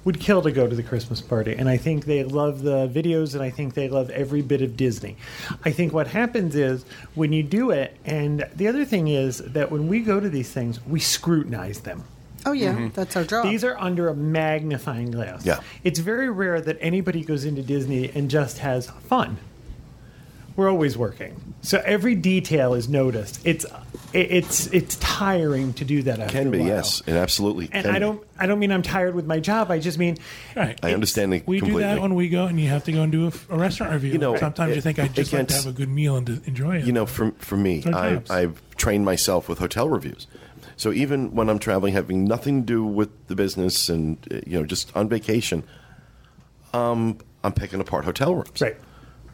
would 0.04 0.20
kill 0.20 0.42
to 0.42 0.52
go 0.52 0.66
to 0.68 0.74
the 0.74 0.82
Christmas 0.82 1.20
party, 1.20 1.54
and 1.54 1.68
I 1.68 1.76
think 1.76 2.04
they 2.04 2.22
love 2.24 2.62
the 2.62 2.88
videos, 2.88 3.34
and 3.34 3.42
I 3.42 3.50
think 3.50 3.74
they 3.74 3.88
love 3.88 4.10
every 4.10 4.42
bit 4.42 4.62
of 4.62 4.76
Disney. 4.76 5.16
I 5.64 5.72
think 5.72 5.92
what 5.92 6.06
happens 6.06 6.54
is 6.54 6.84
when 7.14 7.32
you 7.32 7.42
do 7.42 7.70
it, 7.70 7.96
and 8.04 8.46
the 8.54 8.68
other 8.68 8.84
thing 8.84 9.08
is 9.08 9.38
that 9.38 9.70
when 9.70 9.88
we 9.88 10.00
go 10.00 10.20
to 10.20 10.28
these 10.28 10.50
things, 10.50 10.84
we 10.86 11.00
scrutinize 11.00 11.80
them. 11.80 12.04
oh 12.44 12.52
yeah, 12.52 12.74
mm-hmm. 12.74 12.88
that's 12.88 13.16
our 13.16 13.24
job. 13.24 13.44
These 13.44 13.64
are 13.64 13.76
under 13.78 14.08
a 14.08 14.14
magnifying 14.14 15.10
glass. 15.10 15.44
Yeah. 15.44 15.60
It's 15.82 15.98
very 15.98 16.30
rare 16.30 16.60
that 16.60 16.78
anybody 16.80 17.22
goes 17.24 17.44
into 17.44 17.62
Disney 17.62 18.10
and 18.14 18.30
just 18.30 18.58
has 18.58 18.88
fun. 18.88 19.38
We're 20.56 20.70
always 20.70 20.96
working, 20.96 21.54
so 21.60 21.82
every 21.84 22.14
detail 22.14 22.72
is 22.74 22.88
noticed. 22.88 23.40
It's 23.46 23.64
it- 24.14 24.30
it's 24.30 24.66
it's 24.68 24.96
tiring 24.96 25.74
to 25.74 25.84
do 25.84 26.02
that. 26.04 26.18
After 26.18 26.32
Can 26.38 26.46
a 26.48 26.50
be, 26.50 26.58
while. 26.60 26.66
yes, 26.68 27.02
and 27.06 27.16
absolutely. 27.16 27.68
And 27.72 27.84
can 27.84 27.94
I 27.94 27.98
don't 27.98 28.22
I 28.38 28.46
don't 28.46 28.58
mean 28.58 28.72
I'm 28.72 28.80
tired 28.82 29.14
with 29.14 29.26
my 29.26 29.38
job. 29.38 29.70
I 29.70 29.78
just 29.78 29.98
mean 29.98 30.16
right. 30.56 30.78
I 30.82 30.94
understand 30.94 31.34
it 31.34 31.46
We 31.46 31.58
completely. 31.58 31.82
do 31.82 31.88
that 31.88 32.00
when 32.00 32.14
we 32.14 32.30
go, 32.30 32.46
and 32.46 32.58
you 32.58 32.68
have 32.68 32.84
to 32.84 32.92
go 32.92 33.02
and 33.02 33.12
do 33.12 33.26
a, 33.26 33.54
a 33.54 33.58
restaurant 33.58 33.92
review. 33.92 34.12
You 34.12 34.18
know, 34.18 34.36
sometimes 34.36 34.72
it- 34.72 34.76
you 34.76 34.80
think 34.80 34.98
I 34.98 35.04
it 35.04 35.12
just 35.12 35.32
like 35.32 35.48
to 35.48 35.54
have 35.54 35.66
a 35.66 35.72
good 35.72 35.90
meal 35.90 36.16
and 36.16 36.26
to 36.26 36.40
enjoy 36.46 36.76
it. 36.78 36.86
You 36.86 36.92
know, 36.92 37.04
for 37.04 37.32
for 37.38 37.58
me, 37.58 37.82
I, 37.86 38.22
I've 38.30 38.62
trained 38.76 39.04
myself 39.04 39.48
with 39.50 39.58
hotel 39.58 39.88
reviews. 39.90 40.26
So 40.78 40.90
even 40.92 41.34
when 41.34 41.50
I'm 41.50 41.58
traveling, 41.58 41.92
having 41.92 42.24
nothing 42.24 42.60
to 42.62 42.66
do 42.66 42.84
with 42.84 43.10
the 43.28 43.34
business, 43.34 43.90
and 43.90 44.16
you 44.46 44.58
know, 44.58 44.64
just 44.64 44.94
on 44.96 45.08
vacation, 45.10 45.64
um, 46.72 47.18
I'm 47.44 47.52
picking 47.52 47.80
apart 47.80 48.04
hotel 48.06 48.34
rooms. 48.34 48.60
right. 48.60 48.76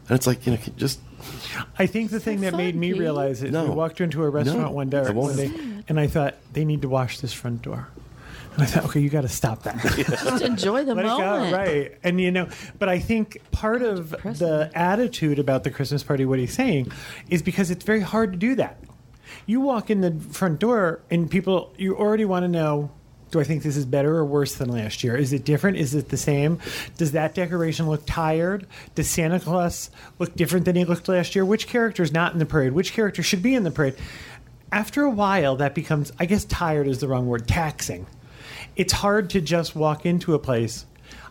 And 0.09 0.15
it's 0.17 0.27
like 0.27 0.45
you 0.45 0.53
know, 0.53 0.59
just 0.75 0.99
I 1.79 1.85
think 1.85 2.11
the 2.11 2.19
thing 2.19 2.41
that 2.41 2.51
fun, 2.51 2.57
made 2.57 2.75
me 2.75 2.91
Pete. 2.91 2.99
realize 2.99 3.41
it. 3.43 3.51
No. 3.51 3.65
We 3.65 3.69
walked 3.71 4.01
into 4.01 4.23
a 4.23 4.29
restaurant 4.29 4.59
No, 4.61 4.71
one 4.71 4.89
day, 4.89 5.09
one 5.11 5.35
day, 5.35 5.51
and 5.87 5.99
I 5.99 6.07
thought 6.07 6.35
they 6.51 6.65
need 6.65 6.81
to 6.81 6.89
wash 6.89 7.19
this 7.19 7.33
front 7.33 7.61
door. 7.61 7.87
And 8.53 8.61
I 8.61 8.65
thought, 8.67 8.85
okay, 8.85 8.99
you 8.99 9.09
got 9.09 9.21
to 9.21 9.29
stop 9.29 9.63
that. 9.63 9.77
Just 9.95 10.43
enjoy 10.43 10.83
the 10.85 10.93
Let 10.93 11.05
moment. 11.07 11.47
it 11.47 11.51
go, 11.51 11.57
right? 11.57 11.97
And 12.03 12.21
you 12.21 12.29
know, 12.31 12.49
but 12.77 12.87
I 12.87 12.99
think 12.99 13.39
part 13.51 13.81
of 13.81 14.11
the 14.11 14.69
attitude 14.75 15.39
about 15.39 15.63
the 15.63 15.71
Christmas 15.71 16.03
party, 16.03 16.23
what 16.25 16.37
he's 16.37 16.53
saying, 16.53 16.91
is 17.29 17.41
because 17.41 17.71
it's 17.71 17.83
very 17.83 18.01
hard 18.01 18.33
to 18.33 18.37
do 18.37 18.53
that. 18.55 18.79
You 19.47 19.59
walk 19.61 19.89
in 19.89 20.01
the 20.01 20.11
front 20.31 20.59
door, 20.59 21.01
and 21.09 21.31
people, 21.31 21.73
you 21.77 21.95
already 21.97 22.25
want 22.25 22.43
to 22.43 22.47
know. 22.47 22.91
Do 23.33 23.41
I 23.41 23.43
think 23.43 23.63
this 23.63 23.75
is 23.75 23.85
better 23.85 24.15
or 24.15 24.25
worse 24.25 24.55
than 24.55 24.69
last 24.69 25.03
year? 25.03 25.17
Is 25.17 25.33
it 25.33 25.43
different? 25.43 25.77
Is 25.77 25.93
it 25.93 26.09
the 26.09 26.17
same? 26.17 26.59
Does 26.97 27.11
that 27.11 27.35
decoration 27.35 27.89
look 27.89 28.03
tired? 28.05 28.65
Does 28.95 29.09
Santa 29.09 29.39
Claus 29.39 29.89
look 30.19 30.33
different 30.35 30.65
than 30.65 30.75
he 30.75 30.85
looked 30.85 31.07
last 31.09 31.35
year? 31.35 31.43
Which 31.43 31.67
character 31.67 32.01
is 32.01 32.13
not 32.13 32.33
in 32.33 32.39
the 32.39 32.45
parade? 32.45 32.71
Which 32.71 32.93
character 32.93 33.21
should 33.21 33.43
be 33.43 33.55
in 33.55 33.63
the 33.63 33.71
parade? 33.71 33.95
After 34.71 35.03
a 35.03 35.09
while, 35.09 35.57
that 35.57 35.75
becomes, 35.75 36.11
I 36.19 36.25
guess, 36.25 36.45
tired 36.45 36.87
is 36.87 36.99
the 36.99 37.07
wrong 37.07 37.27
word, 37.27 37.47
taxing 37.47 38.07
it's 38.75 38.93
hard 38.93 39.29
to 39.31 39.41
just 39.41 39.75
walk 39.75 40.05
into 40.05 40.33
a 40.33 40.39
place. 40.39 40.85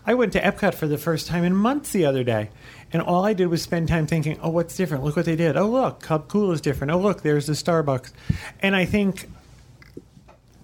I 0.05 0.15
went 0.15 0.33
to 0.33 0.41
Epcot 0.41 0.75
for 0.75 0.87
the 0.87 0.99
first 0.99 1.29
time 1.29 1.45
in 1.45 1.55
months 1.55 1.93
the 1.93 2.05
other 2.05 2.25
day, 2.25 2.51
and 2.93 3.01
all 3.01 3.25
I 3.25 3.33
did 3.35 3.47
was 3.47 3.63
spend 3.63 3.89
time 3.89 4.07
thinking, 4.07 4.39
"Oh, 4.43 4.51
what's 4.51 4.77
different? 4.77 5.05
Look 5.05 5.17
what 5.17 5.25
they 5.25 5.37
did. 5.37 5.57
Oh, 5.57 5.69
look, 5.69 6.01
Club 6.01 6.29
Cool 6.29 6.53
is 6.53 6.61
different. 6.61 6.93
Oh, 6.93 6.99
look, 6.99 7.23
there's 7.23 7.47
the 7.47 7.53
Starbucks." 7.53 8.13
And 8.61 8.75
I 8.75 8.85
think, 8.85 9.29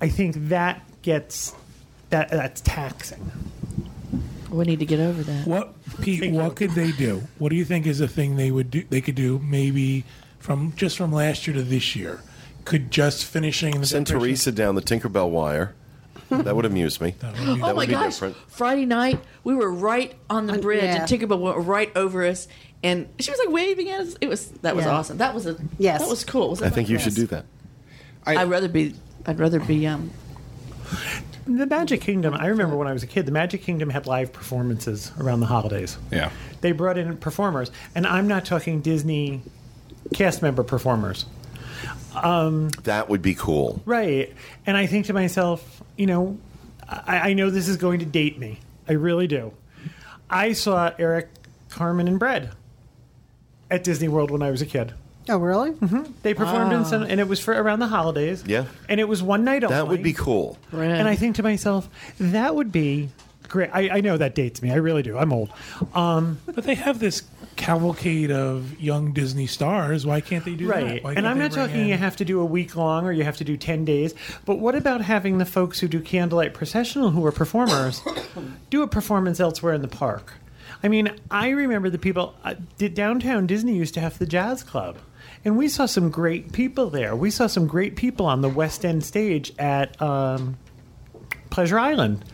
I 0.01 0.09
think 0.09 0.49
that 0.49 0.83
gets 1.13 1.55
that 2.11 2.29
that's 2.31 2.61
taxing. 2.61 3.31
We 4.51 4.65
need 4.65 4.79
to 4.81 4.87
get 4.87 5.01
over 5.01 5.23
that. 5.23 5.47
What 5.47 5.73
Pete? 6.03 6.33
What 6.33 6.55
could 6.57 6.73
they 6.73 6.93
do? 6.93 7.23
What 7.39 7.49
do 7.49 7.57
you 7.57 7.65
think 7.65 7.87
is 7.87 8.01
a 8.03 8.09
thing 8.09 8.37
they 8.37 8.51
would 8.51 8.71
do? 8.71 8.85
They 8.89 9.01
could 9.01 9.15
do 9.15 9.39
maybe 9.39 10.05
from 10.39 10.73
just 10.77 10.97
from 10.99 11.11
last 11.13 11.47
year 11.47 11.55
to 11.57 11.63
this 11.63 11.97
year. 11.97 12.21
Could 12.67 12.91
just 12.91 13.25
finishing 13.25 13.81
the 13.81 13.87
send 13.87 14.05
decoration- 14.07 14.29
Teresa 14.29 14.53
down 14.53 14.75
the 14.75 14.83
Tinkerbell 14.83 15.31
wire. 15.31 15.75
that 16.29 16.55
would 16.55 16.67
amuse 16.67 17.01
me. 17.01 17.15
That 17.21 17.33
would 17.39 17.57
be- 17.57 17.63
Oh 17.63 17.67
would 17.69 17.77
my 17.77 17.87
be 17.87 17.93
gosh! 17.93 18.13
different. 18.15 18.37
Friday 18.49 18.85
night, 18.85 19.19
we 19.45 19.55
were 19.55 19.71
right 19.73 20.13
on 20.29 20.47
the 20.47 20.55
Uh, 20.55 20.59
bridge, 20.59 20.83
yeah. 20.83 20.97
and 20.97 21.09
Tinkerbell 21.09 21.41
went 21.41 21.57
right 21.67 21.91
over 21.97 22.23
us, 22.27 22.49
and 22.83 23.07
she 23.19 23.31
was 23.31 23.39
like 23.41 23.49
waving 23.51 23.89
at 23.89 24.01
us. 24.01 24.15
It 24.21 24.29
was 24.29 24.49
that 24.63 24.77
was 24.77 24.85
Yeah. 24.85 24.93
awesome. 24.93 25.17
That 25.19 25.35
was 25.35 25.47
a 25.47 25.57
Yes. 25.79 26.01
That 26.03 26.09
was 26.11 26.25
cool. 26.25 26.51
Was 26.51 26.61
I 26.63 26.69
think 26.69 26.91
you 26.91 26.99
should 26.99 27.15
do 27.15 27.27
that. 27.29 27.45
I'd 28.27 28.51
rather 28.51 28.69
be. 28.69 28.95
I'd 29.27 29.39
rather 29.39 29.61
be 29.61 29.87
um 29.87 30.11
the 31.47 31.67
Magic 31.67 32.01
Kingdom. 32.01 32.35
I 32.35 32.47
remember 32.47 32.77
when 32.77 32.87
I 32.89 32.93
was 32.93 33.03
a 33.03 33.07
kid, 33.07 33.27
the 33.27 33.33
Magic 33.33 33.63
Kingdom 33.63 33.91
had 33.91 34.07
live 34.07 34.33
performances 34.33 35.13
around 35.19 35.41
the 35.41 35.47
holidays. 35.47 35.99
Yeah. 36.13 36.31
They 36.61 36.73
brought 36.73 36.99
in 36.99 37.17
performers, 37.17 37.71
and 37.95 38.07
I'm 38.07 38.29
not 38.29 38.45
talking 38.45 38.81
Disney 38.81 39.43
cast 40.13 40.43
member 40.43 40.63
performers. 40.63 41.27
Um, 42.15 42.69
that 42.85 43.09
would 43.09 43.23
be 43.23 43.35
cool. 43.35 43.83
Right. 43.85 44.35
And 44.67 44.77
I 44.77 44.87
think 44.87 45.07
to 45.07 45.13
myself, 45.13 45.83
you 45.97 46.07
know, 46.07 46.39
I, 46.89 47.31
I 47.31 47.33
know 47.35 47.51
this 47.51 47.69
is 47.69 47.77
going 47.77 48.01
to 48.01 48.07
date 48.07 48.39
me. 48.39 48.61
I 48.89 48.93
really 48.95 49.27
do. 49.27 49.53
I 50.31 50.53
saw 50.53 50.93
Eric 50.99 51.29
Carmen 51.69 52.09
and 52.09 52.19
Bread 52.19 52.51
at 53.71 53.85
Disney 53.85 54.09
World 54.09 54.31
when 54.31 54.43
I 54.43 54.51
was 54.51 54.63
a 54.63 54.67
kid. 54.67 54.95
Oh, 55.29 55.39
really? 55.39 55.73
They 56.23 56.35
performed 56.35 56.73
in 56.73 56.85
some, 56.85 57.03
and 57.03 57.21
it 57.21 57.29
was 57.29 57.41
for 57.41 57.53
around 57.55 57.81
the 57.81 57.89
holidays. 57.89 58.43
Yeah. 58.47 58.65
And 58.89 58.99
it 59.01 59.09
was 59.09 59.23
one 59.23 59.45
night 59.45 59.65
only. 59.65 59.75
That 59.77 59.89
would 59.89 60.03
be 60.03 60.13
cool. 60.13 60.59
Bread. 60.71 60.99
And 60.99 61.07
I 61.09 61.17
think 61.17 61.37
to 61.37 61.43
myself, 61.43 61.89
that 62.19 62.55
would 62.55 62.73
be 62.73 63.11
great. 63.49 63.71
I, 63.73 63.99
I 63.99 64.01
know 64.01 64.17
that 64.17 64.35
dates 64.35 64.61
me. 64.63 64.71
I 64.71 64.77
really 64.77 65.03
do. 65.03 65.17
I'm 65.19 65.33
old. 65.33 65.51
Um, 65.95 66.39
But 66.47 66.65
they 66.65 66.75
have 66.75 66.99
this 66.99 67.23
cavalcade 67.57 68.31
of 68.31 68.79
young 68.81 69.13
Disney 69.13 69.47
stars. 69.47 70.07
Why 70.07 70.21
can't 70.21 70.45
they 70.45 70.55
do 70.55 70.67
that? 70.69 70.75
right. 70.83 71.05
Why 71.05 71.11
And 71.11 71.17
can't 71.17 71.27
I'm 71.27 71.39
they 71.39 71.45
not 71.45 71.53
bring 71.53 71.67
talking 71.67 71.81
in- 71.83 71.89
you 71.89 71.97
have 71.97 72.17
to 72.17 72.25
do 72.25 72.41
a 72.41 72.45
week 72.45 72.77
long 72.77 73.05
or 73.05 73.13
you 73.13 73.25
have 73.25 73.37
to 73.39 73.45
do 73.45 73.57
10 73.57 73.85
days. 73.85 74.15
But 74.45 74.59
what 74.61 74.75
about 74.75 75.01
having 75.01 75.39
the 75.39 75.45
folks 75.45 75.81
who 75.81 75.89
do 75.89 76.01
candlelight 76.01 76.55
processional 76.55 77.11
who 77.11 77.25
are 77.27 77.33
performers 77.33 78.01
do 78.71 78.83
a 78.83 78.87
performance 78.89 79.41
elsewhere 79.41 79.75
in 79.75 79.83
the 79.83 79.89
park? 79.89 80.35
I 80.83 80.89
mean, 80.89 81.11
I 81.31 81.49
remember 81.49 81.91
the 81.91 81.99
people 81.99 82.35
uh, 82.45 82.55
did 82.77 82.95
downtown 82.95 83.47
Disney 83.49 83.75
used 83.75 83.95
to 83.95 84.01
have 84.01 84.19
the 84.19 84.27
jazz 84.27 84.63
club. 84.63 84.97
And 85.45 85.57
we 85.57 85.69
saw 85.69 85.87
some 85.87 86.11
great 86.11 86.53
people 86.53 86.91
there. 86.91 87.15
We 87.15 87.31
saw 87.31 87.47
some 87.47 87.67
great 87.67 87.97
people 87.97 88.27
on 88.27 88.43
the 88.43 88.49
West 88.49 88.85
End 88.85 89.05
stage 89.05 89.53
at 89.59 90.01
um, 90.03 90.59
Pleasure 91.51 91.79
Island. 91.79 92.25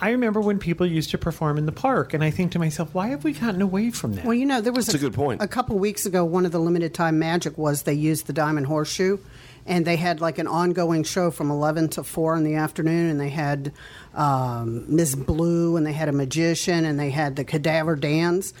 I 0.00 0.10
remember 0.10 0.40
when 0.40 0.58
people 0.58 0.86
used 0.86 1.10
to 1.10 1.18
perform 1.18 1.56
in 1.56 1.66
the 1.66 1.72
park, 1.72 2.12
and 2.12 2.22
I 2.24 2.30
think 2.30 2.52
to 2.52 2.58
myself, 2.58 2.94
why 2.94 3.08
have 3.08 3.24
we 3.24 3.32
gotten 3.32 3.62
away 3.62 3.90
from 3.90 4.14
that? 4.14 4.24
Well, 4.24 4.34
you 4.34 4.46
know, 4.46 4.60
there 4.60 4.72
was 4.72 4.86
That's 4.86 4.96
a 4.96 4.98
good 4.98 5.14
point. 5.14 5.40
A 5.42 5.48
couple 5.48 5.78
weeks 5.78 6.04
ago, 6.04 6.24
one 6.24 6.44
of 6.44 6.52
the 6.52 6.58
limited 6.58 6.94
time 6.94 7.18
magic 7.18 7.56
was 7.56 7.82
they 7.84 7.94
used 7.94 8.26
the 8.26 8.32
Diamond 8.32 8.66
Horseshoe, 8.66 9.18
and 9.66 9.84
they 9.84 9.96
had 9.96 10.20
like 10.20 10.38
an 10.38 10.48
ongoing 10.48 11.04
show 11.04 11.30
from 11.30 11.50
eleven 11.50 11.88
to 11.90 12.02
four 12.02 12.36
in 12.36 12.42
the 12.42 12.56
afternoon, 12.56 13.10
and 13.10 13.20
they 13.20 13.28
had 13.28 13.72
um, 14.14 14.84
Miss 14.94 15.14
Blue, 15.14 15.76
and 15.76 15.86
they 15.86 15.92
had 15.92 16.08
a 16.08 16.12
magician, 16.12 16.84
and 16.84 16.98
they 16.98 17.10
had 17.10 17.36
the 17.36 17.44
Cadaver 17.44 17.94
Dans. 17.94 18.52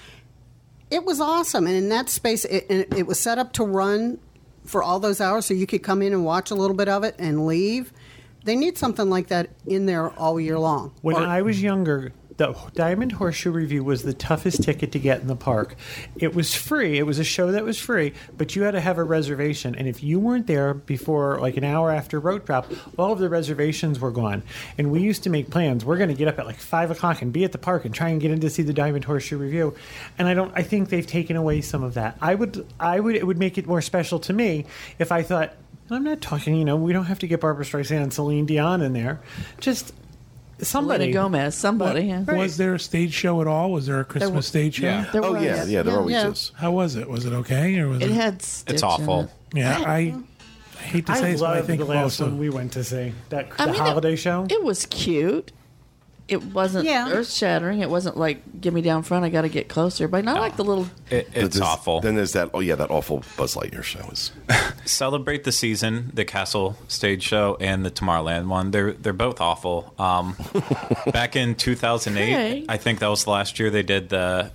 It 0.90 1.04
was 1.04 1.20
awesome, 1.20 1.66
and 1.66 1.76
in 1.76 1.88
that 1.90 2.08
space, 2.08 2.44
it, 2.46 2.66
it, 2.70 2.94
it 2.96 3.06
was 3.06 3.20
set 3.20 3.38
up 3.38 3.52
to 3.54 3.64
run 3.64 4.18
for 4.64 4.82
all 4.82 5.00
those 5.00 5.20
hours, 5.20 5.46
so 5.46 5.54
you 5.54 5.66
could 5.66 5.82
come 5.82 6.00
in 6.02 6.12
and 6.12 6.24
watch 6.24 6.50
a 6.50 6.54
little 6.54 6.76
bit 6.76 6.88
of 6.88 7.04
it 7.04 7.14
and 7.18 7.46
leave. 7.46 7.92
They 8.44 8.56
need 8.56 8.78
something 8.78 9.10
like 9.10 9.28
that 9.28 9.50
in 9.66 9.86
there 9.86 10.10
all 10.10 10.40
year 10.40 10.58
long. 10.58 10.92
When 11.02 11.16
Or- 11.16 11.20
I 11.26 11.42
was 11.42 11.60
younger, 11.62 12.12
the 12.38 12.56
Diamond 12.74 13.12
Horseshoe 13.12 13.50
Revue 13.50 13.82
was 13.82 14.04
the 14.04 14.14
toughest 14.14 14.62
ticket 14.62 14.92
to 14.92 14.98
get 14.98 15.20
in 15.20 15.26
the 15.26 15.36
park. 15.36 15.74
It 16.16 16.34
was 16.34 16.54
free. 16.54 16.96
It 16.96 17.02
was 17.02 17.18
a 17.18 17.24
show 17.24 17.50
that 17.50 17.64
was 17.64 17.78
free, 17.78 18.14
but 18.36 18.54
you 18.54 18.62
had 18.62 18.70
to 18.70 18.80
have 18.80 18.96
a 18.96 19.02
reservation. 19.02 19.74
And 19.74 19.88
if 19.88 20.04
you 20.04 20.20
weren't 20.20 20.46
there 20.46 20.72
before 20.72 21.40
like 21.40 21.56
an 21.56 21.64
hour 21.64 21.90
after 21.90 22.20
rope 22.20 22.46
drop, 22.46 22.70
all 22.96 23.12
of 23.12 23.18
the 23.18 23.28
reservations 23.28 23.98
were 23.98 24.12
gone. 24.12 24.44
And 24.78 24.92
we 24.92 25.00
used 25.00 25.24
to 25.24 25.30
make 25.30 25.50
plans. 25.50 25.84
We're 25.84 25.96
going 25.96 26.10
to 26.10 26.14
get 26.14 26.28
up 26.28 26.38
at 26.38 26.46
like 26.46 26.58
five 26.60 26.92
o'clock 26.92 27.22
and 27.22 27.32
be 27.32 27.42
at 27.42 27.50
the 27.50 27.58
park 27.58 27.84
and 27.84 27.92
try 27.92 28.08
and 28.08 28.20
get 28.20 28.30
in 28.30 28.40
to 28.40 28.50
see 28.50 28.62
the 28.62 28.72
Diamond 28.72 29.04
Horseshoe 29.04 29.36
Revue. 29.36 29.74
And 30.16 30.28
I 30.28 30.34
don't. 30.34 30.52
I 30.54 30.62
think 30.62 30.90
they've 30.90 31.06
taken 31.06 31.34
away 31.34 31.60
some 31.60 31.82
of 31.82 31.94
that. 31.94 32.16
I 32.20 32.36
would. 32.36 32.64
I 32.78 33.00
would. 33.00 33.16
It 33.16 33.26
would 33.26 33.38
make 33.38 33.58
it 33.58 33.66
more 33.66 33.82
special 33.82 34.20
to 34.20 34.32
me 34.32 34.64
if 35.00 35.10
I 35.10 35.22
thought. 35.24 35.54
I'm 35.90 36.04
not 36.04 36.20
talking. 36.20 36.54
You 36.54 36.64
know, 36.64 36.76
we 36.76 36.92
don't 36.92 37.06
have 37.06 37.18
to 37.20 37.26
get 37.26 37.40
Barbra 37.40 37.64
Streisand 37.64 38.02
and 38.02 38.12
Celine 38.12 38.46
Dion 38.46 38.82
in 38.82 38.92
there. 38.92 39.20
Just 39.58 39.92
somebody. 40.62 41.12
Selena 41.12 41.12
Gomez, 41.12 41.54
somebody. 41.54 42.02
yeah. 42.06 42.22
Was 42.24 42.56
there 42.56 42.74
a 42.74 42.78
stage 42.80 43.12
show 43.12 43.40
at 43.40 43.46
all? 43.46 43.72
Was 43.72 43.86
there 43.86 44.00
a 44.00 44.04
Christmas 44.04 44.46
stage 44.46 44.76
show? 44.76 44.86
Yeah. 44.86 45.10
There 45.12 45.24
Oh 45.24 45.32
was. 45.34 45.42
yeah, 45.42 45.64
yeah. 45.64 45.82
There 45.82 45.96
always 45.98 46.12
yeah. 46.14 46.28
is. 46.28 46.52
How 46.56 46.70
was 46.72 46.96
it? 46.96 47.08
Was 47.08 47.24
it 47.24 47.32
okay 47.32 47.78
or 47.78 47.88
was 47.88 48.00
it? 48.02 48.10
It 48.10 48.14
had. 48.14 48.42
Stitch 48.42 48.74
It's 48.74 48.82
in 48.82 48.88
awful. 48.88 49.20
it. 49.22 49.30
yeah, 49.54 49.82
I, 49.86 50.14
I 50.78 50.82
hate 50.82 51.06
to 51.06 51.14
say 51.16 51.28
I 51.28 51.32
this, 51.32 51.40
but 51.40 51.50
I 51.50 51.54
loved 51.56 51.66
think 51.66 51.78
the 51.80 51.84
last 51.86 52.20
most 52.20 52.20
one 52.20 52.38
we 52.38 52.50
went 52.50 52.72
to 52.72 52.84
see 52.84 53.12
that 53.30 53.48
I 53.58 53.66
the 53.66 53.72
mean, 53.72 53.80
holiday 53.80 54.12
it, 54.14 54.16
show. 54.16 54.46
It 54.50 54.62
was 54.62 54.86
cute. 54.86 55.52
It 56.28 56.44
wasn't 56.44 56.84
Yeah. 56.84 57.10
earth 57.10 57.30
shattering. 57.32 57.80
It 57.80 57.88
wasn't 57.88 58.18
like 58.18 58.60
get 58.60 58.74
me 58.74 58.82
down 58.82 59.02
front. 59.02 59.24
I 59.24 59.30
got 59.30 59.42
to 59.42 59.48
get 59.48 59.68
closer. 59.68 60.08
But 60.08 60.24
not 60.26 60.40
like 60.40 60.56
the 60.56 60.64
little. 60.64 60.84
It, 61.10 61.28
But 61.32 61.42
it's 61.42 61.56
there's- 61.56 61.60
awful. 61.60 62.00
Then 62.02 62.16
there's 62.16 62.32
that. 62.34 62.50
Oh 62.52 62.60
yeah, 62.60 62.74
that 62.74 62.90
awful 62.90 63.24
Buzz 63.38 63.54
Lightyear 63.54 63.82
show 63.82 64.06
is. 64.12 64.30
Celebrate 64.84 65.44
the 65.44 65.52
season, 65.52 66.10
the 66.12 66.24
Castle 66.26 66.76
stage 66.86 67.22
show, 67.22 67.56
and 67.60 67.84
the 67.84 67.90
Tomorrowland 67.90 68.48
one. 68.48 68.70
They're 68.72 68.92
they're 68.92 69.12
both 69.14 69.40
awful. 69.40 69.94
Um, 69.98 70.36
back 71.12 71.34
in 71.36 71.54
2008, 71.54 72.24
Hey. 72.26 72.64
I 72.68 72.76
think 72.76 72.98
that 72.98 73.08
was 73.08 73.24
the 73.24 73.30
last 73.30 73.58
year 73.58 73.70
they 73.70 73.82
did 73.82 74.10
the 74.10 74.50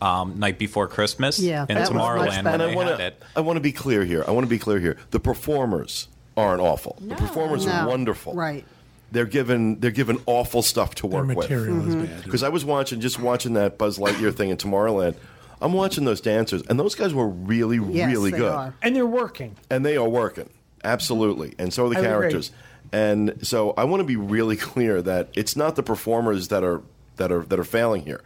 um, 0.00 0.38
night 0.38 0.58
before 0.58 0.86
Christmas. 0.86 1.38
Yeah, 1.40 1.66
in 1.68 1.74
that 1.74 1.80
was 1.80 1.90
much 1.90 2.02
Tomorrowland 2.02 2.44
better. 2.44 2.44
when 2.44 2.54
And 2.54 2.62
I 2.62 2.66
they 2.68 2.74
want 2.76 2.88
had 2.90 2.96
to. 2.98 3.06
it. 3.06 3.22
I 3.36 3.40
want 3.40 3.56
to 3.56 3.60
be 3.60 3.72
clear 3.72 4.04
here. 4.04 4.24
I 4.26 4.30
want 4.30 4.44
to 4.44 4.48
be 4.50 4.58
clear 4.60 4.78
here. 4.78 4.96
The 5.10 5.18
performers 5.20 6.06
aren't 6.36 6.60
awful. 6.60 6.96
The 7.00 7.16
performers 7.16 7.66
are 7.66 7.82
No. 7.82 7.88
wonderful. 7.88 8.34
Right. 8.34 8.64
They're 9.10 9.24
given. 9.26 9.80
They're 9.80 9.90
given 9.90 10.18
awful 10.26 10.62
stuff 10.62 10.94
to 10.96 11.08
their 11.08 11.20
work 11.24 11.28
with. 11.28 11.36
material 11.38 11.86
is 11.88 11.94
Mm-hmm. 11.94 12.04
bad. 12.06 12.24
Because 12.24 12.42
I 12.42 12.48
was 12.50 12.64
watching, 12.64 13.00
just 13.00 13.18
watching 13.18 13.54
that 13.54 13.78
Buzz 13.78 13.98
Lightyear 13.98 14.34
thing 14.34 14.50
in 14.50 14.56
Tomorrowland. 14.56 15.14
I'm 15.60 15.72
watching 15.72 16.04
those 16.04 16.20
dancers, 16.20 16.62
and 16.68 16.78
those 16.78 16.94
guys 16.94 17.12
were 17.12 17.26
really, 17.28 17.78
Yes, 17.94 18.08
really 18.12 18.30
they 18.30 18.38
good. 18.38 18.52
are. 18.52 18.74
and 18.82 18.94
they're 18.94 19.06
working. 19.06 19.56
and 19.70 19.84
they 19.84 19.96
are 19.96 20.08
working 20.08 20.50
absolutely 20.84 21.54
and 21.58 21.74
so 21.74 21.86
are 21.86 21.88
the 21.88 21.96
I 21.96 22.00
would 22.02 22.06
agree. 22.06 22.18
characters 22.20 22.52
and 22.92 23.34
so 23.42 23.74
i 23.76 23.82
want 23.82 23.98
to 24.00 24.04
be 24.04 24.14
really 24.14 24.56
clear 24.70 25.02
that 25.02 25.28
it's 25.34 25.56
not 25.56 25.74
the 25.74 25.82
performers 25.82 26.48
that 26.48 26.62
are 26.62 26.82
that 27.16 27.32
are 27.32 27.42
that 27.46 27.58
are 27.58 27.64
failing 27.64 28.02
here 28.04 28.20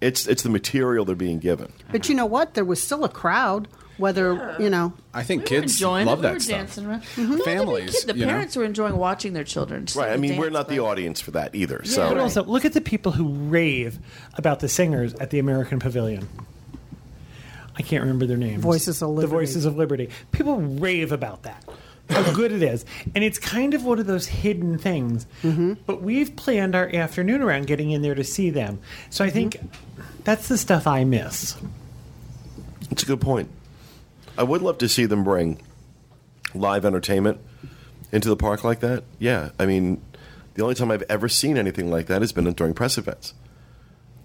it's 0.00 0.26
it's 0.26 0.42
the 0.42 0.48
material 0.50 1.04
they're 1.04 1.14
being 1.14 1.38
given 1.38 1.72
But 1.92 2.08
you 2.08 2.16
know 2.16 2.26
what? 2.26 2.54
There 2.54 2.64
was 2.64 2.82
still 2.82 3.04
a 3.04 3.08
crowd. 3.08 3.68
Whether 3.98 4.56
you 4.58 4.70
know, 4.70 4.94
I 5.12 5.22
think 5.22 5.42
We 5.42 5.48
kids 5.48 5.72
enjoying 5.74 6.06
love 6.06 6.20
it. 6.20 6.22
that 6.22 6.28
we 6.30 6.34
were 6.36 6.40
stuff. 6.40 6.56
dancing 6.58 6.86
around. 6.86 7.02
Mm-hmm. 7.02 7.30
No, 7.30 7.36
the 7.36 7.44
Families, 7.44 8.00
kid- 8.04 8.08
the 8.14 8.18
you 8.18 8.24
know? 8.26 8.32
parents 8.32 8.56
were 8.56 8.64
enjoying 8.64 8.96
watching 8.96 9.32
their 9.34 9.44
children. 9.44 9.86
see 9.86 9.98
right 9.98 10.08
i 10.10 10.12
the 10.16 10.18
mean 10.18 10.36
we're 10.38 10.46
dance, 10.46 10.54
not 10.54 10.68
the 10.68 10.78
audience 10.80 11.20
for 11.20 11.30
that 11.32 11.54
either 11.54 11.80
Yeah, 11.84 11.90
so 11.90 12.08
But 12.08 12.18
also, 12.18 12.42
look 12.44 12.64
at 12.64 12.72
the 12.72 12.80
people 12.80 13.12
who 13.12 13.28
rave 13.28 13.98
about 14.34 14.60
the 14.60 14.68
singers 14.68 15.12
at 15.14 15.30
the 15.30 15.38
American 15.38 15.78
Pavilion. 15.78 16.26
I 17.76 17.82
can't 17.82 18.02
remember 18.02 18.26
their 18.26 18.36
names. 18.36 18.62
Voices 18.62 19.00
of 19.02 19.10
Liberty. 19.10 19.26
The 19.26 19.30
Voices 19.36 19.64
of 19.64 19.76
Liberty. 19.76 20.08
People 20.32 20.58
rave 20.60 21.10
about 21.12 21.42
that. 21.44 21.64
How 22.10 22.32
good 22.34 22.52
it 22.52 22.62
is. 22.62 22.84
And 23.14 23.22
it's 23.24 23.38
kind 23.38 23.72
of 23.74 23.84
one 23.84 23.98
of 23.98 24.06
those 24.06 24.26
hidden 24.26 24.76
things. 24.78 25.26
Mm-hmm. 25.42 25.74
But 25.86 26.02
we've 26.02 26.34
planned 26.36 26.74
our 26.74 26.88
afternoon 26.94 27.40
around 27.42 27.66
getting 27.66 27.90
in 27.90 28.02
there 28.02 28.14
to 28.14 28.24
see 28.24 28.50
them. 28.50 28.80
So 29.10 29.24
I 29.24 29.30
think 29.30 29.58
that's 30.24 30.48
the 30.48 30.58
stuff 30.58 30.86
I 30.86 31.04
miss. 31.04 31.56
it's 32.90 33.02
a 33.02 33.06
good 33.06 33.20
point 33.20 33.48
i 34.38 34.42
would 34.42 34.62
love 34.62 34.78
to 34.78 34.88
see 34.88 35.06
them 35.06 35.24
bring 35.24 35.60
live 36.54 36.84
entertainment 36.84 37.38
into 38.10 38.28
the 38.28 38.36
park 38.36 38.64
like 38.64 38.80
that 38.80 39.04
yeah 39.18 39.50
i 39.58 39.66
mean 39.66 40.00
the 40.54 40.62
only 40.62 40.74
time 40.74 40.90
i've 40.90 41.04
ever 41.08 41.28
seen 41.28 41.56
anything 41.56 41.90
like 41.90 42.06
that 42.06 42.20
has 42.22 42.32
been 42.32 42.50
during 42.52 42.74
press 42.74 42.98
events 42.98 43.34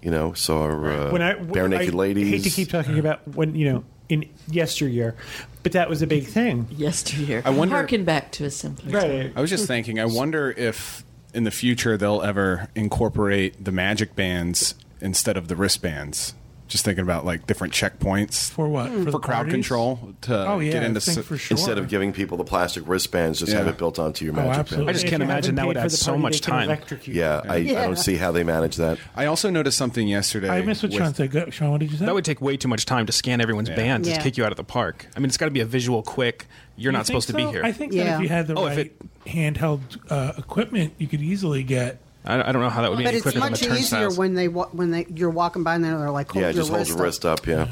you 0.02 0.10
know 0.10 0.32
so 0.32 0.62
uh, 0.62 1.10
when 1.10 1.22
I 1.22 1.34
Barenaked 1.34 1.88
I 1.92 1.96
ladies 1.96 2.30
hate 2.30 2.42
to 2.44 2.50
keep 2.50 2.68
talking 2.68 2.98
about 2.98 3.26
when 3.34 3.54
you 3.54 3.72
know 3.72 3.84
in 4.08 4.28
yesteryear, 4.50 5.14
but 5.62 5.72
that 5.72 5.90
was 5.90 6.00
a 6.00 6.06
big 6.06 6.24
thing. 6.24 6.66
Yesteryear. 6.70 7.42
I 7.44 7.50
wonder- 7.50 7.74
Harken 7.74 8.04
back 8.04 8.32
to 8.32 8.44
a 8.46 8.50
simpler 8.50 8.90
Right. 8.90 9.32
I 9.36 9.40
was 9.42 9.50
just 9.50 9.66
thinking, 9.66 10.00
I 10.00 10.06
wonder 10.06 10.50
if 10.50 11.04
in 11.34 11.44
the 11.44 11.50
future 11.50 11.96
they'll 11.98 12.22
ever 12.22 12.68
incorporate 12.74 13.62
the 13.62 13.70
magic 13.70 14.16
bands 14.16 14.74
instead 15.02 15.36
of 15.36 15.48
the 15.48 15.56
wristbands. 15.56 16.32
Just 16.68 16.84
thinking 16.84 17.02
about 17.02 17.24
like 17.24 17.46
different 17.46 17.72
checkpoints 17.72 18.50
For 18.50 18.68
what? 18.68 18.90
for, 18.92 19.10
the 19.10 19.18
crowd 19.18 19.36
parties? 19.36 19.52
control 19.54 20.14
to 20.22 20.46
Oh 20.48 20.58
yeah, 20.58 20.72
get 20.72 20.82
into 20.84 20.98
s- 20.98 21.14
sure. 21.24 21.36
instead 21.50 21.78
of 21.78 21.88
giving 21.88 22.12
people 22.12 22.36
the 22.36 22.44
plastic 22.44 22.86
wristbands 22.86 23.38
just 23.40 23.52
have 23.52 23.66
it 23.66 23.78
built 23.78 23.98
onto 23.98 24.24
your 24.26 24.34
Oh, 24.34 24.36
magic 24.36 24.58
absolutely. 24.58 24.84
band 24.86 24.90
I 24.90 24.92
just 25.00 25.06
can't 25.06 25.22
imagine 25.22 25.54
that 25.54 25.66
would 25.66 25.76
paid 25.76 25.84
add 25.84 25.90
the 25.90 25.96
so 25.96 26.18
much 26.18 26.40
time. 26.42 26.64
electrocute 26.64 27.14
you. 27.16 27.20
yeah, 27.22 27.40
I, 27.48 27.56
I 27.56 27.62
don't 27.72 27.96
see 27.98 28.16
how 28.16 28.32
they 28.32 28.44
manage 28.44 28.76
that 28.76 28.98
I 29.16 29.26
also 29.26 29.48
noticed 29.50 29.78
something 29.78 30.06
yesterday. 30.06 30.50
I 30.50 30.60
missed 30.62 30.82
what 30.82 30.92
with- 30.92 30.98
Sean 31.00 31.14
said. 31.14 31.54
Sean, 31.54 31.70
what 31.70 31.80
did 31.80 31.90
you 31.90 31.96
say? 31.96 32.04
That 32.04 32.14
would 32.14 32.24
take 32.24 32.40
way 32.40 32.56
too 32.56 32.68
much 32.68 32.84
time 32.86 33.06
to 33.06 33.12
scan 33.12 33.40
everyone's 33.40 33.70
band 33.70 34.04
to 34.04 34.10
Yeah. 34.10 34.20
kick 34.22 34.36
you 34.36 34.44
out 34.44 34.52
of 34.52 34.56
the 34.56 34.64
park. 34.64 35.06
I 35.16 35.20
mean, 35.20 35.26
it's 35.26 35.36
got 35.38 35.46
to 35.46 35.50
be 35.50 35.60
a 35.60 35.64
visual, 35.66 36.02
quick. 36.02 36.46
You're 36.76 36.92
You 36.92 36.98
not 36.98 37.06
think 37.06 37.22
supposed 37.22 37.28
to 37.28 37.34
be 37.34 37.46
here. 37.46 37.62
I 37.64 37.72
think 37.72 37.92
that 37.94 38.16
if 38.16 38.20
you 38.22 38.28
had 38.28 38.46
the 38.46 38.54
Oh, 38.54 38.66
if 38.66 38.76
right 38.76 38.92
handheld 39.26 39.80
uh, 40.10 40.32
equipment, 40.38 40.92
you 40.98 41.06
could 41.06 41.22
easily 41.22 41.62
get. 41.62 41.98
I, 42.24 42.48
I 42.48 42.52
don't 42.52 42.60
know 42.62 42.68
how 42.68 42.82
that 42.82 42.90
would 42.90 42.98
be 42.98 43.04
but 43.04 43.08
any 43.08 43.16
it's 43.18 43.22
quicker 43.22 43.38
than 43.40 43.46
the 43.46 43.50
much 43.52 43.62
easier 43.62 43.76
turnstiles. 43.76 44.18
when 44.18 44.34
they 44.34 44.48
wa- 44.48 44.68
when 44.72 44.90
they 44.90 45.06
you're 45.14 45.30
walking 45.30 45.62
by 45.62 45.74
and 45.76 45.84
they're 45.84 46.10
like, 46.10 46.30
hold 46.30 46.42
yeah 46.42 46.48
your 46.48 46.54
just 46.54 46.68
hold 46.70 46.80
wrist 46.80 46.90
your 46.90 47.02
wrist 47.02 47.24
up 47.24 47.46
yeah 47.46 47.68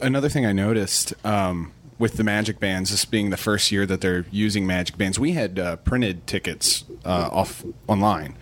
Another 0.00 0.28
thing 0.28 0.46
I 0.46 0.52
noticed 0.52 1.14
um, 1.26 1.72
with 1.98 2.16
the 2.16 2.22
Magic 2.22 2.60
Bands, 2.60 2.92
this 2.92 3.04
being 3.04 3.30
the 3.30 3.36
first 3.36 3.72
year 3.72 3.86
that 3.86 4.00
they're 4.00 4.24
using 4.30 4.64
Magic 4.64 4.96
Bands, 4.96 5.18
we 5.18 5.32
had 5.32 5.58
uh, 5.58 5.76
printed 5.76 6.28
tickets 6.28 6.84
uh, 7.04 7.28
off 7.32 7.64
online, 7.88 8.36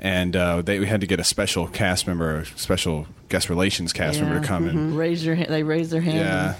and 0.00 0.34
uh, 0.34 0.62
they 0.62 0.78
we 0.80 0.86
had 0.86 1.02
to 1.02 1.06
get 1.06 1.20
a 1.20 1.24
special 1.24 1.66
cast 1.68 2.06
member, 2.06 2.38
a 2.38 2.46
special 2.46 3.06
guest 3.28 3.50
relations 3.50 3.92
cast 3.92 4.18
member 4.18 4.40
to 4.40 4.46
come 4.46 4.66
in. 4.66 4.96
Raise 4.96 5.24
your 5.26 5.34
hand. 5.34 5.50
They 5.50 5.62
raise 5.62 5.90
their 5.90 6.00
hand. 6.00 6.16
Yeah, 6.16 6.54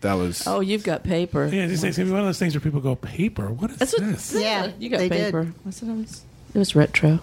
that 0.00 0.14
was. 0.14 0.44
Oh, 0.48 0.58
you've 0.58 0.82
got 0.82 1.04
paper. 1.04 1.46
Yeah, 1.46 1.62
it's, 1.66 1.84
it's 1.84 1.96
gonna 1.96 2.06
be 2.08 2.12
one 2.12 2.20
of 2.20 2.26
those 2.26 2.38
things 2.40 2.54
where 2.54 2.60
people 2.60 2.80
go, 2.80 2.96
paper. 2.96 3.46
What 3.48 3.70
is 3.70 3.76
That's 3.76 3.92
what. 3.92 4.06
this? 4.06 4.34
Yeah, 4.34 4.72
you 4.80 4.88
got 4.90 4.98
they 4.98 5.08
did. 5.08 5.26
paper. 5.26 5.52
What's 5.62 5.82
it 5.84 5.88
always? 5.88 6.24
It 6.52 6.58
was 6.58 6.74
retro. 6.74 7.20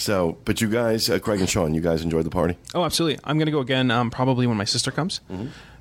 So, 0.00 0.38
but 0.46 0.60
you 0.62 0.68
guys, 0.68 1.10
uh, 1.10 1.18
Craig 1.18 1.40
and 1.40 1.48
Sean, 1.48 1.74
you 1.74 1.80
guys 1.82 2.02
enjoyed 2.02 2.24
the 2.24 2.30
party? 2.30 2.56
Oh, 2.74 2.84
absolutely. 2.84 3.18
I'm 3.24 3.36
going 3.36 3.46
to 3.46 3.52
go 3.52 3.60
again 3.60 3.90
um, 3.90 4.10
probably 4.10 4.46
when 4.46 4.56
my 4.56 4.64
sister 4.64 4.90
comes 4.90 5.20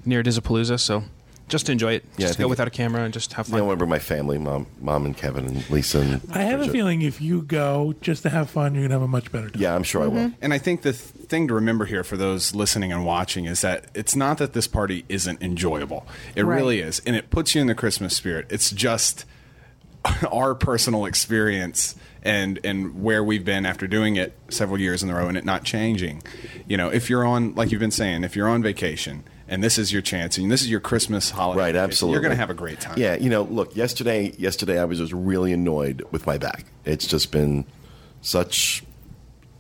near 0.06 0.22
Dizzapalooza. 0.22 0.78
So 0.80 1.04
just 1.48 1.66
to 1.68 1.72
enjoy 1.72 1.94
it. 1.94 2.04
Yeah, 2.18 2.26
I 2.26 2.28
Just 2.28 2.38
think- 2.38 2.46
go 2.46 2.50
without 2.50 2.68
a 2.68 2.72
camera 2.72 3.02
and 3.04 3.14
just 3.14 3.34
have 3.34 3.48
Yeah, 3.48 3.54
fun. 3.54 3.60
I 3.60 3.64
want 3.64 3.76
to 3.76 3.78
bring 3.78 3.90
my 3.90 3.98
family, 4.00 4.38
mom, 4.38 4.68
mom 4.82 5.06
and 5.06 5.16
Kevin 5.16 5.46
and 5.46 5.70
Lisa. 5.70 6.02
And 6.02 6.22
I 6.34 6.42
have 6.44 6.60
a 6.62 6.68
feeling 6.68 7.02
if 7.02 7.22
you 7.22 7.42
go 7.42 7.96
just 8.02 8.22
to 8.24 8.30
have 8.30 8.50
fun, 8.50 8.74
you're 8.76 8.84
gonna 8.84 8.94
have 8.96 9.02
a 9.02 9.08
much 9.08 9.32
better 9.32 9.50
time. 9.50 9.62
Yeah, 9.62 9.74
I'm 9.74 9.84
sure 9.84 10.04
I 10.04 10.08
will. 10.08 10.32
And 10.42 10.54
I 10.54 10.58
think 10.60 10.82
the 10.84 10.92
th- 10.92 11.02
thing 11.28 11.48
to 11.48 11.54
remember 11.56 11.86
here 11.86 12.04
for 12.04 12.18
those 12.18 12.54
listening 12.54 12.92
and 12.92 13.06
watching 13.06 13.46
is 13.46 13.62
that 13.62 13.86
it's 13.96 14.16
not 14.18 14.38
that 14.40 14.52
this 14.54 14.68
party 14.68 15.06
isn't 15.10 15.42
enjoyable. 15.42 16.06
It 16.36 16.44
Right. 16.44 16.58
really 16.58 16.82
is. 16.82 17.02
And 17.06 17.16
it 17.16 17.30
puts 17.32 17.56
you 17.56 17.62
in 17.62 17.68
the 17.68 17.74
Christmas 17.76 18.16
spirit. 18.18 18.46
It's 18.52 18.70
just 18.70 19.26
our 20.32 20.54
personal 20.56 21.06
experience 21.06 21.96
and 22.24 22.60
and 22.64 23.02
where 23.02 23.24
we've 23.24 23.46
been 23.46 23.66
after 23.66 23.88
doing 23.88 24.16
it 24.16 24.38
several 24.50 24.80
years 24.80 25.04
in 25.04 25.10
a 25.10 25.16
row 25.16 25.28
and 25.28 25.38
it 25.38 25.46
not 25.46 25.64
changing. 25.64 26.22
You 26.68 26.78
know, 26.78 26.90
if 26.90 27.10
you're 27.10 27.26
on 27.26 27.56
like 27.56 27.72
you've 27.72 27.80
been 27.80 27.92
saying, 27.92 28.24
if 28.24 28.36
you're 28.36 28.50
on 28.50 28.62
vacation 28.62 29.24
and 29.48 29.64
this 29.64 29.78
is 29.78 29.92
your 29.92 30.02
chance 30.02 30.38
and 30.38 30.52
this 30.52 30.62
is 30.62 30.70
your 30.70 30.80
Christmas 30.80 31.32
holiday, 31.32 31.60
Right, 31.60 31.66
vacation, 31.74 31.84
absolutely. 31.84 32.14
you're 32.14 32.22
going 32.22 32.32
to 32.32 32.40
have 32.40 32.50
a 32.50 32.54
great 32.54 32.80
time. 32.80 32.98
Yeah, 32.98 33.16
you 33.16 33.30
know, 33.30 33.44
look, 33.44 33.76
yesterday, 33.76 34.34
yesterday 34.38 34.80
I 34.80 34.86
was 34.86 35.00
just 35.00 35.14
really 35.14 35.54
annoyed 35.54 36.04
with 36.12 36.28
my 36.28 36.38
back. 36.38 36.66
It's 36.86 37.08
just 37.08 37.32
been 37.32 37.66
such 38.22 38.84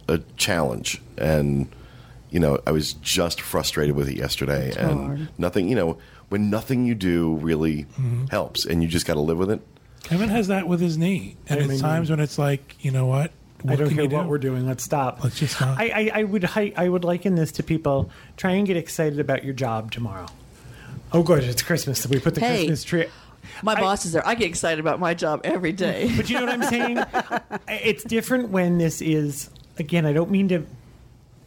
a 0.08 0.20
challenge, 0.38 1.02
and 1.18 1.74
you 2.30 2.40
know, 2.40 2.60
I 2.68 2.72
was 2.72 2.94
just 2.94 3.42
frustrated 3.42 3.96
with 3.96 4.10
it 4.10 4.18
yesterday, 4.18 4.74
and 4.78 5.00
hard. 5.00 5.30
nothing. 5.38 5.70
You 5.70 5.76
know, 5.76 5.98
when 6.30 6.50
nothing 6.50 6.86
you 6.86 6.96
do 6.96 7.36
really 7.36 7.86
mm-hmm. 7.86 8.26
helps, 8.28 8.66
and 8.66 8.84
you 8.84 8.90
just 8.90 9.06
got 9.06 9.16
to 9.16 9.22
live 9.22 9.38
with 9.38 9.52
it. 9.52 9.62
Kevin 10.04 10.30
has 10.30 10.48
that 10.48 10.68
with 10.68 10.80
his 10.80 10.98
knee, 10.98 11.36
and 11.48 11.60
I 11.60 11.64
it's 11.64 11.70
mean- 11.74 11.80
times 11.80 12.10
when 12.10 12.20
it's 12.20 12.38
like, 12.40 12.76
you 12.84 12.92
know 12.92 13.06
what? 13.06 13.32
I 13.66 13.72
What 13.72 13.80
don't 13.80 13.90
care 13.94 14.04
you 14.06 14.10
what 14.10 14.28
we're 14.28 14.38
doing. 14.38 14.66
Let's 14.66 14.84
stop. 14.86 15.22
Let's 15.22 15.38
just 15.38 15.60
not. 15.60 15.78
I, 15.78 15.90
I, 15.90 16.12
I 16.20 16.24
would 16.24 16.46
hi- 16.46 16.72
I 16.78 16.88
would 16.88 17.04
liken 17.04 17.36
this 17.36 17.52
to 17.54 17.64
people 17.64 18.10
try 18.38 18.52
and 18.52 18.66
get 18.66 18.78
excited 18.78 19.20
about 19.20 19.44
your 19.44 19.54
job 19.54 19.92
tomorrow. 19.92 20.28
Oh, 21.12 21.24
good, 21.24 21.44
it's 21.44 21.62
Christmas. 21.62 22.08
We 22.08 22.20
put 22.20 22.36
the 22.36 22.40
Hey. 22.42 22.60
Christmas 22.68 22.84
tree. 22.86 23.08
My 23.62 23.74
I- 23.74 23.82
boss 23.82 24.06
is 24.06 24.14
there. 24.14 24.26
I 24.26 24.36
get 24.36 24.48
excited 24.48 24.80
about 24.80 25.02
my 25.02 25.14
job 25.14 25.42
every 25.44 25.74
day. 25.74 26.10
But 26.16 26.30
you 26.30 26.36
know 26.40 26.46
what 26.46 26.54
I'm 26.54 26.64
saying? 26.64 27.04
it's 27.68 28.04
different 28.06 28.50
when 28.50 28.78
this 28.78 29.02
is. 29.02 29.50
Again, 29.78 30.06
I 30.06 30.14
don't 30.14 30.32
mean 30.32 30.48
to 30.50 30.66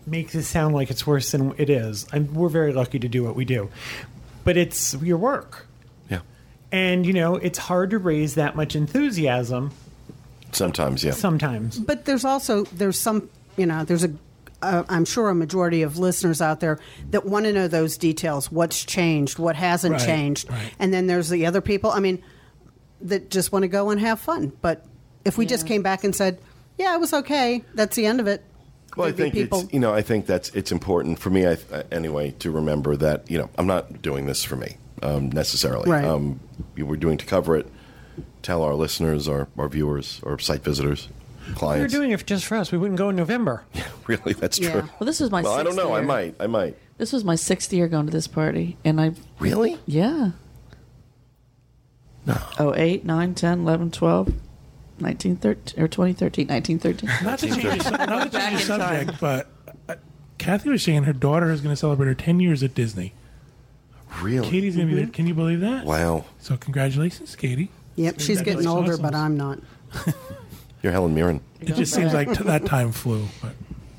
make 0.06 0.32
this 0.32 0.46
sound 0.48 0.74
like 0.74 0.90
it's 0.90 1.06
worse 1.06 1.30
than 1.32 1.54
it 1.56 1.70
is. 1.70 2.06
I'm, 2.12 2.34
we're 2.34 2.48
very 2.50 2.72
lucky 2.74 2.98
to 2.98 3.08
do 3.08 3.22
what 3.24 3.36
we 3.36 3.44
do, 3.46 3.70
but 4.44 4.56
it's 4.58 4.94
your 5.00 5.16
work, 5.18 5.66
Yeah, 5.66 5.71
and 6.72 7.06
you 7.06 7.12
know 7.12 7.36
it's 7.36 7.58
hard 7.58 7.90
to 7.90 7.98
raise 7.98 8.34
that 8.34 8.56
much 8.56 8.74
enthusiasm 8.74 9.70
sometimes, 10.52 11.04
yeah. 11.04 11.12
sometimes. 11.12 11.78
But 11.78 12.04
there's 12.06 12.24
also 12.24 12.64
there's 12.64 12.98
some 12.98 13.28
you 13.56 13.66
know 13.66 13.84
there's 13.84 14.04
a 14.04 14.12
uh, 14.62 14.84
I'm 14.88 15.04
sure 15.04 15.28
a 15.28 15.34
majority 15.34 15.82
of 15.82 15.98
listeners 15.98 16.40
out 16.40 16.60
there 16.60 16.78
that 17.10 17.26
want 17.26 17.46
to 17.46 17.52
know 17.52 17.66
those 17.68 17.96
details. 17.96 18.50
What's 18.52 18.84
changed? 18.84 19.38
What 19.38 19.56
hasn't 19.56 19.94
Right, 19.94 20.04
changed? 20.06 20.48
right. 20.50 20.72
And 20.78 20.94
then 20.94 21.08
there's 21.08 21.28
the 21.28 21.46
other 21.46 21.60
people. 21.60 21.90
I 21.90 21.98
mean, 21.98 22.22
that 23.00 23.28
just 23.28 23.50
want 23.50 23.64
to 23.64 23.68
go 23.68 23.90
and 23.90 24.00
have 24.00 24.20
fun. 24.20 24.52
But 24.62 24.86
if 25.24 25.36
we 25.36 25.46
just 25.46 25.66
came 25.66 25.82
back 25.82 26.04
and 26.04 26.14
said, 26.14 26.38
"Yeah, 26.78 26.94
it 26.94 27.00
was 27.00 27.12
okay," 27.12 27.64
that's 27.74 27.96
the 27.96 28.06
end 28.06 28.20
of 28.20 28.26
it. 28.28 28.44
Well, 28.96 29.08
I 29.08 29.10
There'd 29.10 29.16
be 29.16 29.22
think 29.22 29.34
people. 29.34 29.60
it's 29.62 29.72
you 29.72 29.80
know 29.80 29.92
I 29.92 30.02
think 30.02 30.26
that's 30.26 30.50
it's 30.50 30.70
important 30.70 31.18
for 31.18 31.30
me 31.30 31.46
I, 31.46 31.56
uh, 31.72 31.82
anyway 31.90 32.30
to 32.40 32.50
remember 32.50 32.94
that 32.96 33.28
you 33.30 33.38
know 33.38 33.48
I'm 33.58 33.66
not 33.66 34.02
doing 34.02 34.26
this 34.26 34.44
for 34.44 34.54
me 34.54 34.76
um, 35.02 35.30
necessarily. 35.30 35.90
Right. 35.90 36.04
Um, 36.04 36.40
we're 36.76 36.96
doing 36.96 37.18
to 37.18 37.26
cover 37.26 37.56
it. 37.56 37.66
Tell 38.42 38.62
our 38.62 38.74
listeners, 38.74 39.28
our, 39.28 39.48
our 39.56 39.68
viewers, 39.68 40.20
our 40.24 40.38
site 40.38 40.62
visitors, 40.64 41.08
clients. 41.08 41.52
We 41.52 41.56
were 41.56 41.56
clients. 41.56 41.94
doing 41.94 42.10
it 42.10 42.26
just 42.26 42.44
for 42.44 42.56
us. 42.56 42.72
We 42.72 42.78
wouldn't 42.78 42.98
go 42.98 43.08
in 43.08 43.16
November. 43.16 43.64
Yeah, 43.74 43.86
really, 44.06 44.32
that's 44.34 44.58
Yeah. 44.58 44.70
true. 44.72 44.88
well, 44.98 45.06
this 45.06 45.20
was 45.20 45.30
my. 45.30 45.42
Well, 45.42 45.52
I 45.54 45.62
don't 45.62 45.74
sixth 45.74 45.86
know. 45.86 45.92
I 45.94 45.98
year. 45.98 46.06
might. 46.06 46.34
I 46.40 46.46
might. 46.46 46.76
This 46.98 47.12
was 47.12 47.24
my 47.24 47.34
sixth 47.36 47.72
year 47.72 47.88
going 47.88 48.06
to 48.06 48.12
this 48.12 48.26
party, 48.26 48.76
and 48.84 49.00
I 49.00 49.12
Really? 49.38 49.78
yeah. 49.86 50.32
No. 52.26 52.36
Oh, 52.58 52.74
08, 52.74 53.04
9, 53.04 53.34
10, 53.34 53.60
11, 53.60 53.90
12, 53.90 54.32
19, 55.00 55.36
13, 55.36 55.82
or 55.84 55.88
2013, 55.88 56.46
1913. 56.46 57.10
not 57.24 57.38
to 57.40 57.46
change, 57.48 57.82
the, 57.84 57.90
not 58.06 58.30
to 58.32 58.38
change 58.38 58.66
the 58.66 58.74
in 58.74 58.80
time. 58.80 59.06
subject, 59.06 59.20
but 59.20 59.48
uh, 59.88 59.96
Kathy 60.38 60.68
was 60.70 60.82
saying 60.84 61.04
her 61.04 61.12
daughter 61.12 61.50
is 61.50 61.60
going 61.60 61.72
to 61.72 61.76
celebrate 61.76 62.06
her 62.06 62.14
10 62.14 62.38
years 62.40 62.62
at 62.62 62.74
Disney. 62.74 63.12
Really? 64.20 64.48
Katie's 64.48 64.76
going 64.76 64.88
to 64.88 64.94
be 64.94 65.00
Mm-hmm. 65.00 65.06
there. 65.06 65.12
Can 65.14 65.26
you 65.26 65.34
believe 65.34 65.60
that? 65.60 65.84
Wow. 65.84 66.24
So 66.40 66.56
congratulations, 66.56 67.34
Katie. 67.36 67.70
Yep, 67.96 68.20
she's 68.20 68.38
getting 68.40 68.62
Congratulations. 68.64 68.66
older, 68.66 68.92
Awesome. 68.92 69.02
but 69.02 69.14
I'm 69.14 69.36
not. 69.36 69.58
You're 70.82 70.92
Helen 70.92 71.14
Mirren. 71.14 71.40
It 71.60 71.74
just 71.76 71.94
seems 71.94 72.12
like 72.12 72.32
t- 72.36 72.42
that 72.44 72.64
time 72.66 72.90
flew. 72.92 73.26
But 73.40 73.52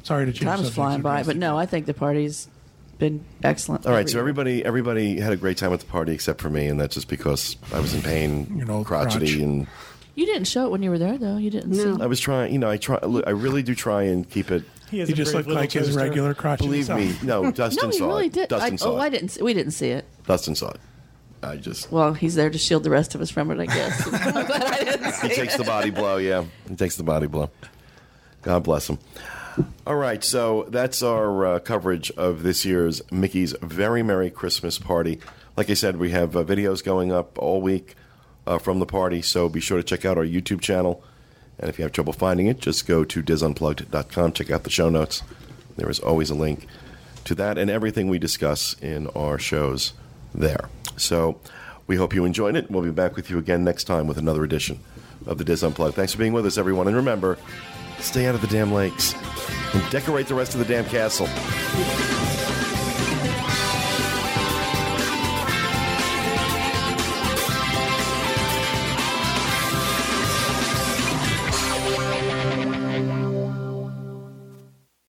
sorry 0.03 0.25
to 0.25 0.31
change. 0.33 0.43
Time 0.43 0.53
is 0.55 0.57
subjects 0.67 0.75
flying 0.75 1.01
by, 1.01 1.23
but 1.23 1.37
no, 1.37 1.57
I 1.57 1.65
think 1.65 1.85
the 1.85 1.93
party's 1.93 2.47
been 2.99 3.23
excellent. 3.43 3.85
All 3.85 3.93
right. 3.93 4.09
So 4.09 4.19
everybody, 4.19 4.65
everybody 4.65 5.19
had 5.19 5.31
a 5.31 5.37
great 5.37 5.57
time 5.57 5.71
at 5.73 5.79
the 5.79 5.85
party 5.85 6.11
except 6.13 6.41
for 6.41 6.49
me, 6.49 6.67
and 6.67 6.79
that's 6.79 6.95
just 6.95 7.07
because 7.07 7.55
I 7.73 7.79
was 7.79 7.93
in 7.93 8.01
pain, 8.01 8.53
You 8.57 8.65
know, 8.65 8.83
crotchety, 8.83 9.27
crotch. 9.27 9.41
and 9.41 9.67
You 10.15 10.25
didn't 10.25 10.45
show 10.45 10.65
it 10.65 10.71
when 10.71 10.83
you 10.83 10.89
were 10.89 10.99
there, 10.99 11.17
though. 11.17 11.37
You 11.37 11.49
didn't 11.49 11.71
No. 11.71 11.97
see. 11.97 12.03
I 12.03 12.05
was 12.07 12.19
trying. 12.19 12.51
You 12.51 12.59
know, 12.59 12.69
I 12.69 12.77
try. 12.77 12.97
I 12.97 13.29
really 13.31 13.63
do 13.63 13.73
try 13.75 14.03
and 14.03 14.29
keep 14.29 14.51
it. 14.51 14.63
He, 14.93 14.99
has 14.99 15.09
He 15.09 15.13
a 15.13 15.15
just 15.17 15.31
brave 15.31 15.47
looked 15.47 15.55
like 15.55 15.73
little 15.73 15.87
his 15.87 15.95
toaster. 15.95 16.07
regular 16.07 16.33
crotch. 16.35 16.59
Believe 16.59 16.87
me, 16.89 17.15
no. 17.23 17.51
Dustin 17.51 17.81
No, 17.89 17.89
he 17.89 17.97
saw 17.97 18.07
really 18.09 18.27
it. 18.27 18.33
did. 18.33 18.49
Dustin 18.49 18.73
I, 18.73 18.75
saw 18.75 18.91
oh, 18.91 18.97
it. 18.97 18.99
I 18.99 19.09
didn't. 19.09 19.29
See, 19.29 19.41
we 19.41 19.53
didn't 19.55 19.71
see 19.71 19.89
it. 19.89 20.05
Dustin 20.27 20.53
saw 20.55 20.69
it. 20.69 20.79
I 21.41 21.57
just 21.57 21.91
Well, 21.91 22.13
he's 22.13 22.35
there 22.35 22.49
to 22.51 22.57
shield 22.59 22.83
the 22.83 22.91
rest 22.91 23.15
of 23.15 23.21
us 23.21 23.31
from 23.31 23.49
it, 23.49 23.59
I 23.59 23.65
guess. 23.65 24.07
I'm 24.13 24.45
glad 24.45 24.63
I 24.63 24.83
didn't 24.83 25.11
see 25.13 25.27
he 25.29 25.35
takes 25.35 25.57
the 25.57 25.63
body 25.63 25.89
blow. 25.89 26.17
Yeah, 26.17 26.45
he 26.69 26.75
takes 26.75 26.95
the 26.95 27.03
body 27.03 27.25
blow. 27.27 27.49
God 28.43 28.63
bless 28.63 28.87
him. 28.87 28.99
All 29.87 29.95
right, 29.95 30.23
so 30.23 30.65
that's 30.69 31.01
our 31.01 31.45
uh, 31.45 31.59
coverage 31.59 32.11
of 32.11 32.43
this 32.43 32.63
year's 32.65 33.01
Mickey's 33.11 33.53
Very 33.61 34.03
Merry 34.03 34.29
Christmas 34.29 34.77
Party. 34.79 35.19
Like 35.57 35.69
I 35.69 35.73
said, 35.75 35.97
we 35.97 36.11
have 36.11 36.35
uh, 36.35 36.43
videos 36.43 36.83
going 36.83 37.11
up 37.11 37.37
all 37.39 37.61
week 37.61 37.95
uh, 38.47 38.57
from 38.57 38.79
the 38.79 38.85
party, 38.85 39.21
so 39.21 39.49
be 39.49 39.59
sure 39.59 39.77
to 39.77 39.83
check 39.83 40.05
out 40.05 40.17
our 40.17 40.25
YouTube 40.25 40.61
channel. 40.61 41.03
And 41.59 41.69
if 41.69 41.77
you 41.77 41.83
have 41.83 41.91
trouble 41.91 42.13
finding 42.13 42.47
it, 42.47 42.59
just 42.59 42.87
go 42.87 43.03
to 43.03 43.23
disunplugged.com, 43.23 44.33
check 44.33 44.51
out 44.51 44.63
the 44.63 44.69
show 44.69 44.89
notes. 44.89 45.23
There 45.77 45.89
is 45.89 45.99
always 45.99 46.29
a 46.29 46.35
link 46.35 46.67
to 47.25 47.35
that 47.35 47.57
and 47.57 47.69
everything 47.69 48.09
we 48.09 48.19
discuss 48.19 48.75
in 48.81 49.07
our 49.07 49.39
shows 49.39 49.93
there. 50.33 50.69
So 50.97 51.39
we 51.87 51.95
hope 51.95 52.13
you 52.13 52.25
enjoyed 52.25 52.55
it. 52.55 52.69
We'll 52.69 52.83
be 52.83 52.91
back 52.91 53.15
with 53.15 53.29
you 53.29 53.37
again 53.37 53.63
next 53.63 53.85
time 53.85 54.07
with 54.07 54.17
another 54.17 54.43
edition 54.43 54.79
of 55.25 55.37
the 55.37 55.43
DIS 55.43 55.63
Unplugged. 55.63 55.95
Thanks 55.95 56.13
for 56.13 56.19
being 56.19 56.33
with 56.33 56.45
us, 56.45 56.57
everyone. 56.57 56.87
And 56.87 56.95
remember, 56.95 57.37
stay 57.99 58.25
out 58.25 58.35
of 58.35 58.41
the 58.41 58.47
damn 58.47 58.73
lakes 58.73 59.13
and 59.73 59.91
decorate 59.91 60.27
the 60.27 60.35
rest 60.35 60.53
of 60.53 60.59
the 60.59 60.65
damn 60.65 60.85
castle. 60.85 61.27